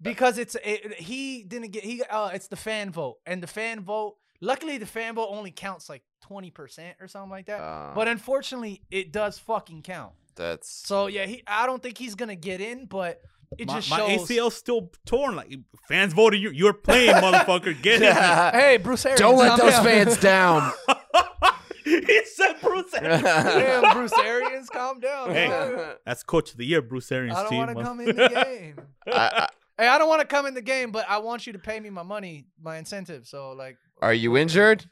[0.00, 3.80] Because it's it, he didn't get he uh it's the fan vote and the fan
[3.80, 4.16] vote.
[4.40, 7.60] Luckily, the fan vote only counts like twenty percent or something like that.
[7.60, 10.12] uh, but unfortunately, it does fucking count.
[10.36, 13.20] that's So yeah, he I don't think he's gonna get in, but
[13.58, 14.28] it my, just my shows.
[14.30, 15.36] ACL's still torn.
[15.36, 15.52] Like
[15.88, 16.50] fans voted you.
[16.50, 17.80] You're playing, motherfucker.
[17.82, 18.14] Get in.
[18.60, 19.84] Hey, Bruce Arians, Don't let those down.
[19.84, 20.72] fans down.
[21.84, 22.94] he said Bruce.
[22.94, 23.22] Arians.
[23.22, 25.30] Damn, Bruce Arians, calm down.
[25.30, 25.48] Hey.
[25.48, 25.96] dog.
[26.06, 28.76] That's coach of the year, Bruce Arians I don't want to come in the game.
[29.06, 29.48] I,
[29.78, 31.80] Hey, I don't want to come in the game, but I want you to pay
[31.80, 33.26] me my money, my incentive.
[33.26, 34.86] So, like, I, are you injured?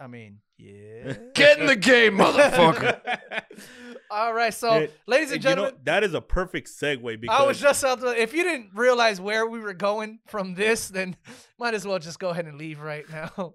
[0.00, 1.14] I mean, yeah.
[1.34, 3.00] Get in the game, motherfucker.
[4.10, 7.40] All right, so, Hey, ladies and You know, gentlemen, that is a perfect segue because
[7.40, 8.14] I was just out there.
[8.14, 11.16] If you didn't realize where we were going from this, then
[11.58, 13.54] might as well just go ahead and leave right now.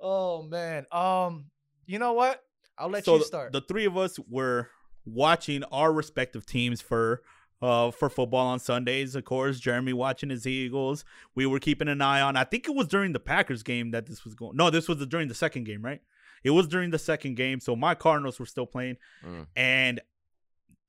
[0.00, 1.46] oh man, um,
[1.86, 2.42] you know what?
[2.78, 3.52] I'll let so you start.
[3.52, 4.68] The, three of us were
[5.04, 7.22] watching our respective teams for
[7.62, 9.14] uh for football on Sundays.
[9.14, 11.04] Of course, Jeremy watching his Eagles.
[11.34, 12.36] We were keeping an eye on.
[12.36, 14.56] I think it was during the Packers game that this was going.
[14.56, 16.00] No, this was during the second game, right?
[16.44, 17.60] It was during the second game.
[17.60, 19.46] So my Cardinals were still playing, Mm.
[19.56, 20.00] and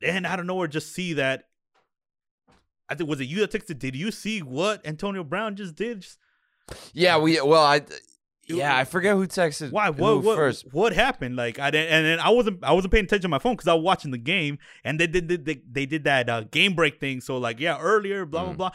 [0.01, 1.45] then out of nowhere, just see that.
[2.89, 3.79] I think was it you that texted?
[3.79, 6.01] Did you see what Antonio Brown just did?
[6.01, 6.19] Just,
[6.93, 7.39] yeah, we.
[7.41, 7.81] Well, I.
[8.47, 9.71] Yeah, I forget who texted.
[9.71, 9.89] Why?
[9.89, 10.23] What?
[10.23, 10.37] What?
[10.37, 10.65] first?
[10.71, 11.35] What happened?
[11.35, 12.63] Like I didn't, and then I wasn't.
[12.63, 15.07] I wasn't paying attention to my phone because I was watching the game, and they
[15.07, 15.27] did.
[15.27, 17.19] They, they, they did that uh, game break thing.
[17.21, 18.57] So like, yeah, earlier, blah blah Mm.
[18.57, 18.71] blah.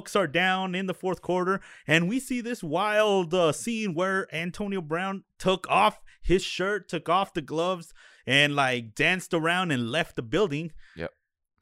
[0.00, 4.32] Bucs are down in the fourth quarter, and we see this wild uh, scene where
[4.34, 7.92] Antonio Brown took off his shirt, took off the gloves,
[8.26, 10.72] and like danced around and left the building.
[10.96, 11.10] Yep.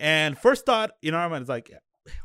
[0.01, 1.71] And first thought in our mind is like,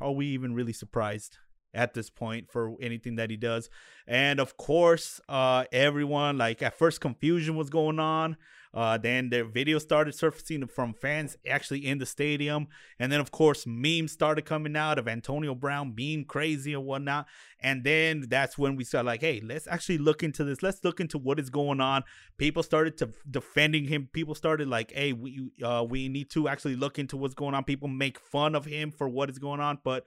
[0.02, 1.38] are we even really surprised?
[1.74, 3.70] At this point for anything that he does.
[4.08, 8.38] And of course, uh everyone like at first confusion was going on.
[8.74, 12.68] Uh then their video started surfacing from fans actually in the stadium.
[12.98, 17.28] And then of course memes started coming out of Antonio Brown being crazy and whatnot.
[17.60, 20.64] And then that's when we started like, hey, let's actually look into this.
[20.64, 22.04] Let's look into what is going on.
[22.38, 24.10] People started to defending him.
[24.12, 27.64] People started like, hey, we uh we need to actually look into what's going on.
[27.64, 30.04] People make fun of him for what is going on, but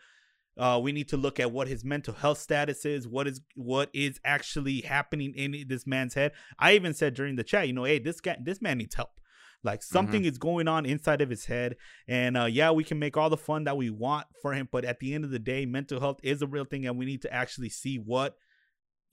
[0.59, 3.89] uh, we need to look at what his mental health status is, what is what
[3.93, 6.33] is actually happening in this man's head.
[6.59, 9.11] I even said during the chat, you know, hey, this guy, this man needs help.
[9.65, 11.77] Like something is going on inside of his head,
[12.09, 14.85] and uh, yeah, we can make all the fun that we want for him, but
[14.85, 17.23] at the end of the day, mental health is a real thing, and we need
[17.23, 18.37] to actually see what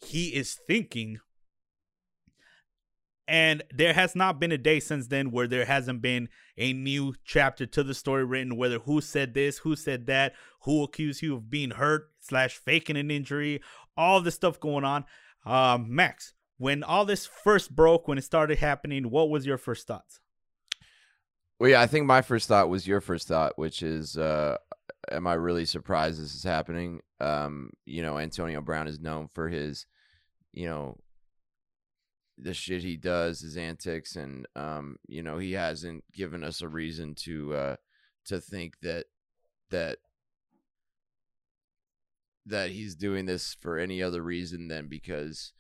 [0.04, 1.20] he is thinking.
[3.30, 7.14] And there has not been a day since then where there hasn't been a new
[7.24, 10.34] chapter to the story written, whether who said this, who said that,
[10.64, 13.62] who accused you of being hurt slash faking an injury,
[13.96, 15.06] all this stuff going on.
[15.46, 19.86] Um, Max, when all this first broke, when it started happening, what was your first
[19.86, 20.20] thoughts?
[21.60, 24.58] Well, yeah, I think my first thought was your first thought, which is, uh,
[25.12, 27.02] am I really surprised this is happening?
[27.20, 29.86] Um, you know, Antonio Brown is known for his,
[30.52, 30.98] you know,
[32.42, 36.68] the shit he does, his antics, and um, you know, he hasn't given us a
[36.68, 37.76] reason to uh
[38.26, 39.06] to think that
[39.72, 39.98] that
[42.46, 45.54] that he's doing this for any other reason than because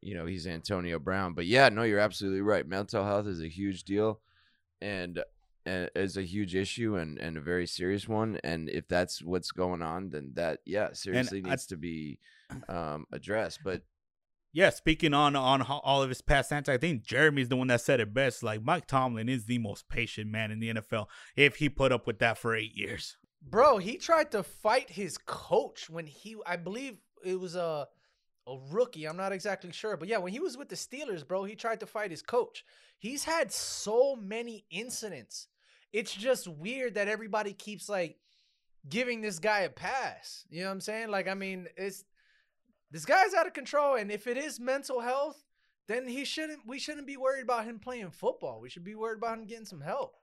[0.00, 1.34] you know he's Antonio Brown.
[1.34, 2.66] But yeah, no, you're absolutely right.
[2.66, 4.20] Mental health is a huge deal,
[4.80, 5.18] and
[5.66, 8.38] uh, is a huge issue and and a very serious one.
[8.44, 12.18] And if that's what's going on, then that yeah seriously needs to be
[12.68, 13.60] um, addressed.
[13.64, 13.82] But
[14.56, 17.82] Yeah, speaking on on all of his past antics, I think Jeremy's the one that
[17.82, 18.42] said it best.
[18.42, 21.08] Like Mike Tomlin is the most patient man in the NFL.
[21.36, 25.18] If he put up with that for eight years, Bro, he tried to fight his
[25.18, 27.86] coach when he I believe it was a
[28.46, 29.04] a rookie.
[29.04, 31.80] I'm not exactly sure, but yeah, when he was with the Steelers, bro, he tried
[31.80, 32.64] to fight his coach.
[32.98, 35.48] He's had so many incidents.
[35.92, 38.16] It's just weird that everybody keeps like
[38.88, 40.46] giving this guy a pass.
[40.48, 41.10] You know what I'm saying?
[41.10, 42.04] Like I mean, it's
[42.90, 45.44] this guy's out of control and if it is mental health,
[45.88, 48.60] then he shouldn't we shouldn't be worried about him playing football.
[48.60, 50.14] We should be worried about him getting some help.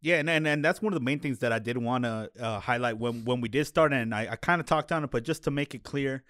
[0.00, 2.30] yeah, and and, and that's one of the main things that I did want to
[2.40, 5.10] uh, highlight when when we did start, and I, I kind of talked on it,
[5.10, 6.24] but just to make it clear,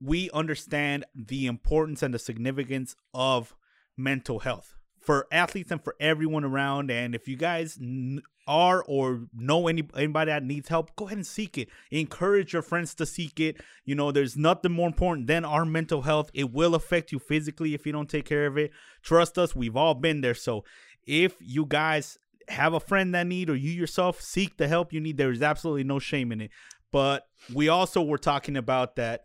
[0.00, 3.54] we understand the importance and the significance of
[3.96, 4.74] mental health
[5.08, 6.90] for athletes and for everyone around.
[6.90, 11.16] And if you guys n- are or know any anybody that needs help, go ahead
[11.16, 11.70] and seek it.
[11.90, 13.56] Encourage your friends to seek it.
[13.86, 16.30] You know, there's nothing more important than our mental health.
[16.34, 18.70] It will affect you physically if you don't take care of it.
[19.02, 20.34] Trust us, we've all been there.
[20.34, 20.64] So
[21.06, 22.18] if you guys
[22.48, 25.40] have a friend that need or you yourself seek the help you need, there is
[25.40, 26.50] absolutely no shame in it.
[26.92, 29.22] But we also were talking about that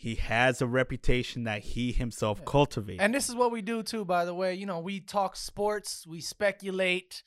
[0.00, 3.00] he has a reputation that he himself cultivated.
[3.00, 4.54] And this is what we do too, by the way.
[4.54, 7.24] You know, we talk sports, we speculate,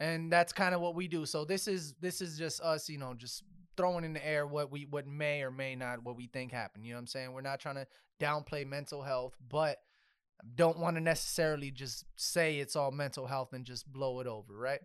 [0.00, 1.26] and that's kind of what we do.
[1.26, 3.42] So this is this is just us, you know, just
[3.76, 6.86] throwing in the air what we what may or may not what we think happened.
[6.86, 7.32] You know what I'm saying?
[7.34, 7.86] We're not trying to
[8.18, 9.76] downplay mental health, but
[10.54, 14.56] don't want to necessarily just say it's all mental health and just blow it over,
[14.56, 14.80] right?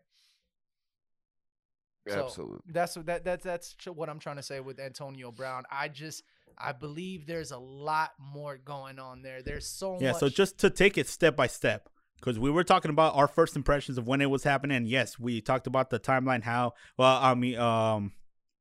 [2.06, 5.64] So, absolutely, That's what that that's that's what I'm trying to say with Antonio Brown.
[5.72, 6.24] I just
[6.60, 9.42] I believe there's a lot more going on there.
[9.42, 10.20] There's so yeah, much.
[10.20, 13.56] so just to take it step by step, because we were talking about our first
[13.56, 14.78] impressions of when it was happening.
[14.78, 18.12] And yes, we talked about the timeline, how well I mean, um,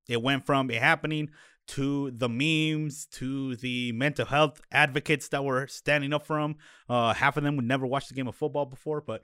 [0.09, 1.31] it went from it happening
[1.69, 6.57] to the memes to the mental health advocates that were standing up for him.
[6.89, 9.21] Uh, half of them would never watch the game of football before, but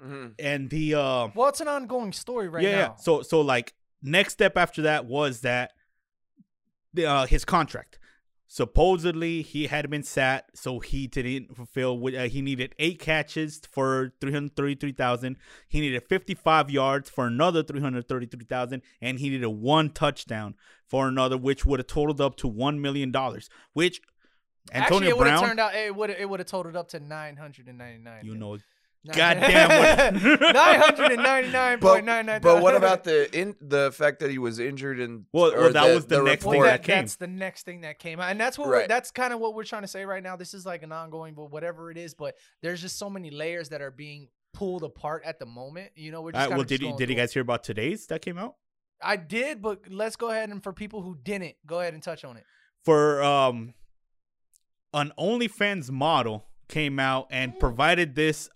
[0.00, 0.34] Mhm.
[0.38, 2.94] and the uh, well, it's an ongoing story right yeah, yeah.
[2.96, 5.72] So so like next step after that was that
[6.94, 7.98] the uh, his contract.
[8.50, 11.98] Supposedly he had been sat, so he didn't fulfill.
[11.98, 15.36] what- Uh, he needed eight catches for three hundred thirty-three thousand.
[15.68, 20.54] He needed fifty-five yards for another three hundred thirty-three thousand, and he needed one touchdown
[20.86, 23.50] for another, which would have totaled up to one million dollars.
[23.74, 24.00] Which
[24.72, 26.88] Actually, Antonio it would have Brown, turned out it would it would have totaled up
[26.88, 28.24] to nine hundred and ninety nine.
[28.24, 28.58] you know,
[29.16, 29.68] goddamn
[30.20, 32.40] what- nine hundred and ninety nine but point nine nine.
[32.40, 35.94] but what about the in the fact that he was injured and Well- well, that
[35.94, 36.96] was the next Well, thing that, that came.
[37.02, 38.88] that's the next thing that came out, and that's what we're, Right.
[38.88, 40.36] that's kind of what we're trying to say right now.
[40.36, 43.68] This is like an ongoing, but whatever it is, but there's just so many layers
[43.70, 45.90] that are being pulled apart at the moment.
[45.94, 48.06] You know, we're just kinda well, just did you, did you guys hear about today's
[48.06, 48.54] that came out?
[49.00, 52.24] I did, but let's go ahead and for people who didn't, go ahead and touch
[52.24, 52.44] on it.
[52.84, 53.74] for um
[54.94, 58.48] an OnlyFans model came out and provided this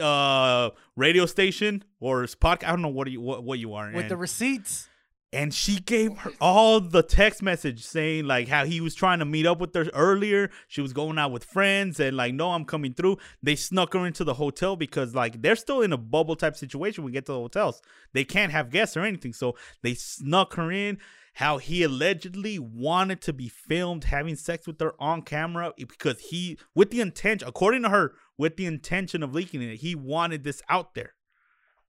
[0.00, 2.64] uh radio station or podcast.
[2.64, 3.86] I don't know what you what, what you are.
[3.92, 4.88] With and, the receipts,
[5.32, 9.24] and she gave her all the text message saying like how he was trying to
[9.24, 10.50] meet up with her earlier.
[10.68, 13.16] She was going out with friends and like, no, I'm coming through.
[13.42, 17.02] They snuck her into the hotel because like they're still in a bubble type situation.
[17.02, 17.80] when We get to the hotels,
[18.12, 20.98] they can't have guests or anything, so they snuck her in.
[21.36, 26.58] How he allegedly wanted to be filmed having sex with her on camera because he,
[26.74, 28.12] with the intention, according to her,
[28.42, 31.14] with the intention of leaking it, he wanted this out there.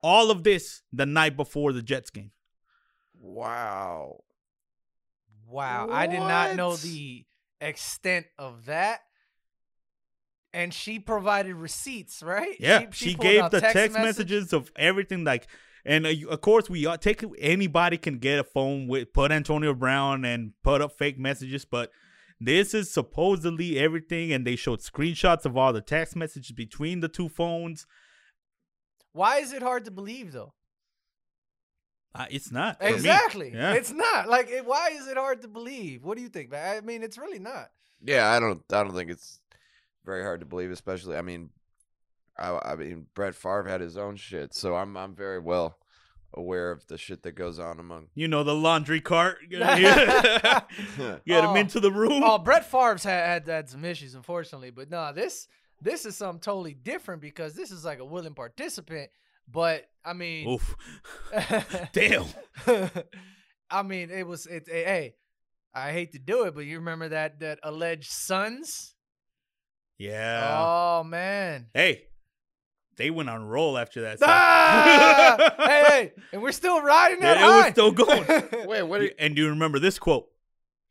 [0.03, 2.30] All of this the night before the Jets game.
[3.19, 4.19] Wow.
[5.47, 7.25] wow, I did not know the
[7.59, 8.99] extent of that.
[10.53, 12.55] And she provided receipts, right?
[12.59, 15.23] Yeah, she, pulled gave the text, message- messages of everything.
[15.23, 15.47] Like,
[15.84, 19.73] and uh, of course, we uh, take anybody can get a phone with put Antonio
[19.73, 21.89] Brown and put up fake messages, but
[22.48, 24.32] this is supposedly everything.
[24.32, 27.86] And they showed screenshots of all the text messages between the two phones.
[29.11, 30.53] Why is it hard to believe though?
[32.15, 32.78] Uh, it's not.
[32.80, 33.52] Exactly.
[33.53, 33.74] Yeah.
[33.74, 34.30] It's not.
[34.30, 36.03] Like it, why is it hard to believe?
[36.03, 36.78] What do you think, man?
[36.78, 37.70] I mean, it's really not.
[38.03, 38.61] Yeah, I don't.
[38.72, 39.40] I don't think it's
[40.06, 41.15] very hard to believe, especially.
[41.15, 41.49] I mean,
[42.38, 45.78] I, I mean, Brett Favre had his own shit, so I'm I'm very well
[46.34, 48.07] aware of the shit that goes on among.
[48.15, 49.38] you know the laundry cart.
[49.49, 50.64] Get
[50.99, 51.55] him Oh.
[51.55, 52.23] into the room.
[52.23, 55.47] Oh, Brett Favre's had, had had some issues, unfortunately, but no, this
[55.81, 59.10] this is something totally different because this is like a willing participant.
[59.51, 60.76] But I mean, Oof.
[61.93, 62.26] Damn.
[63.69, 65.15] I mean, it was it, it- Hey,
[65.73, 68.95] I hate to do it, but you remember that that alleged sons?
[69.97, 70.57] Yeah.
[70.60, 71.68] Oh man.
[71.73, 72.05] Hey,
[72.95, 74.20] they went on a roll after that.
[74.22, 75.53] Ah!
[75.57, 78.68] hey, hey, and we're still riding that Yeah, it was still going.
[78.68, 79.02] Wait, what?
[79.02, 80.30] Are you, and do you remember this quote?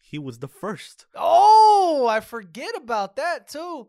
[0.01, 1.07] He was the first.
[1.15, 3.89] oh, I forget about that too.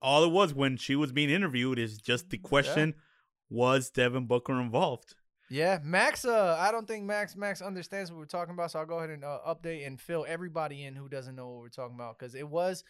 [0.00, 2.94] All it was when she was being interviewed is just the question:
[3.48, 5.14] Was Devin Booker involved?
[5.50, 6.24] Yeah, Max.
[6.24, 8.70] Uh, I don't think Max Max understands what we're talking about.
[8.70, 11.60] So I'll go ahead and uh, update and fill everybody in who doesn't know what
[11.60, 12.84] we're talking about because it was.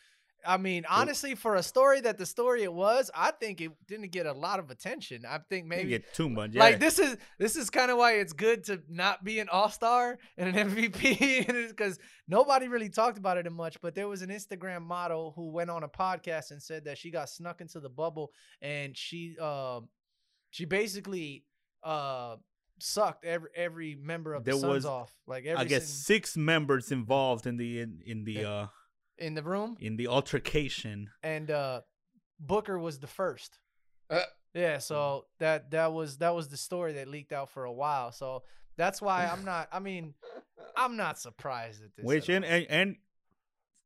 [0.46, 4.10] I mean, honestly, for a story that the story it was, I think it didn't
[4.12, 5.24] get a lot of attention.
[5.26, 6.52] I think Maybe get too much.
[6.52, 6.60] Yeah.
[6.60, 9.68] like this is this is kind of why it's good to not be an all
[9.68, 11.98] star and an MVP because
[12.28, 13.80] nobody really talked about it much.
[13.80, 17.10] But there was an Instagram model who went on a podcast and said that she
[17.10, 19.80] got snuck into the bubble and she uh,
[20.50, 21.44] she basically
[21.82, 22.36] uh
[22.82, 25.12] sucked every every member of the There Suns was, off.
[25.26, 28.66] Like I guess six members involved in the in, in the uh
[29.20, 31.10] in the room, in the altercation.
[31.22, 31.80] and uh
[32.38, 33.58] Booker was the first.
[34.08, 34.22] Uh,
[34.54, 38.12] Yeah, so that that was that was the story that leaked out for a while.
[38.12, 38.42] So
[38.76, 39.68] that's why I'm not.
[39.72, 40.14] I mean,
[40.76, 42.04] I'm not surprised at this.
[42.04, 42.96] Which at and, and and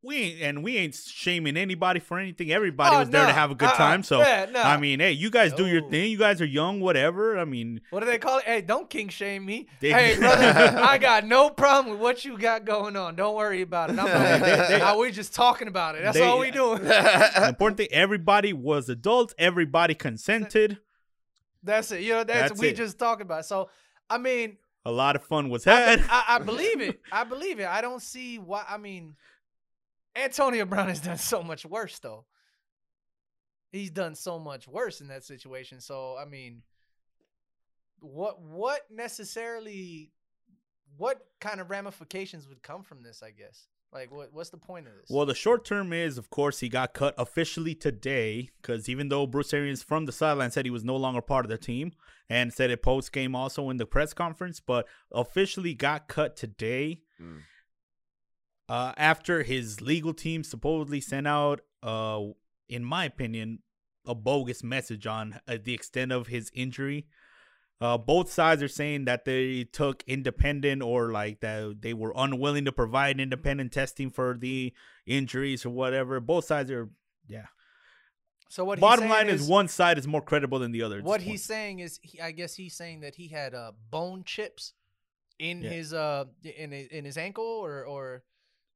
[0.05, 2.53] we ain't and we ain't shaming anybody for anything.
[2.53, 3.77] Everybody Oh, was there to have a good Uh-uh.
[3.77, 4.03] time.
[4.03, 4.61] So Yeah, no.
[4.63, 6.11] I mean, hey, you guys do your thing.
[6.11, 7.39] You guys are young, whatever.
[7.39, 8.45] I mean, what do they call it?
[8.45, 9.67] Hey, don't king shame me.
[9.81, 13.17] They- hey, brother, I got no problem with what you got going on.
[13.17, 13.99] Don't worry about it.
[13.99, 14.07] I'm
[14.41, 16.03] They- they- Uh, we just talking about it.
[16.03, 16.83] That's all we doing.
[16.85, 19.35] the important thing, everybody was adults.
[19.39, 20.79] Everybody consented.
[21.63, 22.03] That's it.
[22.03, 22.77] You know, that's, That's we it.
[22.77, 23.47] just talking about.
[23.47, 23.71] So,
[24.11, 26.05] I mean, A lot of fun was I, had.
[26.11, 27.01] I, I believe it.
[27.11, 27.67] I believe it.
[27.67, 28.65] I don't see why.
[28.69, 29.15] I mean,
[30.17, 32.25] Antonio Brown has done so much worse, though.
[33.73, 35.81] He's done so much worse in that situation.
[35.81, 36.63] So, I mean,
[38.01, 40.13] what what necessarily,
[40.97, 43.23] what kind of ramifications would come from this?
[43.23, 43.67] I guess.
[43.93, 45.11] Like, what what's the point of this?
[45.11, 49.27] Well, the short term is, of course, he got cut officially today because even though
[49.27, 51.93] Bruce Arians from the sideline said he was no longer part of the team
[52.29, 57.03] and said it post game also in the press conference, but officially got cut today
[57.21, 57.43] Mm.
[58.69, 62.21] Uh, after his legal team supposedly sent out, uh,
[62.69, 63.61] in my opinion,
[64.07, 67.07] a bogus message on uh, the extent of his injury.
[67.81, 72.65] Uh, both sides are saying that they took independent or like that they were unwilling
[72.65, 74.73] to provide independent testing for the
[75.07, 76.21] injuries or whatever.
[76.21, 76.89] Both sides are,
[77.29, 77.47] yeah.
[78.49, 78.79] so what?
[78.79, 81.03] he's Bottom saying line is, one side is more credible than the other.
[81.03, 84.73] what he's saying is he, i guess he's saying that he had uh bone chips
[85.39, 85.71] in Yeah.
[85.71, 88.23] his uh in his, in his ankle or or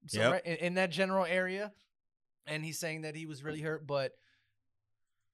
[0.07, 0.33] some Yep.
[0.33, 1.73] right- in, in that general area
[2.47, 4.13] and he's saying that he was really hurt but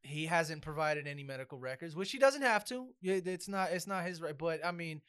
[0.03, 2.89] he hasn't provided any medical records which he doesn't have to.
[3.03, 5.01] It's not it's not his right but i mean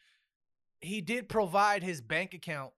[0.82, 2.72] he did provide his bank account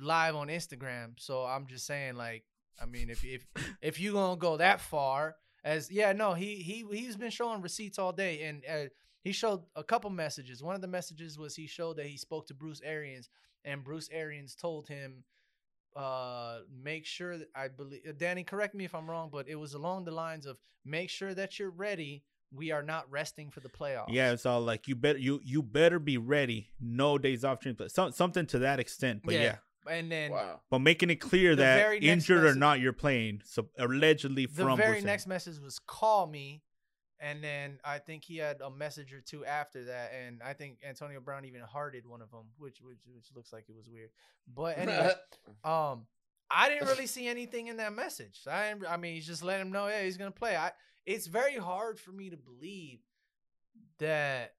[0.00, 1.12] live on instagram.
[1.18, 2.44] So i'm just saying like
[2.80, 3.46] i mean if if
[3.82, 7.98] if you gonna go that far as yeah no he he he's been showing receipts
[7.98, 8.88] all day and uh,
[9.22, 10.62] he showed a couple messages.
[10.62, 13.28] One of the messages was he showed that he spoke to bruce arians
[13.64, 15.24] and bruce arians told him
[15.96, 19.56] uh make sure that i believe uh, danny correct me if i'm wrong but it
[19.56, 22.22] was along the lines of make sure that you're ready
[22.52, 25.62] we are not resting for the playoffs Yeah, it's all like you better you you
[25.62, 26.70] better be ready.
[26.80, 29.22] No days off training, but some, something to that extent.
[29.24, 29.56] But yeah,
[29.88, 30.60] and then wow.
[30.70, 33.42] but making it clear that very next injured or not, you're playing.
[33.44, 36.62] So allegedly the from very Bruce next message was call me
[37.20, 40.78] and then i think he had a message or two after that and i think
[40.86, 44.10] antonio brown even hearted one of them which which, which looks like it was weird.
[44.54, 45.12] But anyway
[45.64, 46.06] um
[46.50, 48.40] i didn't really see anything in that message.
[48.46, 50.56] I i mean he's just letting him know yeah he's gonna play.
[50.56, 50.72] I
[51.06, 53.00] it's very hard for me to believe
[53.98, 54.54] that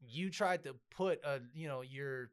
[0.00, 2.30] you tried to put a you know your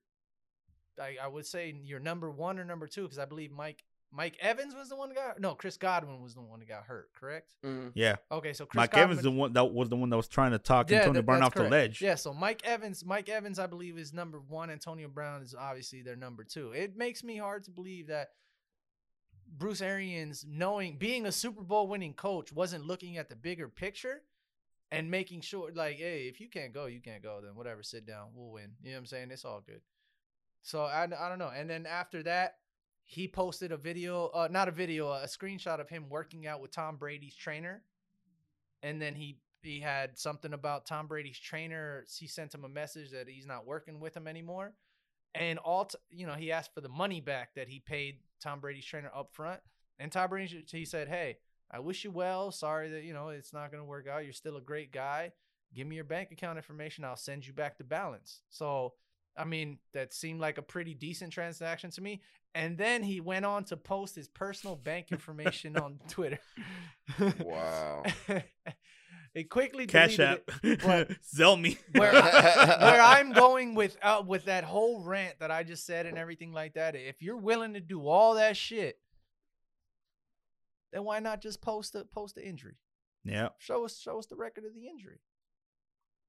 [0.99, 4.37] I, I would say your number one or number two because I believe Mike Mike
[4.39, 7.09] Evans was the one that got no Chris Godwin was the one that got hurt
[7.13, 7.91] correct Mhm.
[7.95, 10.27] Yeah, okay so Chris Mike Godwin, Evans the one that was the one that was
[10.27, 12.01] trying to talk Yeah, Antonio that- Brown that's off the ledge.
[12.01, 14.69] Yeah, so Mike Evans, Mike Evans, I believe is number one.
[14.69, 16.71] Antonio Brown is obviously their number two.
[16.71, 18.29] It makes me hard to believe that
[19.47, 24.23] Bruce Arians, knowing being a Super Bowl winning coach, wasn't looking at the bigger picture
[24.91, 27.41] and making sure, like, hey, if you can't go, you can't go.
[27.41, 28.75] Then whatever, sit down, we'll win.
[28.81, 29.31] You know what I'm saying?
[29.31, 29.81] It's all good.
[30.61, 31.51] So I, I don't know.
[31.55, 32.57] And then after that,
[33.05, 36.71] he posted a video, uh, not a video, a screenshot of him working out with
[36.71, 37.83] Tom Brady's trainer
[38.85, 42.05] and then he he had something about Tom Brady's trainer.
[42.07, 44.73] He sent him a message that he's not working with him anymore,
[45.33, 48.59] and all t- you know, he asked for the money back that he paid Tom
[48.59, 49.59] Brady's trainer up front.
[49.97, 51.39] And Tom Brady he said, "Hey,
[51.71, 52.51] I wish you well.
[52.51, 54.23] Sorry that you know it's not going to work out.
[54.23, 55.31] You're still a great guy.
[55.73, 57.03] Give me your bank account information.
[57.03, 58.93] I'll send you back the balance." So,
[59.35, 62.21] I mean, that seemed like a pretty decent transaction to me.
[62.55, 66.39] And then he went on to post his personal bank information on Twitter.
[67.43, 68.03] Wow.
[69.33, 70.63] he quickly Cash deleted app.
[71.11, 71.77] it, Sell me.
[71.91, 76.05] where, I, where I'm going with uh, with that whole rant that I just said
[76.05, 76.95] and everything like that.
[76.95, 78.97] If you're willing to do all that shit,
[80.93, 82.77] then why not just post a post the injury?
[83.25, 83.49] yeah.
[83.59, 85.19] Show us show us the record of the injury.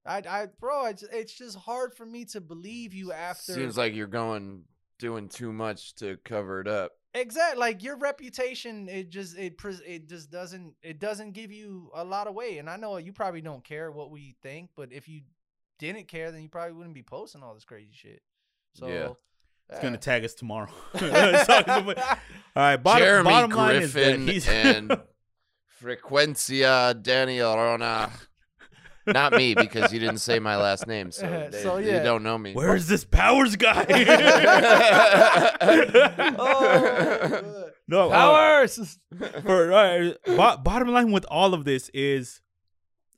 [0.05, 3.95] I I bro, it's it's just hard for me to believe you after Seems like
[3.95, 4.65] you're going
[4.99, 6.93] doing too much to cover it up.
[7.15, 8.89] exactly like your reputation.
[8.89, 12.59] It just it pres- it just doesn't it doesn't give you a lot of weight.
[12.59, 15.23] And I know you probably don't care what we think, but if you
[15.79, 18.23] didn't care, then you probably wouldn't be posting all this crazy shit.
[18.75, 19.09] So Yeah.
[19.69, 19.83] It's eh.
[19.83, 20.71] gonna tag us tomorrow.
[20.95, 21.03] All
[22.55, 22.77] right.
[22.77, 25.01] Bottom, Jeremy bottom line is that Griffin he's and
[25.83, 28.11] Frecuencia Daniel Rona.
[29.07, 32.03] Not me because you didn't say my last name, so they, So, they yeah.
[32.03, 32.55] don't know me.
[32.55, 33.85] Where's this powers guy?
[36.39, 38.99] oh, no, uh, powers.
[39.43, 42.41] for uh, bo- bottom line with all of this is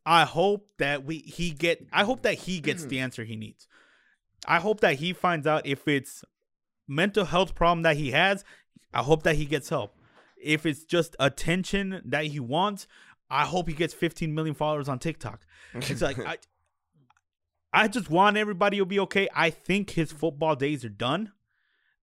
[0.05, 3.67] I hope that we he get I hope that he gets the answer he needs.
[4.47, 6.25] I hope that he finds out if it's
[6.87, 8.45] mental health problem that he has,
[8.95, 9.95] I hope that he gets help.
[10.41, 12.87] If it's just attention that he wants,
[13.31, 15.47] I hope he gets 15 million followers on TikTok.
[15.75, 16.39] It's like I
[17.73, 19.29] I just want everybody to be okay.
[19.35, 21.33] I think his football days are done.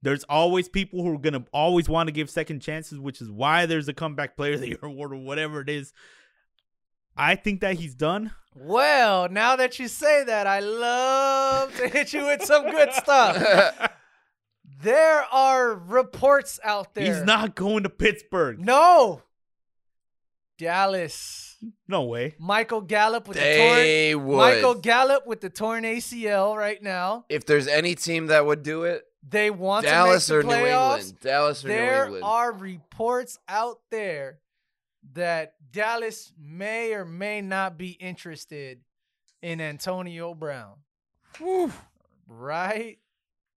[0.01, 3.65] There's always people who are gonna always want to give second chances, which is why
[3.65, 5.93] there's a comeback player of the year award or whatever it is.
[7.17, 8.31] I think that he's done.
[8.53, 13.91] Well, now that you say that, I love to hit you with some good stuff.
[14.81, 17.05] There are reports out there.
[17.05, 18.59] He's not going to Pittsburgh.
[18.59, 19.21] No.
[20.57, 21.57] Dallas.
[21.87, 22.35] No way.
[22.39, 24.25] Michael Gallup with the they torn.
[24.27, 24.37] would.
[24.37, 27.25] Michael Gallup with the torn ACL right now.
[27.29, 30.57] if there's any team that would do it, They want Dallas to or make the
[30.57, 30.97] New playoffs.
[30.97, 31.19] England.
[31.21, 31.91] Dallas or New England.
[31.93, 32.23] There England.
[32.23, 34.39] are reports out there
[35.13, 38.79] that Dallas may or may not be interested
[39.41, 40.75] in Antonio Brown.
[42.27, 42.97] Right?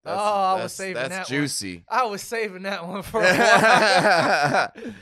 [0.05, 1.40] That's- oh, I was saving that's that one.
[1.40, 1.85] juicy.
[1.89, 4.73] I was saving that one for a while.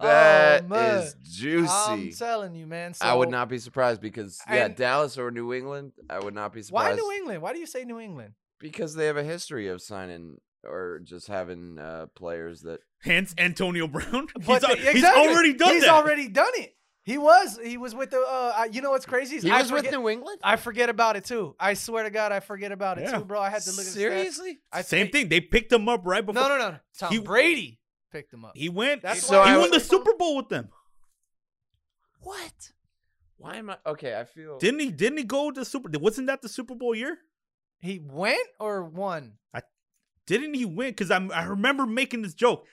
[0.00, 1.66] That Oh, is man.
[1.68, 2.18] I'm juicy.
[2.18, 2.94] telling you, man.
[2.94, 6.52] So I would not be surprised because yeah, Dallas or New England, I would not
[6.52, 6.90] be surprised.
[6.90, 7.42] Why New England?
[7.42, 8.34] Why do you say New England?
[8.60, 13.86] because they have a history of signing or just having uh, players that Hence Antonio
[13.86, 14.26] Brown.
[14.46, 15.90] But he's, al- they- he's already done He's that.
[15.94, 16.74] already done it.
[17.04, 17.58] He was.
[17.64, 18.18] He was with the.
[18.18, 19.36] Uh, I- you know what's crazy?
[19.36, 20.40] is he I was with New England.
[20.42, 21.54] I forget about it too.
[21.60, 23.18] I swear to God, I forget about it Yeah.
[23.18, 23.40] too, bro.
[23.40, 23.94] I had to look at the stats.
[23.94, 24.58] Seriously?
[24.72, 25.28] I Same think- thing.
[25.28, 26.76] They picked him up right before No, no, no.
[26.98, 27.77] Tom He- Brady
[28.10, 28.52] picked him up.
[28.56, 29.02] he went.
[29.02, 30.68] That's So he I won the Super Bowl with them.
[32.22, 32.72] What?
[33.36, 34.18] Why am I okay?
[34.18, 34.90] I feel Didn't he?
[34.90, 35.88] Didn't he go to Super?
[35.98, 37.18] Wasn't that the Super Bowl year?
[37.78, 39.34] He went or won?
[39.54, 39.62] I
[40.26, 40.90] didn't he win?
[40.90, 42.66] Because I I remember making this joke.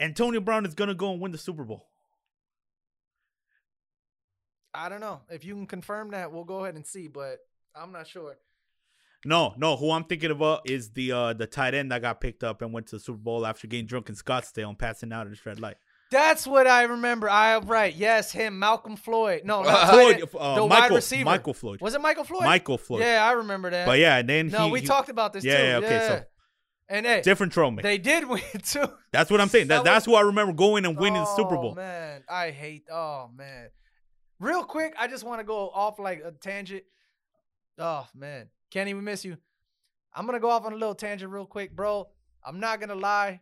[0.00, 1.88] Antonio Brown is gonna go and win the Super Bowl.
[4.72, 5.20] I don't know.
[5.28, 7.08] If you can confirm that, we'll go ahead and see.
[7.08, 7.40] But
[7.74, 8.38] I'm not sure.
[9.24, 9.76] No, no.
[9.76, 12.72] Who I'm thinking about is the uh the tight end that got picked up and
[12.72, 15.44] went to the Super Bowl after getting drunk in Scottsdale and passing out at his
[15.44, 15.76] red light.
[16.10, 17.28] That's what I remember.
[17.30, 17.94] I right.
[17.94, 19.42] Yes, him, Malcolm Floyd.
[19.44, 21.24] No, not Floyd, uh, the Michael, wide receiver.
[21.24, 21.80] Michael Floyd.
[21.80, 22.44] Was it Michael Floyd?
[22.44, 23.02] Michael Floyd.
[23.02, 23.86] Yeah, I remember that.
[23.86, 25.62] But yeah, and then no, he, we he- talked about this Yeah, too.
[25.64, 26.24] yeah, okay, so-
[26.88, 27.84] and hey, different Tromic.
[27.84, 28.86] they did win too.
[29.12, 29.68] That's what I'm saying.
[29.68, 31.58] That, That that's who I remember going and winning the Super Bowl.
[31.58, 31.74] Oh, Bowl.
[31.76, 32.86] man, I hate.
[32.90, 33.68] Oh man,
[34.40, 36.82] real quick, I just want to go off like a tangent.
[37.78, 39.36] Oh man, Kenny, we miss you.
[40.14, 42.08] I'm gonna go off on a little tangent real quick, bro.
[42.44, 43.40] I'm not gonna lie.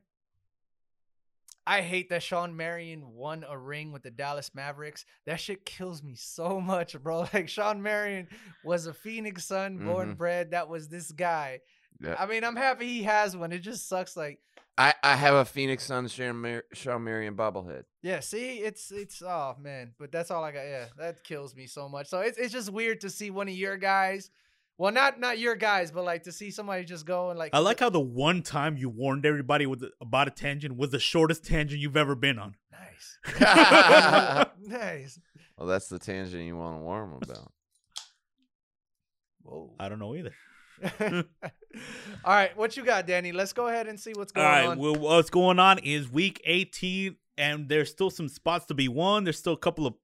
[1.66, 5.04] I hate that Shawn Marion won a ring with the Dallas Mavericks.
[5.26, 7.26] That shit kills me so much, bro.
[7.34, 8.28] Like Shawn Marion
[8.64, 10.16] was a Phoenix Sun, born Mhm.
[10.16, 10.50] bred.
[10.52, 11.60] That was this guy.
[12.00, 12.16] Yeah.
[12.18, 13.52] I mean, I'm happy he has one.
[13.52, 14.16] It just sucks.
[14.16, 14.38] Like,
[14.78, 17.82] I, I have a Phoenix Suns Sean, Mar- Shawn Marion bobblehead.
[18.02, 20.62] Yeah, see, it's it's oh man, but that's all I got.
[20.62, 22.06] Yeah, that kills me so much.
[22.06, 24.30] So it's it's just weird to see one of your guys,
[24.78, 27.50] well, not not your guys, but like to see somebody just go and like.
[27.52, 31.00] I like how the one time you warned everybody with about a tangent was the
[31.00, 32.54] shortest tangent you've ever been on.
[32.72, 33.18] nice,
[34.60, 35.20] nice.
[35.58, 37.52] Well, that's the tangent you want to warn them about.
[39.42, 39.74] Whoa.
[39.80, 40.34] I don't know either.
[41.00, 41.24] all
[42.24, 43.32] right, what you got, Danny?
[43.32, 44.78] Let's go ahead and see what's All going right, on.
[44.78, 49.24] well, what's going on is week 18, and there's still some spots to be won.
[49.24, 49.94] There's still a couple of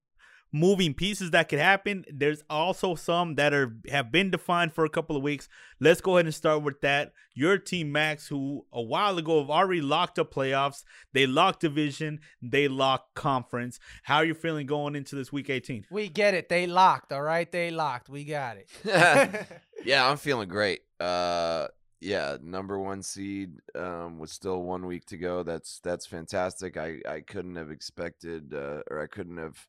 [0.55, 2.05] moving pieces that could happen.
[2.09, 5.49] There's also some that are have been defined for a couple of weeks.
[5.81, 7.13] Let's go ahead and start with that.
[7.35, 10.85] Your team, Max, who a while ago have already locked up playoffs.
[11.13, 12.21] They locked division.
[12.41, 13.81] They locked conference.
[14.05, 15.87] How are you feeling going into this week 18?
[15.91, 16.49] we get it.
[16.49, 17.13] They locked.
[17.13, 18.09] All right, they locked.
[18.09, 18.69] We got it.
[19.85, 20.83] yeah, I'm feeling great.
[21.01, 21.67] Uh,
[22.01, 25.43] yeah, number one seed um, with still one week to go.
[25.43, 26.77] That's that's fantastic.
[26.77, 29.67] I I couldn't have expected, uh, or I couldn't have,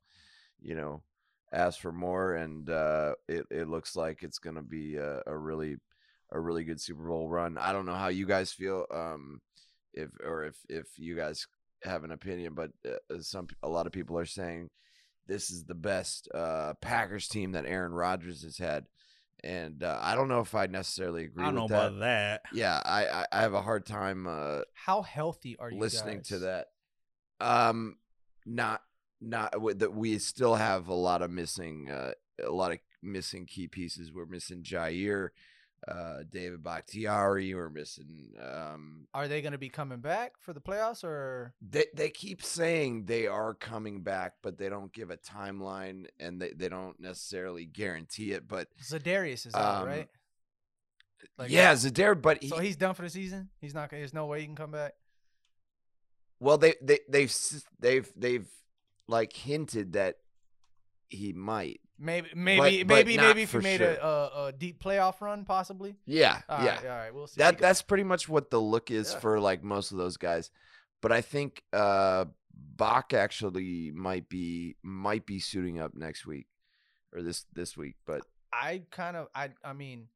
[0.62, 1.04] you know,
[1.52, 2.36] ask for more.
[2.36, 5.78] And uh, it it looks like it's gonna be a, a really
[6.32, 7.58] a really good Super Bowl run.
[7.58, 9.42] I don't know how you guys feel, um,
[9.94, 11.48] if or if if you guys
[11.84, 14.70] have an opinion, but uh, some a lot of people are saying
[15.28, 18.86] this is the best uh, Packers team that Aaron Rodgers has had
[19.46, 21.44] and uh, I don't know if I necessarily agree.
[21.44, 21.88] I don't know that.
[21.88, 22.42] about that.
[22.52, 26.40] Yeah, I, I I have a hard time uh, How healthy are you listening to
[26.40, 26.68] that.
[27.40, 27.98] Um,
[28.46, 28.82] not
[29.26, 32.12] not that we still have a lot of missing uh,
[32.46, 34.12] a lot of missing key pieces.
[34.12, 35.30] We're missing Jaire,
[35.88, 37.54] uh, David Bakhtiari.
[37.54, 38.34] We're missing.
[38.42, 41.54] Um, Are they going to be coming back for the playoffs or?
[41.62, 46.42] they they keep saying they are coming back, but they don't give a timeline and
[46.42, 48.48] they, they don't necessarily guarantee it.
[48.48, 50.10] But Za'Darius is out, Um, right?
[51.38, 53.50] Like, yeah, Zadar, but he, So he's done for the season.
[53.60, 53.90] He's not.
[53.90, 54.94] There's no way he can come back.
[56.40, 57.34] Well, they they they've
[57.80, 58.48] they've they've
[59.08, 60.18] like hinted that
[61.10, 61.82] he might.
[61.98, 63.94] Maybe, maybe, but maybe, not maybe if for you made sure.
[64.02, 65.96] a, a, a deep playoff run, possibly.
[66.06, 66.76] Yeah, All yeah.
[66.76, 67.40] right, all right, we'll see.
[67.40, 69.20] That that's pretty much what the look is Yeah.
[69.20, 70.52] for like most of those guys.
[71.02, 76.48] But I think uh Bach actually might be might be suiting up next week
[77.14, 77.96] or this this week.
[78.06, 80.08] But I kind of, I, I mean,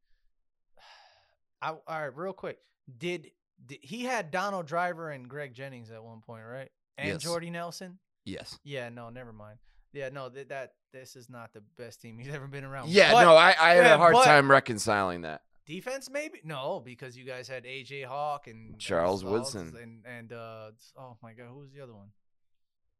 [1.61, 2.57] I, all right, real quick.
[2.98, 3.32] Did,
[3.66, 6.70] did he had Donald Driver and Greg Jennings at one point, right?
[6.98, 7.24] And Yes.
[7.24, 7.99] Jordy Nelson.
[8.30, 9.57] Yes, Yeah, no, never mind.
[9.91, 12.89] Yeah, no, that, that this is not the best team he's ever been around.
[12.89, 13.11] yeah.
[13.11, 15.41] But no, I I had yeah, a hard but- time reconciling that.
[15.65, 19.73] defense maybe no because you guys had AJ Hawk and and Charles Sauls Woodson.
[19.84, 22.10] and and uh oh my god who was the other one?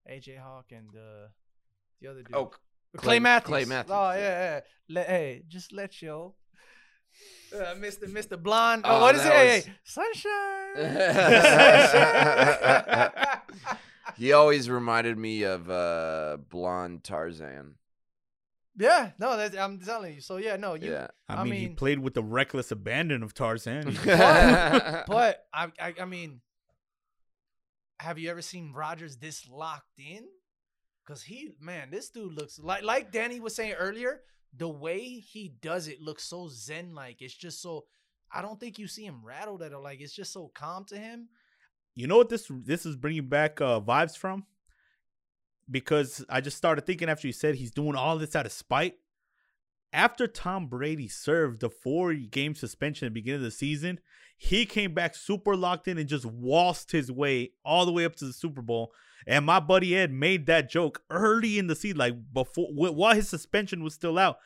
[0.10, 1.28] AJ Hawk and uh
[2.02, 2.36] the other dude.
[2.36, 2.46] Oh,
[2.98, 3.48] Clay, Clay- Matthews.
[3.50, 4.60] Clay Matthews, Oh yeah.
[4.88, 5.04] yeah.
[5.04, 6.34] Hey, just let yo.
[7.54, 8.06] Uh, Mr.
[8.08, 8.42] Mr.
[8.42, 8.84] Blonde.
[8.86, 9.26] Oh, Oh, what is it?
[9.26, 10.76] that Hey, hey, sunshine.
[13.10, 13.26] sunshine.
[14.20, 17.76] He always reminded me of uh blonde Tarzan.
[18.78, 20.22] yeah, no, that's, I'm telling you.
[20.22, 20.92] So yeah, no, you.
[20.92, 21.08] yeah.
[21.30, 23.98] I, I mean, he played with the reckless abandon of Tarzan.
[24.06, 26.42] But I, I, I mean,
[28.00, 30.26] have you ever seen Rodgers this locked in?
[31.08, 34.22] Cause he, man, this dude looks like, like Danny was saying earlier.
[34.56, 37.22] The way he does it looks so zen like.
[37.22, 37.86] It's just so.
[38.32, 39.82] I don't think you see him rattled at all.
[39.82, 41.30] Like it's just so calm to him.
[42.00, 44.46] You know what this this is bringing back uh, vibes from?
[45.70, 48.96] Because I just started thinking after you said he's doing all this out of spite.
[49.92, 54.00] After Tom Brady served the four game suspension at the beginning of the season,
[54.38, 58.16] he came back super locked in and just waltzed his way all the way up
[58.16, 58.94] to the Super Bowl.
[59.28, 63.28] And my buddy Ed made that joke early in the season, like before while his
[63.28, 64.38] suspension was still out.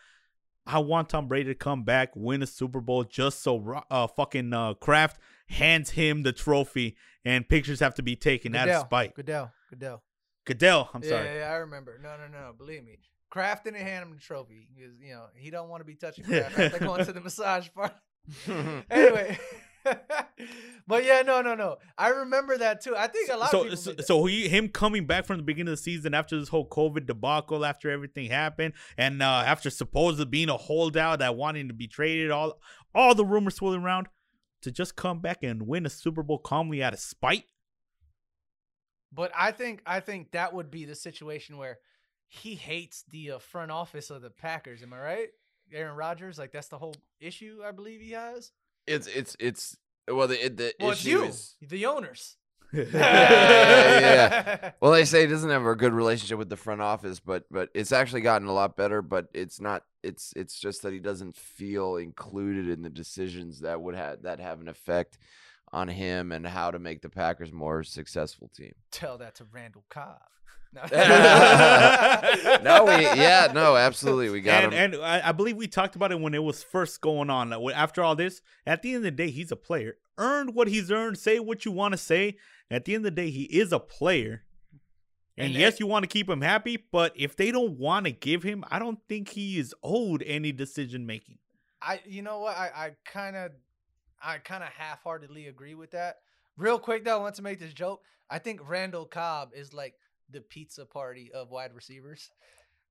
[0.66, 4.54] I want Tom Brady to come back, win a Super Bowl, just so uh, fucking
[4.54, 6.96] uh, Kraft hands him the trophy,
[7.26, 9.14] and pictures have to be taken out of spite.
[9.16, 10.04] Goodell, Goodell.
[10.46, 11.26] Goodell, I'm yeah, sorry.
[11.26, 12.00] Yeah, yeah, I remember.
[12.02, 12.54] No, no, no.
[12.58, 13.00] Believe me.
[13.30, 16.24] Kraft didn't hand him the trophy because you know he don't want to be touching
[16.26, 17.96] Kraft after going to the massage party.
[18.92, 19.38] anyway.
[20.88, 21.78] but yeah, no, no, no.
[21.98, 22.96] I remember that too.
[22.96, 25.44] I think a lot of So, people so, so he, him coming back from the
[25.44, 29.70] beginning of the season after this whole COVID debacle, after everything happened, and uh, after
[29.70, 32.60] supposedly being a holdout that wanting to be traded, all
[32.96, 34.08] all the rumors swirling around,
[34.62, 37.46] to just come back and win a Super Bowl calmly out of spite.
[39.12, 41.80] But I think I think that would be the situation where
[42.28, 44.82] he hates the uh, front office of the Packers.
[44.82, 45.30] Am I right?
[45.72, 48.52] Aaron Rodgers, like that's the whole issue I believe he has.
[48.88, 49.78] It's it's it's
[50.10, 52.38] well the the Well, it's you, is the owners.
[52.74, 57.44] yeah, well they say he doesn't have a good relationship with the front office, but
[57.52, 59.04] but it's actually gotten a lot better.
[59.04, 59.84] But it's not.
[60.02, 64.40] It's it's just that he doesn't feel included in the decisions that would have that
[64.40, 65.20] have an effect
[65.72, 68.74] on him and how to make the Packers more successful team.
[68.92, 70.22] Tell that to Randall Cobb.
[70.76, 70.82] No,
[72.64, 74.94] no, we yeah, no, absolutely, we got and him.
[74.94, 77.50] and I, I believe we talked about it when it was first going on.
[77.52, 79.98] Like, After all this, at the end of the day, he's a player.
[80.18, 81.18] Earned what he's earned.
[81.18, 82.38] Say what you want to say.
[82.72, 84.44] At the end of the day, he is a player.
[85.38, 88.12] And, And yes, you want to keep him happy, but if they don't want to
[88.12, 91.40] give him, I don't think he is owed any decision making.
[91.82, 93.52] I you know what I I kind of
[94.24, 96.18] I kind of half-heartedly agree with that.
[96.56, 98.04] Real quick though, I want to make this joke.
[98.30, 99.96] I think Randall Cobb is like
[100.30, 102.30] the pizza party of wide receivers.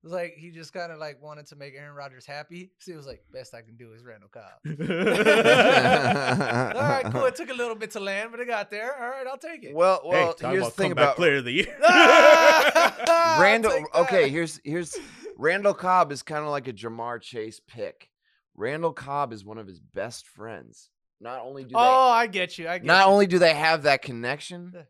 [0.02, 2.72] It was like he just kind of like wanted to make Aaron Rodgers happy.
[2.80, 4.58] So he was like, best I can do is Randall Cobb.
[6.76, 7.24] All right, cool.
[7.26, 8.94] It took a little bit to land, but it got there.
[9.00, 9.74] All right, I'll take it.
[9.74, 11.76] Well, well, talk here's about the thing comeback about player of the year.
[13.40, 13.84] Randall.
[13.94, 14.96] Okay, here's here's
[15.36, 18.10] Randall Cobb is kind of like a Ja'Marr Chase pick.
[18.56, 20.90] Randall Cobb is one of his best friends.
[21.20, 22.68] not only do Oh, I get you.
[22.68, 23.12] I get not you.
[23.12, 24.82] only do they have that connection, Yeah.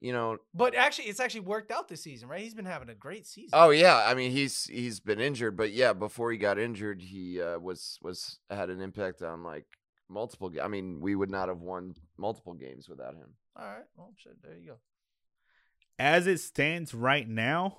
[0.00, 0.38] You know.
[0.54, 2.40] But actually, it's actually worked out this season, right?
[2.42, 3.50] He's been having a great season.
[3.52, 7.40] Oh yeah, I mean he's he's been injured, but yeah, before he got injured, he
[7.40, 9.66] uh, was was had an impact on like
[10.08, 10.52] multiple.
[10.62, 13.34] I mean, we would not have won multiple games without him.
[13.56, 13.84] All right.
[13.96, 14.42] Well, shit.
[14.42, 14.76] There you go.
[15.98, 17.78] as it stands right now,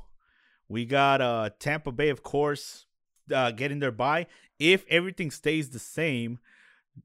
[0.70, 2.86] we got uh Tampa Bay, of course,
[3.34, 4.28] uh, getting their bye.
[4.60, 6.40] If everything stays the same,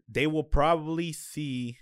[0.08, 1.78] they will probably see.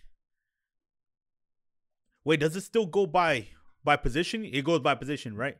[2.24, 3.48] Wait, does it still go by
[3.84, 4.44] by position?
[4.44, 5.56] It goes by position, right?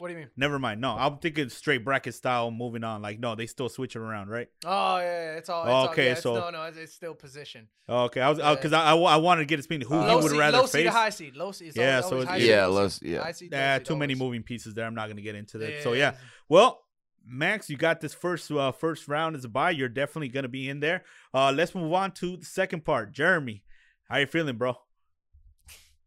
[0.00, 0.30] What do you mean?
[0.36, 0.80] Never mind.
[0.80, 2.50] No, I'm thinking straight bracket style.
[2.50, 3.00] Moving on.
[3.00, 4.48] Like, no, they still switch it around, right?
[4.64, 5.62] Oh yeah, yeah, it's all.
[5.64, 7.68] It's all Okay, yeah, it's, so- no, no, it's, it's still position.
[7.88, 8.54] Okay, I was Yeah.
[8.56, 9.88] because I, I I wanted to get his opinion.
[9.88, 10.84] Who Uh, he would seed, rather low seed face?
[10.86, 11.72] to high seed, low seed.
[11.76, 13.08] Yeah, always, so it's- high seed, Yeah, low low seed.
[13.10, 13.22] yeah.
[13.22, 14.84] High seed, low Yeah, too many moving pieces there.
[14.84, 15.70] I'm not gonna get into that.
[15.74, 16.14] Yeah, so yeah,
[16.48, 16.80] well,
[17.26, 19.70] Max, you got this first uh, first round as a bye.
[19.70, 21.04] You're definitely gonna be in there.
[21.32, 23.12] Uh, let's move on to the second part.
[23.12, 23.62] Jeremy,
[24.08, 24.76] how you feeling, bro?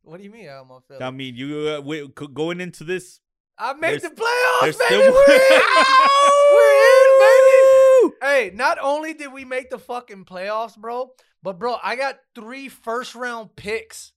[0.07, 0.47] What do you mean?
[0.47, 3.19] I'm on I mean, you uh, we, going into this.
[3.59, 4.73] I make there's- the playoffs, baby.
[4.85, 5.61] still- We're in.
[6.53, 8.15] We're in, baby.
[8.21, 11.11] Hey, not only did we make the fucking playoffs, bro,
[11.43, 14.13] but bro, I got three first round picks.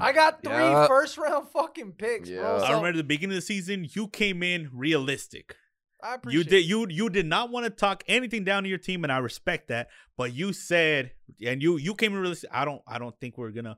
[0.00, 0.86] I got three Yeah.
[0.88, 2.58] first round fucking picks, bro.
[2.58, 5.56] So, I remember the beginning of the season, you came in realistic.
[6.02, 8.78] I appreciate You did you you did not want to talk anything down to your
[8.78, 9.88] team, and I respect that.
[10.16, 11.12] But you said,
[11.44, 12.50] and you you came in realistic.
[12.52, 13.76] I don't I don't think we're gonna.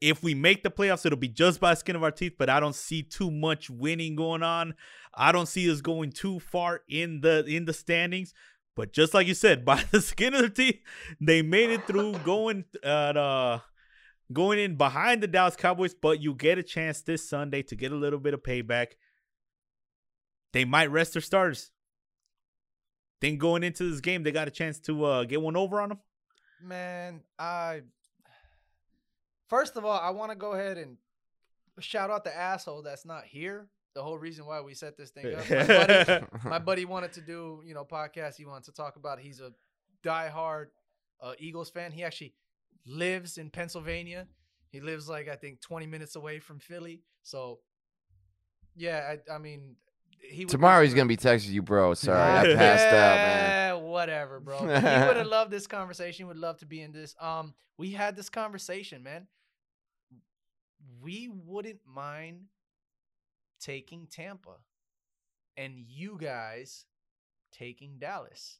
[0.00, 2.34] If we make the playoffs, it'll be just by skin of our teeth.
[2.38, 4.74] But I don't see too much winning going on.
[5.14, 8.32] I don't see us going too far in the in the standings.
[8.76, 10.80] But just like you said, by the skin of their teeth,
[11.20, 13.58] they made it through going at uh
[14.32, 15.94] going in behind the Dallas Cowboys.
[15.94, 18.92] But you get a chance this Sunday to get a little bit of payback.
[20.52, 21.70] They might rest their starters.
[23.20, 25.90] Then going into this game, they got a chance to uh, get one over on
[25.90, 25.98] them.
[26.62, 27.82] Man, I
[29.50, 30.96] first of all, I want to go ahead and
[31.80, 33.66] shout out the asshole that's not here.
[33.94, 35.50] The whole reason why we set this thing up.
[35.50, 38.36] My buddy, my buddy wanted to do, you know, podcast.
[38.36, 39.18] He wants to talk about.
[39.18, 39.22] it.
[39.24, 39.52] He's a
[40.04, 40.66] diehard
[41.20, 41.90] uh, Eagles fan.
[41.92, 42.32] He actually
[42.86, 44.28] lives in Pennsylvania.
[44.70, 47.02] He lives like I think 20 minutes away from Philly.
[47.24, 47.58] So,
[48.76, 49.74] yeah, I, I mean,
[50.20, 51.94] he Tomorrow he's gonna be texting you, bro.
[51.94, 52.56] Sorry, I Yeah.
[52.56, 53.82] passed out, man.
[53.90, 54.58] Whatever, bro.
[54.58, 56.28] he would have loved this conversation.
[56.28, 57.16] Would love to be in this.
[57.20, 59.26] Um, we had this conversation, man.
[61.02, 62.46] We wouldn't mind
[63.60, 64.56] taking Tampa,
[65.56, 66.86] and you guys
[67.52, 68.58] taking Dallas.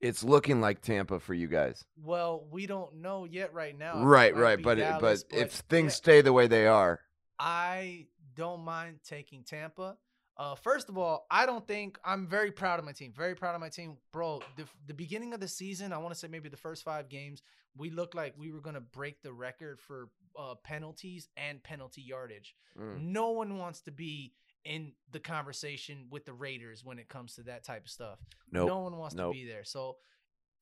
[0.00, 1.84] It's looking like Tampa for you guys.
[2.02, 4.02] Well, we don't know yet right now.
[4.02, 4.60] Right, right.
[4.60, 5.60] But it, Dallas, but if yeah.
[5.68, 7.00] things stay the way they are,
[7.38, 9.96] I don't mind taking Tampa.
[10.38, 13.12] Uh, first of all, I don't think I'm very proud of my team.
[13.14, 14.40] Very proud of my team, bro.
[14.56, 17.42] The, the beginning of the season, I want to say maybe the first five games,
[17.76, 22.54] we looked like we were gonna break the record for uh, penalties and penalty yardage.
[22.78, 24.32] mm, No one wants to be
[24.64, 28.18] in the conversation with the Raiders when it comes to that type of stuff.
[28.52, 28.68] nope.
[28.68, 29.32] No one wants Nope.
[29.34, 29.64] to be there.
[29.64, 29.96] So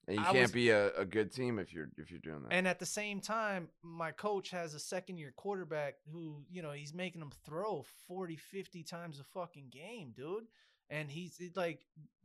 [0.07, 2.43] and you I can't was- be a, a good team if you're if you're doing
[2.45, 2.53] that.
[2.53, 6.71] And at the same time, my coach has a second year quarterback who, you know,
[6.73, 10.47] he's making them throw 40, 50 times a fucking game, dude.
[10.89, 11.85] And he's like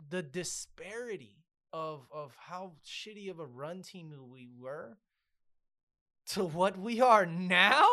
[0.09, 1.42] the disparity
[1.73, 4.97] of of how shitty of a run team we were
[6.27, 7.89] to what we are now.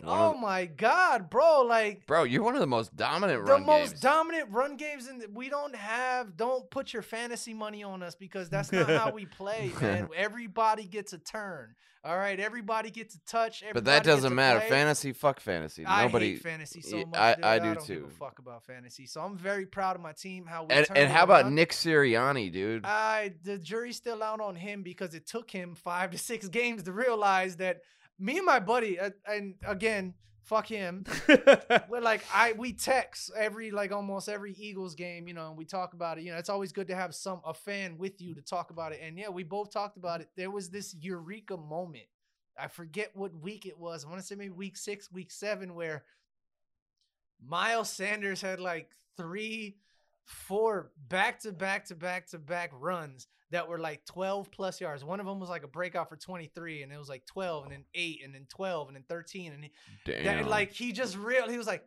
[0.00, 1.62] One Oh of- my god, bro!
[1.62, 3.66] Like bro, you're one of the most dominant run games.
[3.66, 4.00] the most games.
[4.00, 8.48] dominant run games and we don't have don't put your fantasy money on us because
[8.50, 13.20] that's not how we play man everybody gets a turn all right everybody gets a
[13.20, 14.60] touch but that doesn't matter.
[14.60, 14.68] play.
[14.68, 15.86] Fantasy, fuck fantasy.
[15.86, 16.32] I Nobody.
[16.32, 17.14] hate fantasy so much.
[17.14, 17.36] I-.
[17.42, 18.04] I I, do don't give too.
[18.06, 19.06] a fuck about fantasy.
[19.06, 20.44] So I'm very proud of my team.
[20.44, 21.50] How we and and how about.
[21.50, 22.84] Nick Sirianni, dude?
[22.84, 26.82] I the jury's still out on him because it took him five to six games
[26.82, 27.80] to realize that
[28.18, 31.04] me and my buddy, uh, and again, fuck him.
[31.88, 35.64] We're like I we text every like almost every Eagles game, you know, and we
[35.64, 36.24] talk about it.
[36.24, 38.92] You know, it's always good to have some a fan with you to talk about
[38.92, 39.00] it.
[39.02, 40.28] And yeah, we both talked about it.
[40.36, 42.06] There was this eureka moment.
[42.58, 44.04] I forget what week it was.
[44.04, 46.04] I want to say maybe week six, week seven, where
[47.44, 49.76] Miles Sanders had like three,
[50.24, 55.04] four back to back to back to back runs that were like 12 plus yards.
[55.04, 57.72] One of them was like a breakout for 23, and it was like 12, and
[57.72, 59.52] then 8, and then 12, and then 13.
[59.52, 59.70] And he,
[60.04, 60.24] Damn.
[60.24, 61.84] that, like he just real he was like,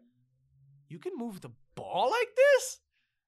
[0.89, 2.79] you can move the ball like this.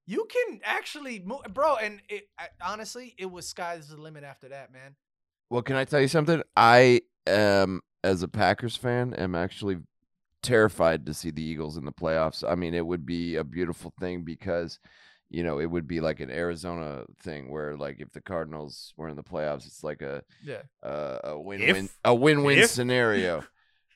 [0.05, 1.75] You can actually move, bro.
[1.75, 4.95] And it I, honestly, it was sky's the limit after that, man.
[5.49, 6.41] Well, can I tell you something?
[6.55, 9.77] I am, as a Packers fan, am actually
[10.41, 12.43] terrified to see the Eagles in the playoffs.
[12.49, 14.79] I mean, it would be a beautiful thing because,
[15.29, 19.09] you know, it would be like an Arizona thing where like if the Cardinals were
[19.09, 20.61] in the playoffs, it's like a Yeah.
[20.83, 23.43] uh, a win-win a win-win scenario.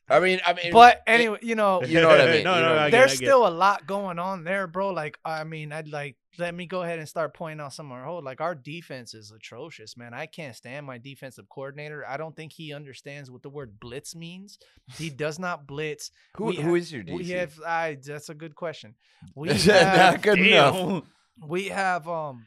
[0.10, 2.56] I mean, I mean, But it- anyway, you know, You know what I mean, no,
[2.56, 4.20] you no, know what I I get it, there's I get still a lot going
[4.20, 4.90] on there, bro.
[4.90, 7.92] Like, I mean, I'd like let me go ahead and start pointing out some of
[7.92, 8.24] our hold.
[8.24, 10.16] Like, our defense is atrocious, man.
[10.16, 12.04] I can't stand my defensive coordinator.
[12.08, 14.58] I don't think he understands what the word blitz means.
[14.98, 16.10] He does not blitz.
[16.38, 17.16] who we who ha- is your DC?
[17.16, 17.60] We have.
[17.66, 17.98] I.
[18.04, 18.96] That's a good question.
[19.36, 20.22] We Not have.
[20.24, 21.04] good enough.
[21.46, 22.08] We have.
[22.10, 22.46] Um.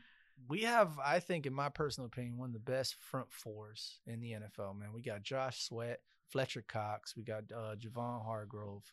[0.48, 0.98] We have.
[1.04, 4.76] I think, in my personal opinion, one of the best front fours in the NFL.
[4.78, 7.16] Man, we got Josh Sweat, Fletcher Cox.
[7.16, 8.92] We got uh, Javon Hargrave,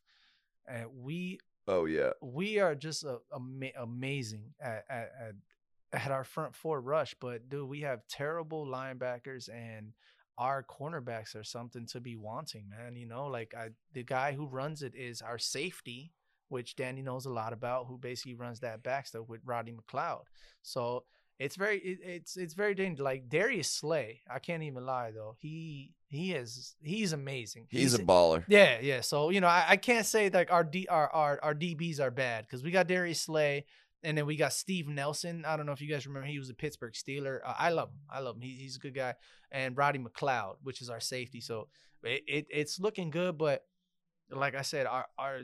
[0.67, 2.11] and we Oh yeah.
[2.21, 5.35] we are just a, ama- amazing at, at, at,
[6.01, 7.15] at our front four rush.
[7.19, 9.93] But dude, we have terrible linebackers and
[10.37, 12.95] our cornerbacks are something to be wanting, man.
[12.95, 16.11] You know, like I, the guy who runs it is our safety,
[16.49, 20.23] which Danny knows a lot about, who basically runs that back stuff with Rodney McLeod.
[20.63, 21.03] So
[21.39, 23.03] it's very, it, it's it's very dangerous.
[23.03, 25.35] Like Darius Slay, I can't even lie though.
[25.39, 27.67] He he is he's amazing.
[27.69, 28.43] He's a baller.
[28.47, 29.01] Yeah, yeah.
[29.01, 32.11] So you know, I, I can't say like our D our our, our DBs are
[32.11, 33.65] bad because we got Darius Slay
[34.03, 35.45] and then we got Steve Nelson.
[35.45, 37.39] I don't know if you guys remember, he was a Pittsburgh Steeler.
[37.45, 37.99] Uh, I love him.
[38.09, 38.41] I love him.
[38.41, 39.15] He, he's a good guy.
[39.51, 41.41] And Rodney McLeod, which is our safety.
[41.41, 41.69] So
[42.03, 43.63] it, it it's looking good, but
[44.29, 45.41] like I said, our our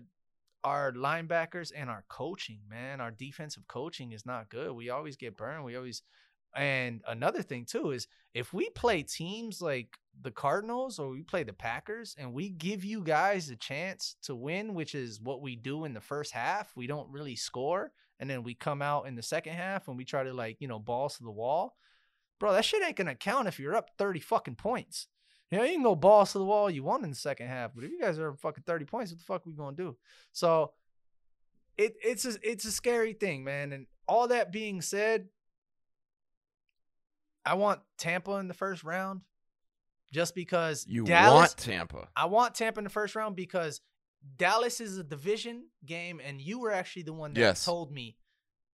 [0.64, 4.72] our linebackers and our coaching, man, our defensive coaching is not good.
[4.72, 5.64] We always get burned.
[5.64, 6.04] We always
[6.56, 11.44] and another thing too is if we play teams like the Cardinals or we play
[11.44, 15.56] the Packers and we give you guys a chance to win, which is what we
[15.56, 17.92] do in the first half, we don't really score.
[18.20, 20.68] And then we come out in the second half and we try to like, you
[20.68, 21.76] know, balls to the wall.
[22.40, 25.08] Bro, that shit ain't gonna count if you're up 30 fucking points.
[25.52, 27.72] You know, you can go balls to the wall you won in the second half,
[27.74, 29.98] but if you guys are fucking 30 points, what the fuck are we gonna do?
[30.32, 30.74] So
[31.78, 33.72] it it's a it's a scary thing, man.
[33.72, 35.28] And all that being said,
[37.46, 39.22] I want Tampa in the first round
[40.12, 42.10] just because You Dallas want Tampa?
[42.16, 43.82] I want Tampa in the first round because
[44.38, 47.66] Dallas is a division game, and you were actually the one that Yes.
[47.66, 48.18] told me,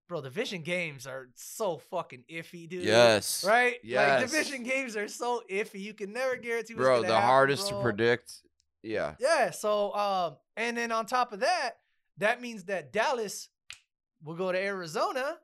[0.08, 2.84] bro, division games are so fucking iffy, dude.
[2.84, 3.44] Yes.
[3.46, 3.76] Right?
[3.84, 4.22] Yes.
[4.22, 5.80] Like division games are so iffy.
[5.82, 8.34] You can never guarantee what's Bro, gonna the happen, hardest to predict.
[8.84, 9.16] Yeah.
[9.20, 9.52] Yeah.
[9.52, 11.72] So um, and then on top of that,
[12.18, 13.50] that means that Dallas
[14.24, 15.38] will go to Arizona.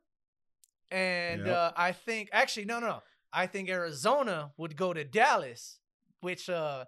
[0.92, 1.56] And Yep.
[1.56, 3.04] uh, I think actually no no no.
[3.34, 5.80] I think Arizona would go to Dallas,
[6.20, 6.86] which uh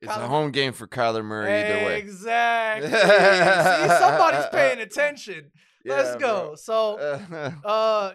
[0.00, 1.98] It's Kyler- a home game for Kyler Murray either way.
[1.98, 2.88] Exactly.
[2.88, 5.50] See, somebody's paying attention.
[5.84, 6.46] Let's go.
[6.48, 6.54] bro.
[6.56, 6.96] So,
[7.64, 8.12] Uh,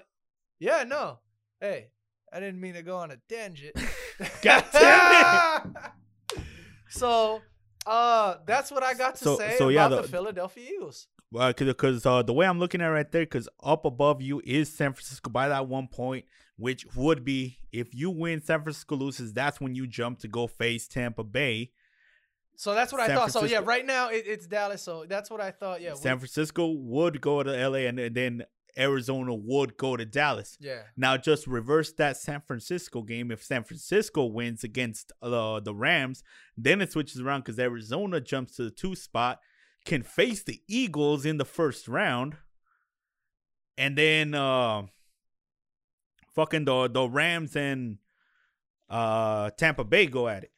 [0.60, 1.20] yeah, no.
[1.60, 1.88] Hey,
[2.32, 3.76] I didn't mean to go on a tangent.
[4.42, 5.76] God damn
[6.36, 6.44] it!
[6.90, 7.42] so,
[7.86, 11.08] uh, that's what I got to So- say so, yeah, about the, the- Philadelphia Eagles.
[11.30, 14.42] Well, because uh, the way I'm looking at it right there, because up above you
[14.46, 16.24] is San Francisco by that one point,
[16.56, 19.34] which would be if you win, San Francisco loses.
[19.34, 21.72] That's when you jump to go face Tampa Bay.
[22.58, 23.32] So that's what I San thought.
[23.32, 24.82] So yeah, right now it, it's Dallas.
[24.82, 25.80] So that's what I thought.
[25.80, 28.44] Yeah, San Francisco would go to LA, and then
[28.76, 30.58] Arizona would go to Dallas.
[30.60, 30.82] yeah.
[30.98, 33.30] Now just reverse that San Francisco game.
[33.32, 36.24] If San Francisco wins against uh, the Rams,
[36.58, 39.40] then it switches around because Arizona jumps to the two spot,
[39.86, 42.38] can face the Eagles in the first round,
[43.78, 44.82] and then uh,
[46.34, 48.00] fucking the the Rams and
[48.90, 50.52] uh, Tampa Bay go at it.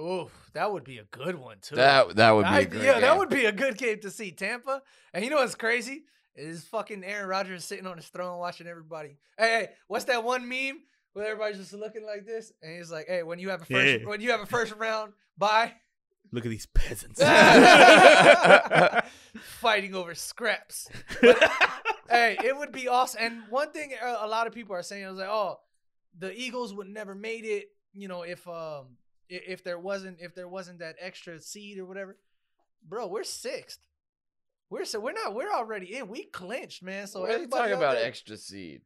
[0.00, 1.76] Oh, that would be a good one too.
[1.76, 3.00] that that would be I- a great yeah, game.
[3.02, 4.32] that would be a good game to see.
[4.32, 4.82] Tampa.
[5.12, 6.04] And you know what's crazy?
[6.34, 9.18] Is fucking Aaron Rodgers sitting on his throne watching everybody.
[9.36, 10.80] Hey, hey, what's that one meme
[11.12, 12.52] where everybody's just looking like this?
[12.62, 14.06] And he's like, hey, when you have a first Yeah.
[14.08, 15.72] when you have a first round bye.
[16.32, 17.20] Look at these peasants.
[19.60, 20.88] Fighting over scraps.
[21.20, 21.36] But,
[22.10, 23.20] hey, it would be awesome.
[23.22, 25.58] And one thing uh, a lot of people are saying is like, oh,
[26.18, 28.86] the Eagles would never made it, you know, if um i-
[29.30, 32.16] if there wasn't if there wasn't that extra seed or whatever.
[32.86, 33.78] Bro, we're sixth.
[34.68, 36.08] We're so we're not we're already in.
[36.08, 37.06] We clinched, man.
[37.06, 38.82] So what are you everybody talking about there- extra seed?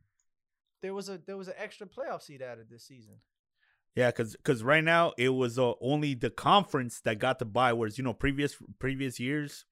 [0.83, 3.15] there was a there was an extra playoff seed added this season.
[3.95, 7.73] Yeah, because cause right now it was uh, only the conference that got to bye,
[7.73, 9.65] whereas you know previous previous years,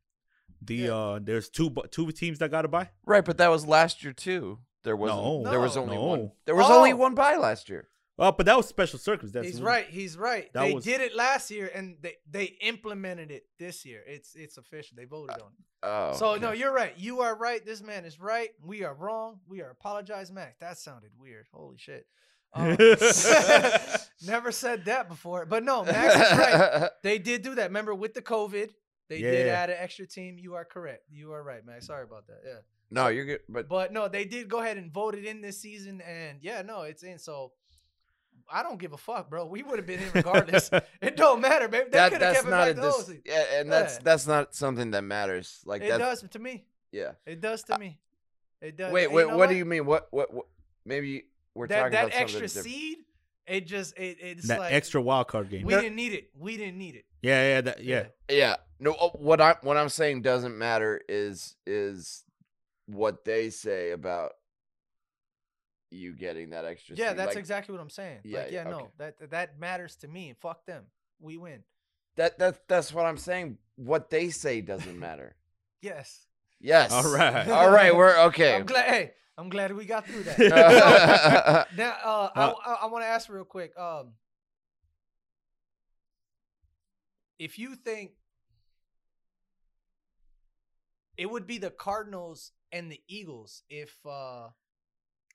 [0.62, 0.94] the Yeah.
[0.94, 2.90] uh there's two bu- two teams that got to bye.
[3.04, 4.60] Right, but that was last year too.
[4.84, 5.42] There was No.
[5.50, 6.02] there was only No.
[6.04, 6.32] one.
[6.46, 6.96] There was only Oh.
[6.96, 7.88] one bye last year.
[8.22, 9.54] Oh, but that was special circumstances.
[9.54, 9.86] He's right.
[9.88, 10.52] He's right.
[10.52, 14.02] That they was- did it last year, and they they implemented it this year.
[14.06, 14.96] It's it's official.
[14.96, 15.64] They voted on it.
[15.82, 16.94] Oh, so no, you're right.
[16.96, 17.64] You are right.
[17.66, 18.50] This man is right.
[18.64, 19.40] We are wrong.
[19.48, 20.60] We are apologize, Mac.
[20.60, 21.46] That sounded weird.
[21.52, 22.06] Holy shit.
[22.54, 22.76] Um,
[24.26, 25.44] never said that before.
[25.46, 26.90] But no, Max is right.
[27.02, 27.64] They did do that.
[27.64, 28.70] Remember with the COVID,
[29.08, 30.38] they did add an extra team.
[30.38, 31.04] You are correct.
[31.10, 31.86] You are right, Max.
[31.86, 32.40] Sorry about that.
[32.46, 32.58] Yeah.
[32.92, 33.40] No, you're good.
[33.48, 36.62] But But no, they did go ahead and vote it in this season, and yeah,
[36.62, 37.18] no, it's in.
[37.18, 37.52] So
[38.52, 39.46] I don't give a fuck, bro.
[39.46, 40.70] We would have been in regardless.
[41.00, 41.84] it don't matter, baby.
[41.90, 44.00] They that could have that's kept it not back a dis- yeah, and that's Yeah.
[44.04, 45.60] that's not something that matters.
[45.64, 46.64] Like that It that's does to me.
[46.92, 47.12] yeah.
[47.26, 47.98] It does to me.
[48.60, 48.92] It does.
[48.92, 49.22] Wait, And wait.
[49.22, 49.86] you know what, do you mean?
[49.86, 50.46] What, what what
[50.84, 51.24] maybe
[51.54, 52.64] we're that talking that about something extra different.
[52.66, 52.98] seed?
[53.46, 55.66] It just it, it's that like extra wild card game.
[55.66, 56.30] We didn't need it.
[56.38, 57.04] We didn't need it.
[57.22, 58.04] yeah, yeah, that, yeah.
[58.30, 58.56] Yeah.
[58.78, 62.22] No, uh, what I what I'm saying doesn't matter is is
[62.86, 64.32] what they say about
[65.92, 67.18] you getting that extra Yeah, seed.
[67.18, 68.20] that's Like, exactly what I'm saying.
[68.24, 70.34] Yeah, like, yeah, yeah, no, that that matters to me.
[70.40, 70.84] Fuck them.
[71.20, 71.62] We win.
[72.16, 73.58] that that that's what I'm saying.
[73.76, 75.36] What they say doesn't matter.
[75.82, 76.26] Yes.
[76.60, 76.92] Yes.
[76.92, 77.48] All right.
[77.48, 78.54] All right, we're okay.
[78.54, 78.88] I'm glad.
[78.88, 81.66] Hey, I'm glad we got through that.
[81.76, 83.76] Now, uh, Uh, I, I, want to ask real quick.
[83.76, 84.12] Um,
[87.40, 88.12] if you think
[91.16, 94.48] it would be the Cardinals and the Eagles if uh,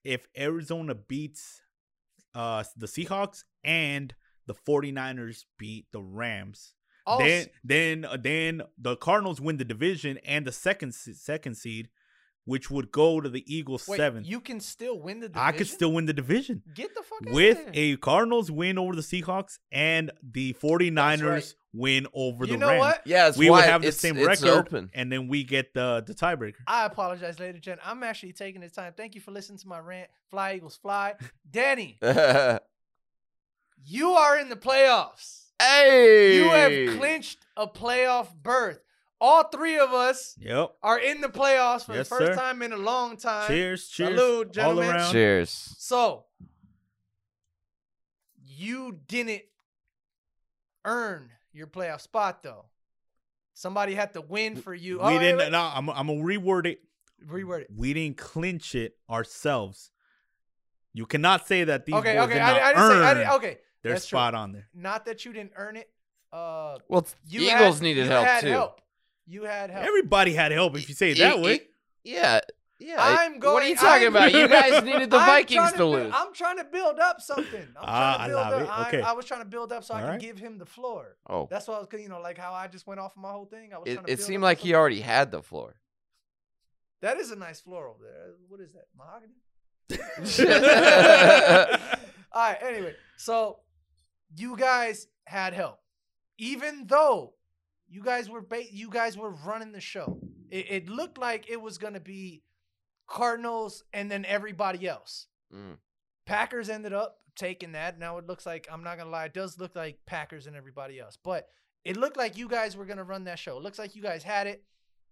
[0.07, 1.61] If Arizona beats
[2.33, 4.13] uh the Seahawks and
[4.45, 6.73] the 49ers beat the Rams,
[7.05, 11.89] all then then uh, then the Cardinals win the division and the second second seed,
[12.45, 14.27] which would go to the Eagles wait, seventh.
[14.27, 15.47] you can still win the division.
[15.47, 19.01] I could still win the division get the fuck with a Cardinals win over the
[19.01, 21.53] Seahawks and the 49ers right.
[21.77, 22.79] Win over You the know Rams.
[22.79, 23.01] what?
[23.05, 24.89] yeah, that's we why would have the it's- same it's record, open.
[24.93, 26.55] and then we get the the tiebreaker.
[26.67, 27.89] I apologize, ladies and gentlemen.
[27.89, 28.93] I'm actually taking the time.
[28.97, 30.09] Thank you for listening to my rant.
[30.29, 31.15] Fly Eagles fly.
[31.51, 31.97] Danny,
[33.85, 35.45] you are in the playoffs.
[35.61, 38.79] hey, You have clinched a playoff berth.
[39.19, 40.75] All three of us Yep.
[40.83, 42.35] are in the playoffs for Yes, the first sir.
[42.35, 43.47] time in a long time.
[43.47, 44.89] Cheers, cheers, Salud, all gentlemen.
[44.95, 45.11] around.
[45.11, 45.49] Cheers.
[45.79, 46.25] So,
[48.43, 49.41] you didn't
[50.85, 52.65] earn your playoff spot, though.
[53.53, 54.97] Somebody had to win for you.
[54.97, 55.37] We Oh, didn't.
[55.39, 55.51] wait.
[55.51, 55.89] No, I'm.
[55.89, 56.79] I'm gonna reword it.
[57.27, 57.67] Reword it.
[57.75, 59.89] We didn't clinch it ourselves.
[60.93, 62.33] You cannot say that these Okay, boys okay.
[62.33, 63.05] did I, not I didn't say.
[63.05, 64.17] I didn't, okay, their that's true.
[64.17, 64.67] spot on there.
[64.73, 65.89] not that you didn't earn it.
[66.31, 68.49] Uh, Well, you Eagles had, needed you help had too.
[68.49, 68.81] Help.
[69.25, 69.85] You had help.
[69.85, 71.61] Everybody had help if you say it E- that e- way.
[72.03, 72.39] Yeah,
[72.79, 72.95] yeah.
[72.99, 73.53] I'm going.
[73.55, 74.33] What are you talking I'm- about?
[74.33, 76.13] You guys needed the I'm Vikings trying to build- lose.
[76.15, 77.61] I'm trying to build up something.
[77.77, 78.61] I'm Ah, trying I to build love up.
[78.61, 78.69] it.
[78.69, 79.01] I- Okay.
[79.01, 80.21] I, was trying to build up so I All can right.
[80.21, 81.17] give him the floor.
[81.29, 83.21] Oh, That's why I was, going, you know, like how I just went off of
[83.21, 83.71] my whole thing.
[83.73, 85.75] I was it, to it seemed up like he already had the floor.
[87.01, 88.33] That is a nice floor over there.
[88.47, 88.85] What is that?
[88.97, 89.33] Mahogany?
[92.31, 92.57] All right.
[92.61, 93.59] Anyway, so
[94.35, 95.79] you guys had help,
[96.37, 97.33] even though
[97.89, 100.19] you guys were ba- you guys were running the show.
[100.49, 102.43] It, it looked like it was gonna be
[103.07, 105.27] Cardinals and then everybody else.
[105.53, 105.77] Mm.
[106.25, 107.97] Packers ended up taking that.
[107.97, 110.99] Now it looks like I'm not gonna lie, it does look like Packers and everybody
[110.99, 111.47] else, but
[111.85, 113.57] it looked like you guys were gonna run that show.
[113.57, 114.63] It looks like you guys had it.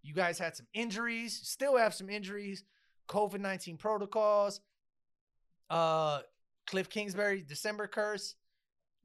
[0.03, 2.63] You guys had some injuries, still have some injuries,
[3.07, 4.59] COVID 19 protocols,
[5.69, 6.19] uh,
[6.67, 8.35] Cliff Kingsbury, December curse.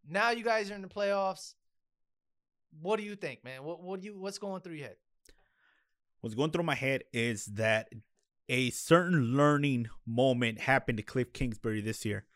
[0.08, 1.54] Now you guys are in the playoffs.
[2.80, 3.62] What do you think, man?
[3.64, 4.96] What what do you what's going through your head?
[6.20, 7.88] What's going through my head is that
[8.50, 12.26] a certain learning moment happened to Cliff Kingsbury this year.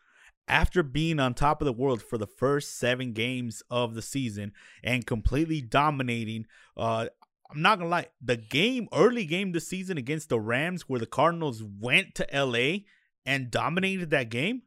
[0.47, 4.53] After being on top of the world for the first seven games of the season
[4.83, 6.47] and completely dominating,
[6.77, 7.07] uh,
[7.51, 11.07] I'm not gonna lie, the game, early game this season against the Rams, where the
[11.07, 12.85] Cardinals went to LA
[13.27, 14.63] and dominated that game,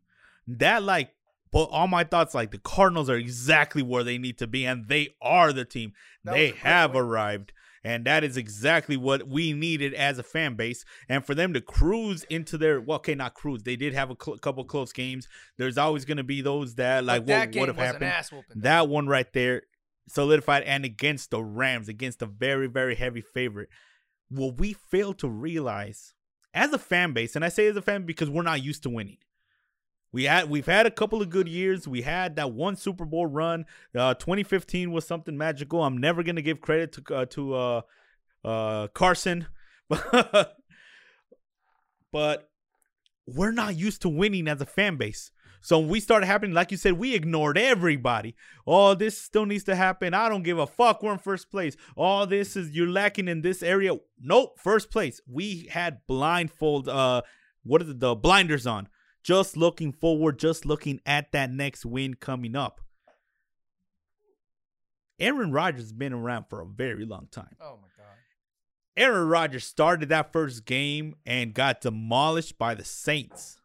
[0.48, 1.12] that like
[1.52, 4.88] but all my thoughts like the Cardinals are exactly where they need to be, and
[4.90, 5.94] they are the team.
[6.24, 7.04] That they was a great have win.
[7.04, 7.54] arrived.
[7.88, 10.84] And that is exactly what we needed as a fan base.
[11.08, 13.64] And for them to cruise into their, well, okay, not cruise.
[13.64, 15.30] They did have a cl- couple close games.
[15.58, 18.02] There's always going to be those that, like, But that what would have happened.
[18.62, 19.62] That one right there
[20.10, 23.70] solidified and against the Rams, against a very, very heavy favorite.
[24.28, 26.14] What we fail to realize
[26.54, 28.90] as a fan base, and I say as a fan because we're not used to
[28.90, 29.20] winning.
[30.12, 31.88] We had we've had a couple of good years.
[31.88, 33.66] We had that one Super Bowl run.
[33.96, 35.84] Uh, 2015 was something magical.
[35.84, 37.82] I'm never gonna give credit to uh, to uh,
[38.46, 39.48] uh, Carson,
[42.12, 42.50] but
[43.28, 45.32] we're not used to winning as a fan base.
[45.62, 48.36] So when we started happening, like you said, we ignored everybody.
[48.66, 50.14] Oh, this still needs to happen.
[50.14, 51.04] I don't give a fuck.
[51.04, 51.76] We're in first place.
[51.98, 53.98] All this is you're lacking in this area.
[54.22, 55.20] Nope, first place.
[55.28, 56.88] We had blindfold.
[56.88, 57.24] Uh,
[57.64, 58.00] what is it?
[58.00, 58.88] The blinders on.
[59.28, 60.40] Just looking forward.
[60.40, 62.80] Just looking at that next win coming up.
[65.20, 67.58] Aaron Rodgers has been around for a very long time.
[67.60, 68.16] oh my god.
[68.96, 73.60] Aaron Rodgers started that first game and got demolished by the Saints.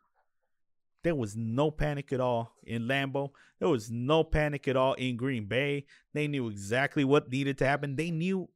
[1.04, 3.30] There was no panic at all in Lambeau.
[3.60, 5.86] There was no panic at all in Green Bay.
[6.12, 7.94] They knew exactly what needed to happen.
[7.94, 8.48] They knew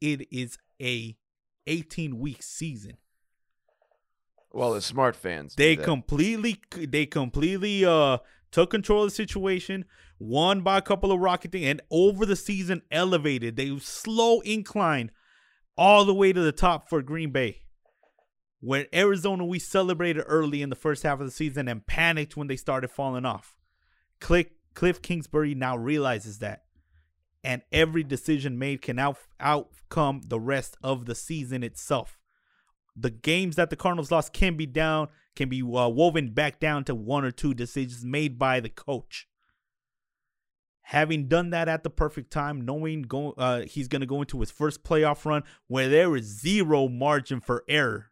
[0.00, 1.14] it is a
[1.66, 2.96] 18 week season.
[4.54, 5.56] Well, the smart fans.
[5.56, 8.18] They completely they completely uh
[8.52, 9.84] took control of the situation,
[10.20, 13.56] won by a couple of rocket things, and over the season elevated.
[13.56, 15.10] They slow incline
[15.76, 17.62] all the way to the top for Green Bay.
[18.60, 22.46] When Arizona, we celebrated early in the first half of the season and panicked when
[22.46, 23.56] they started falling off.
[24.20, 26.62] Cliff, Cliff Kingsbury now realizes that.
[27.42, 32.16] And every decision made can out, outcome the rest of the season itself
[32.96, 36.84] the games that the Cardinals lost can be down, can be uh, woven back down
[36.84, 39.26] to one or two decisions made by the coach.
[40.88, 44.40] Having done that at the perfect time, knowing go, uh, he's going to go into
[44.40, 48.10] his first playoff run where there is zero margin for error.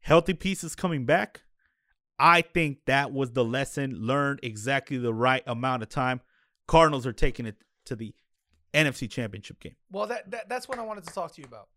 [0.00, 1.42] Healthy pieces coming back.
[2.18, 6.20] I think that was the lesson learned exactly the right amount of time.
[6.68, 8.14] Cardinals are taking it to the
[8.74, 9.76] NFC Championship game.
[9.90, 11.68] Well, that, that that's what I wanted to talk to you about.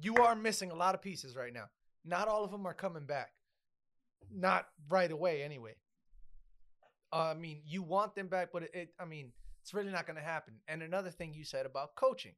[0.00, 1.64] You are missing a lot of pieces right now.
[2.04, 3.32] Not all of them are coming back.
[4.34, 5.74] Not right away, anyway.
[7.12, 10.06] Uh, I mean, you want them back, but it, it I mean, it's really not
[10.06, 10.54] going to happen.
[10.68, 12.34] And another thing you said about coaching,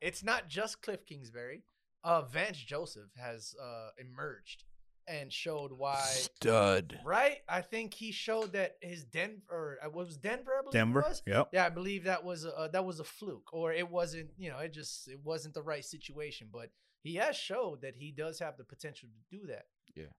[0.00, 1.62] it's not just Cliff Kingsbury.
[2.02, 4.64] Uh, Vance Joseph has uh, emerged
[5.06, 6.00] and showed why.
[6.00, 6.98] Stud.
[7.04, 7.38] Right?
[7.48, 10.52] I think he showed that his Denver, or uh, what was Denver?
[10.58, 11.04] I believe it Denver.
[11.06, 11.22] was?
[11.26, 11.48] Yep.
[11.52, 14.30] Yeah, I believe that was a, uh, that was a fluke, or it wasn't.
[14.36, 16.48] You know, it just it wasn't the right situation.
[16.52, 16.70] But
[17.02, 19.66] he has showed that he does have the potential to do that.
[19.94, 20.12] Yeah.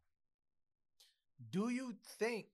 [1.51, 2.45] Do you think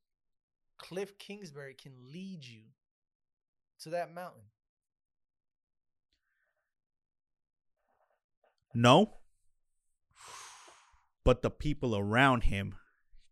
[0.78, 2.64] Cliff Kingsbury can lead you
[3.82, 4.42] to that mountain?
[8.74, 9.18] No.
[11.24, 12.76] But the people around him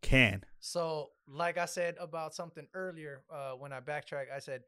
[0.02, 0.44] can.
[0.60, 4.64] So, like I said about something earlier, uh, when I backtrack, I said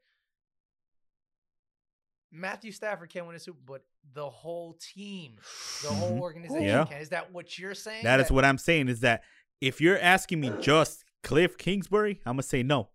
[2.30, 3.84] Matthew Stafford can win a Super, but
[4.14, 5.36] the whole team,
[5.82, 6.20] the whole Mhm.
[6.20, 6.84] organization Yeah.
[6.86, 7.00] can.
[7.02, 8.04] Is that what you're saying?
[8.04, 9.22] That is what I'm saying is that
[9.60, 12.90] if you're asking me just Cliff Kingsbury, I'm going to say no.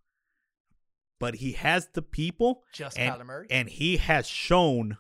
[1.20, 3.48] But he has the people just and, Kyler Murray.
[3.50, 4.98] and he has shown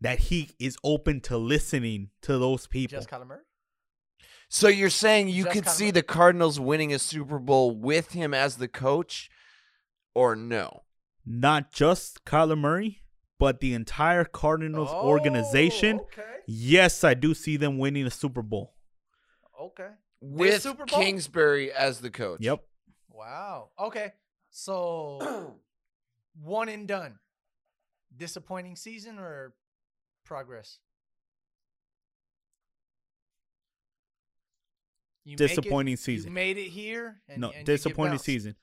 [0.00, 2.96] that he is open to listening to those people.
[2.98, 3.42] just Kyler Murray.
[4.48, 5.90] So you're saying you Just could see Murray.
[5.92, 9.30] the Cardinals winning a Super Bowl with him as the coach,
[10.14, 10.84] or no?
[11.26, 13.02] Not just Kyler Murray,
[13.38, 16.00] but the entire Cardinals oh, organization.
[16.00, 16.22] Oh, Okay.
[16.50, 18.72] Yes, I do see them winning a Super Bowl.
[19.60, 19.90] Okay.
[20.22, 20.98] With Super Bowl?
[20.98, 22.40] Kingsbury as the coach.
[22.40, 22.64] Yep.
[23.10, 23.68] Wow.
[23.78, 24.14] Okay.
[24.50, 25.54] So
[26.42, 27.18] one and done.
[28.16, 29.52] Disappointing season or
[30.24, 30.78] progress?
[35.28, 36.32] You it- Disappointing You season.
[36.32, 37.20] made it here.
[37.28, 38.54] And, no, and disappointing season.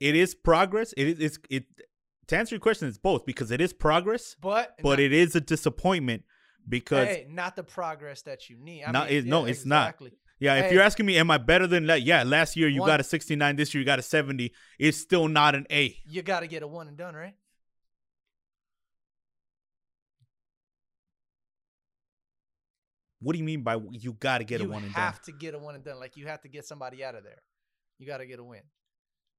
[0.00, 0.92] It is progress.
[0.96, 1.64] It is it's, it
[2.28, 5.34] to answer your question, it's both because it is progress, But but not, it is
[5.34, 6.24] a disappointment
[6.68, 8.84] because hey, not the progress that you need.
[8.84, 9.86] I Not- mean, it- no, yeah, it's not.
[9.88, 10.12] exactly.
[10.38, 12.02] yeah, if you're asking me, am I better than that?
[12.02, 14.52] Yeah, last year you One- got a 69, this year you got a 70.
[14.78, 15.96] It's still not an A.
[16.06, 17.34] You got to get a one and done, right?
[23.20, 25.02] What do you mean by you got to get you a one and done?
[25.02, 25.98] You have to get a one and done.
[25.98, 27.42] Like you have to get somebody out of there.
[27.98, 28.62] You got to get a win.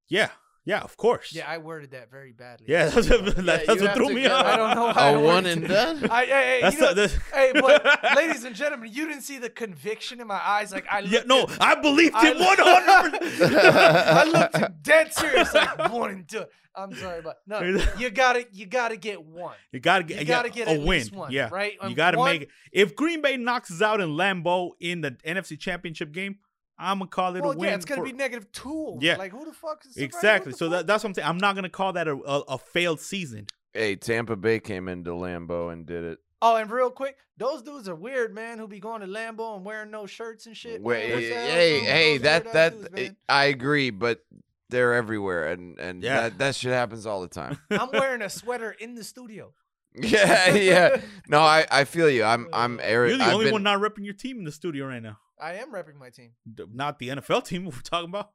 [0.09, 0.29] Yeah,
[0.69, 1.33] yeah, of course.
[1.33, 2.67] Yeah, I worded that very badly.
[2.69, 4.45] yeah, that's, what- that's you what threw me off.
[4.45, 5.95] I don't know how I A one and done.
[6.09, 7.77] I, hey, hey, you know, not- hey, but
[8.15, 10.71] ladies and gentlemen, you didn't see the conviction in my eyes.
[10.71, 13.51] Like I, Yeah, no, at- I believed I him looked- 100.
[13.51, 16.45] I looked dead serious, like one and two.
[16.75, 17.59] I'm sorry, but no,
[17.97, 19.55] you gotta, you gotta get one.
[19.71, 20.87] You gotta get, You gotta get a at win.
[20.87, 21.73] least one, yeah, right?
[21.73, 22.49] You Um, gotta one- make it.
[22.71, 26.37] If Green Bay knocks us out in Lambeau in the NFC Championship game,
[26.79, 27.69] I'm gonna call it Well, a win.
[27.69, 28.97] yeah, it's gonna for- be negative two.
[29.01, 29.17] Yeah.
[29.17, 30.53] like who the fuck is exactly.
[30.53, 31.27] So the that, that's what I'm saying.
[31.27, 33.47] I'm not gonna call that a, a, a failed season.
[33.73, 36.19] Hey, Tampa Bay came into Lambeau and did it.
[36.41, 38.59] Oh, and real quick, those dudes are weird, man.
[38.59, 40.81] Who be going to Lambeau and wearing no shirts and shit.
[40.81, 41.15] Wait, man.
[41.17, 43.09] What's the hell hey, hey, that that dudes, eh.
[43.27, 44.23] I agree, but
[44.69, 46.21] they're everywhere, and and Yeah.
[46.21, 47.57] that that shit happens all the time.
[47.71, 49.53] I'm wearing a sweater in the studio.
[49.93, 51.01] yeah, yeah.
[51.27, 52.23] No, I I feel you.
[52.23, 53.09] I'm I'm Eric.
[53.09, 55.17] You're the I've only been- one not repping your team in the studio right now.
[55.39, 56.31] I am repping my team.
[56.73, 58.31] Not the NFL team we're talking about.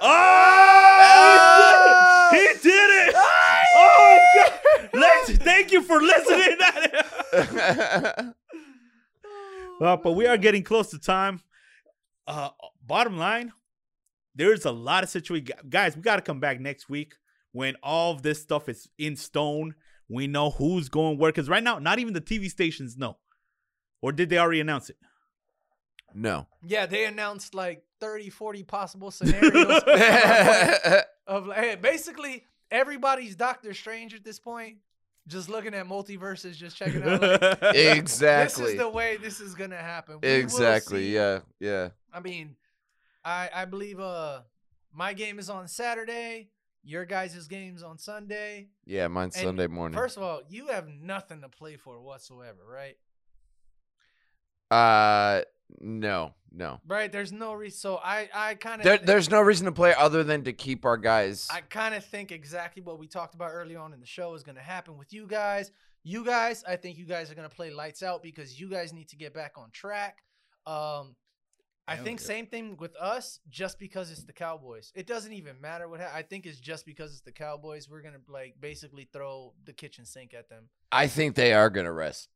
[0.00, 0.78] Uh,
[1.10, 3.14] Oh, he did it!
[3.16, 4.90] Oh, God.
[4.92, 6.58] Let's thank you for listening.
[9.80, 11.40] Uh, but we are getting close to time.
[12.26, 12.48] Uh,
[12.84, 13.52] bottom line,
[14.34, 15.46] there's a lot of situation.
[15.68, 17.14] Guys, we got to come back next week
[17.52, 19.76] when all of this stuff is in stone.
[20.08, 21.30] We know who's going where.
[21.30, 23.18] Because right now, not even the TV stations know.
[24.02, 24.96] Or did they already announce it?
[26.14, 26.46] No.
[26.66, 29.82] Yeah, they announced like 30, 40 possible scenarios
[31.26, 34.78] of like, hey, basically everybody's Doctor Strange at this point.
[35.26, 37.20] just looking at multiverses, just checking out.
[37.20, 38.64] Like, exactly.
[38.64, 40.18] This is the way this is gonna happen.
[40.22, 41.12] We exactly.
[41.12, 41.40] Yeah.
[41.60, 41.90] Yeah.
[42.12, 42.56] I mean,
[43.24, 44.42] I I believe uh
[44.92, 46.48] my game is on Saturday.
[46.84, 48.68] Your guys' game's on Sunday.
[48.86, 49.08] Yeah.
[49.08, 49.98] Mine's And Sunday morning.
[49.98, 52.96] First of all, you have nothing to play for whatsoever, right?
[54.70, 55.42] uh,
[55.80, 56.80] no, no.
[56.86, 57.10] Right?
[57.10, 57.78] There's no reason.
[57.78, 60.84] So I I kind of There, there's no reason to play other than to keep
[60.84, 61.48] our guys.
[61.50, 64.42] I kind of think exactly what we talked about early on in the show is
[64.42, 65.70] going to happen with you guys.
[66.04, 68.92] You guys, I think you guys are going to play lights out because you guys
[68.92, 70.22] need to get back on track.
[70.66, 71.16] Um,
[71.86, 72.26] I Hell think yeah.
[72.26, 74.92] same thing with us, just because it's the Cowboys.
[74.94, 76.00] It doesn't even matter what.
[76.00, 77.88] Ha- I think it's just because it's the Cowboys.
[77.88, 80.68] We're gonna like basically throw the kitchen sink at them.
[80.92, 82.28] I think they are gonna rest.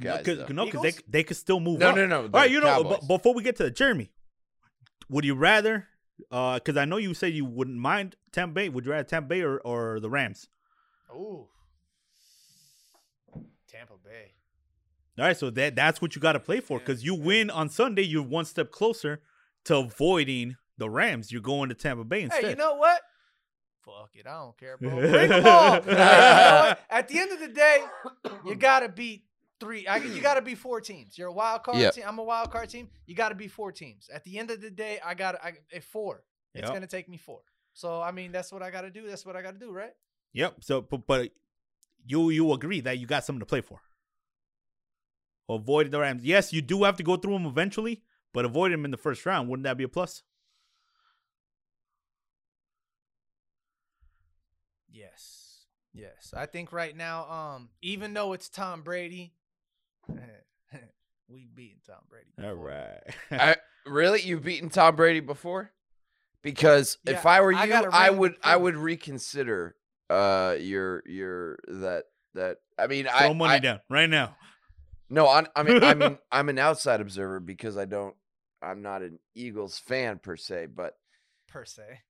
[0.00, 1.96] Guys, Cause, no, because they they could still move No, up.
[1.96, 2.22] no, no.
[2.22, 4.10] All right, you know, b- before we get to Jeremy,
[5.08, 5.88] would you rather?
[6.30, 8.68] Uh, because I know you said you wouldn't mind Tampa Bay.
[8.68, 10.48] Would you rather Tampa Bay or, or the Rams?
[11.12, 11.46] Ooh,
[13.68, 14.32] Tampa Bay.
[15.18, 16.78] All right, so that that's what you got to play for.
[16.78, 19.20] Because you win on Sunday, you're one step closer
[19.64, 21.32] to avoiding the Rams.
[21.32, 22.44] You're going to Tampa Bay instead.
[22.44, 23.00] Hey, you know what?
[23.84, 24.90] Fuck it, I don't care, bro.
[25.10, 25.72] Bring them all.
[25.72, 26.74] Hey, you know?
[26.90, 27.78] At the end of the day,
[28.46, 29.22] you gotta beat
[29.60, 29.86] three.
[29.86, 31.16] I, you gotta be four teams.
[31.18, 31.90] You're a wild card Yeah.
[31.90, 32.04] team.
[32.06, 32.88] I'm a wild card team.
[33.06, 34.08] You gotta be four teams.
[34.12, 36.24] At the end of the day, I got I at four.
[36.54, 36.72] It's Yep.
[36.72, 37.40] gonna take me four.
[37.74, 39.06] So I mean, that's what I gotta do.
[39.06, 39.92] That's what I gotta do, right?
[40.32, 40.56] Yep.
[40.64, 41.30] So, but, but
[42.06, 43.80] you you agree that you got something to play for.
[45.48, 46.24] Avoid the Rams.
[46.24, 48.02] Yes, you do have to go through them eventually,
[48.34, 49.48] but avoid them in the first round.
[49.48, 50.22] Wouldn't that be a plus?
[54.90, 55.64] Yes.
[55.92, 56.32] Yes.
[56.36, 59.32] I think right now, um, even though it's Tom Brady,
[61.28, 62.30] we've beaten Tom Brady.
[62.42, 62.68] All before.
[62.68, 63.00] right.
[63.30, 63.56] I,
[63.86, 65.72] really, you've beaten Tom Brady before?
[66.42, 69.74] Because if I were you, got a I ring to would I would reconsider
[70.08, 72.04] uh your your that
[72.34, 74.36] that I mean Throw I, money I down right now.
[75.10, 78.14] no I, I mean I mean I'm an outside observer because I don't
[78.62, 80.94] I'm not an Eagles fan per se, but
[81.48, 82.00] per se.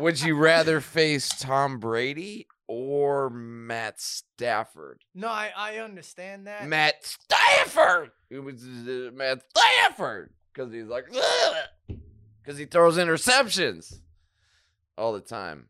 [0.00, 5.02] would you rather face Tom Brady or Matt Stafford?
[5.14, 6.68] No, I I understand that.
[6.68, 8.12] Matt Stafford.
[8.30, 11.06] It was uh, Matt Stafford because he's like
[12.42, 14.00] because he throws interceptions
[14.96, 15.68] all the time.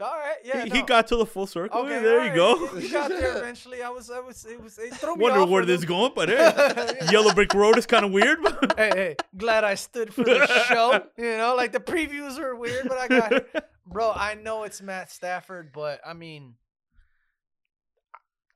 [0.00, 0.64] All right, yeah.
[0.64, 0.74] he, no.
[0.74, 1.82] he got to the full circle.
[1.82, 2.56] Okay, there all you go.
[2.74, 3.82] You, you got there eventually.
[3.82, 6.10] I was, I was, it was, it threw me Wonder off where this is going,
[6.16, 8.42] but hey, Yellow Brick Road is kind of weird.
[8.42, 11.04] but- hey, hey, glad I stood for the show.
[11.16, 13.48] You know, like the previews were weird, but I got it.
[13.86, 16.54] Bro, I know it's Matt Stafford, but I mean,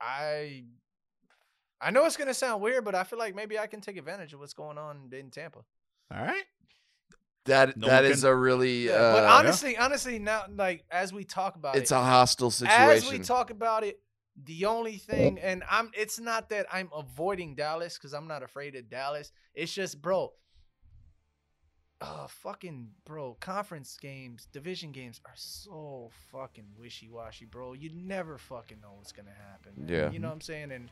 [0.00, 0.64] I,
[1.80, 4.32] I know it's gonna sound weird, but I feel like maybe I can take advantage
[4.32, 5.60] of what's going on in Tampa.
[6.14, 6.44] All right.
[7.46, 10.84] That No that one is can- a really Yeah, but uh, honestly, honestly, now like
[10.90, 12.80] as we talk about it's it, a hostile situation.
[12.80, 14.00] as we talk about it,
[14.44, 18.74] the only thing, and I'm, it's not that I'm avoiding Dallas because I'm not afraid
[18.74, 19.32] of Dallas.
[19.54, 20.32] It's just, bro,
[22.00, 27.72] uh, fucking, bro, conference games, division games are so fucking wishy washy, bro.
[27.72, 29.72] You never fucking know what's gonna happen.
[29.76, 29.88] man.
[29.88, 30.10] Yeah.
[30.10, 30.90] you know what I'm saying, and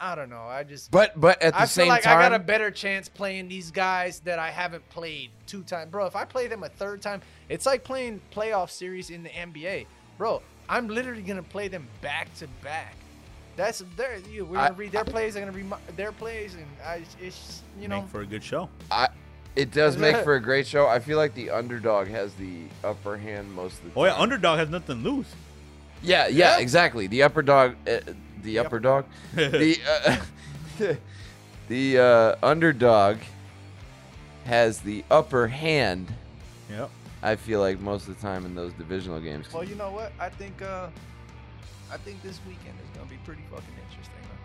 [0.00, 0.42] I don't know.
[0.42, 2.70] I just, but but at the I same feel like time, I got a better
[2.70, 6.06] chance playing these guys that I haven't played two times, bro.
[6.06, 9.86] If I play them a third time, it's like playing playoff series in the NBA,
[10.18, 10.42] bro.
[10.68, 12.96] I'm literally gonna play them back to back.
[13.56, 14.46] That's their you.
[14.46, 15.36] We're gonna read their plays.
[15.36, 18.42] I'm gonna read my, their plays, and I, it's you know, Make for a good
[18.42, 18.68] show.
[19.56, 20.86] It does make for a great show.
[20.86, 23.98] I feel like the underdog has the upper hand most of the time.
[23.98, 25.26] Oh yeah, underdog has nothing to lose.
[26.02, 26.58] Yeah, yeah, Yeah.
[26.60, 27.06] exactly.
[27.06, 27.98] The upper dog, uh,
[28.42, 29.04] the upper dog,
[29.34, 30.16] the uh,
[31.68, 33.18] the uh, underdog
[34.44, 36.12] has the upper hand.
[36.70, 36.90] Yep.
[37.22, 39.52] I feel like most of the time in those divisional games.
[39.52, 40.12] well, you know what?
[40.18, 40.88] I think uh,
[41.92, 44.14] I think this weekend is gonna be pretty fucking interesting.
[44.22, 44.38] Man.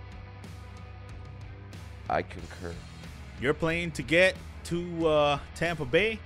[2.09, 2.73] I concur.
[3.39, 6.19] You're playing to get to uh, Tampa Bay.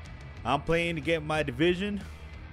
[0.45, 2.01] I'm playing to get my division.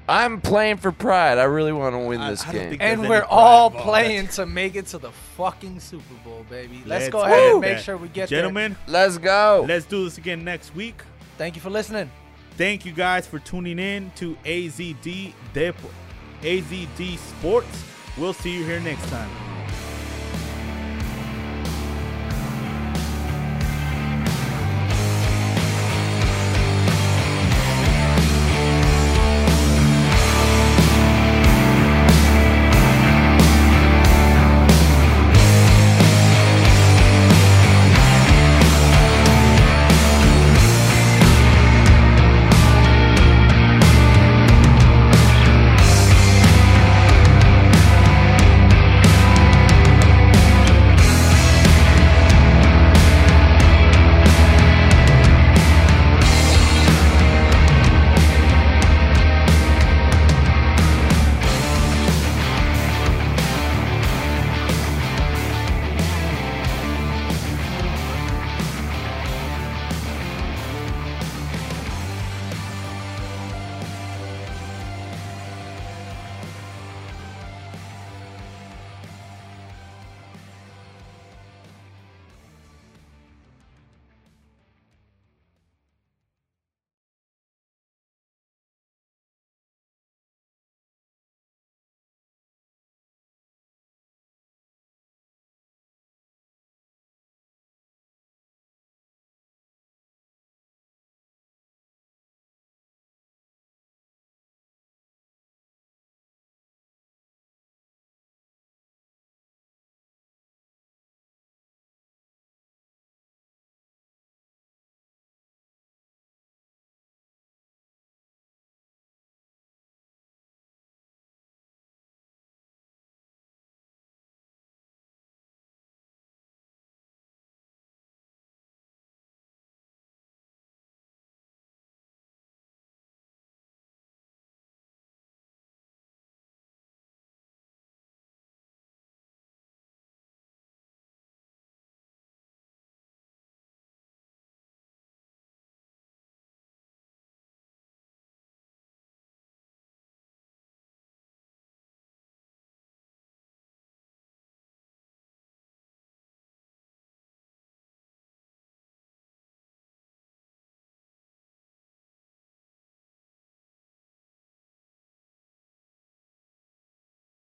[0.09, 1.39] I'm playing for pride.
[1.39, 2.79] I really want to win I- this I don't game.
[2.81, 3.85] And we're all involved.
[3.89, 6.77] playing to make it to the fucking Super Bowl, baby.
[6.87, 8.39] Let's, Let's go ahead and make sure we get there.
[8.39, 9.65] Gentlemen, Let's go.
[9.69, 11.03] let's do this again next week.
[11.39, 12.11] Thank you for listening.
[12.57, 15.77] Thank you guys for tuning in to AZD Dep-
[16.43, 17.83] AZD Sports.
[18.17, 19.56] We'll see you here next time.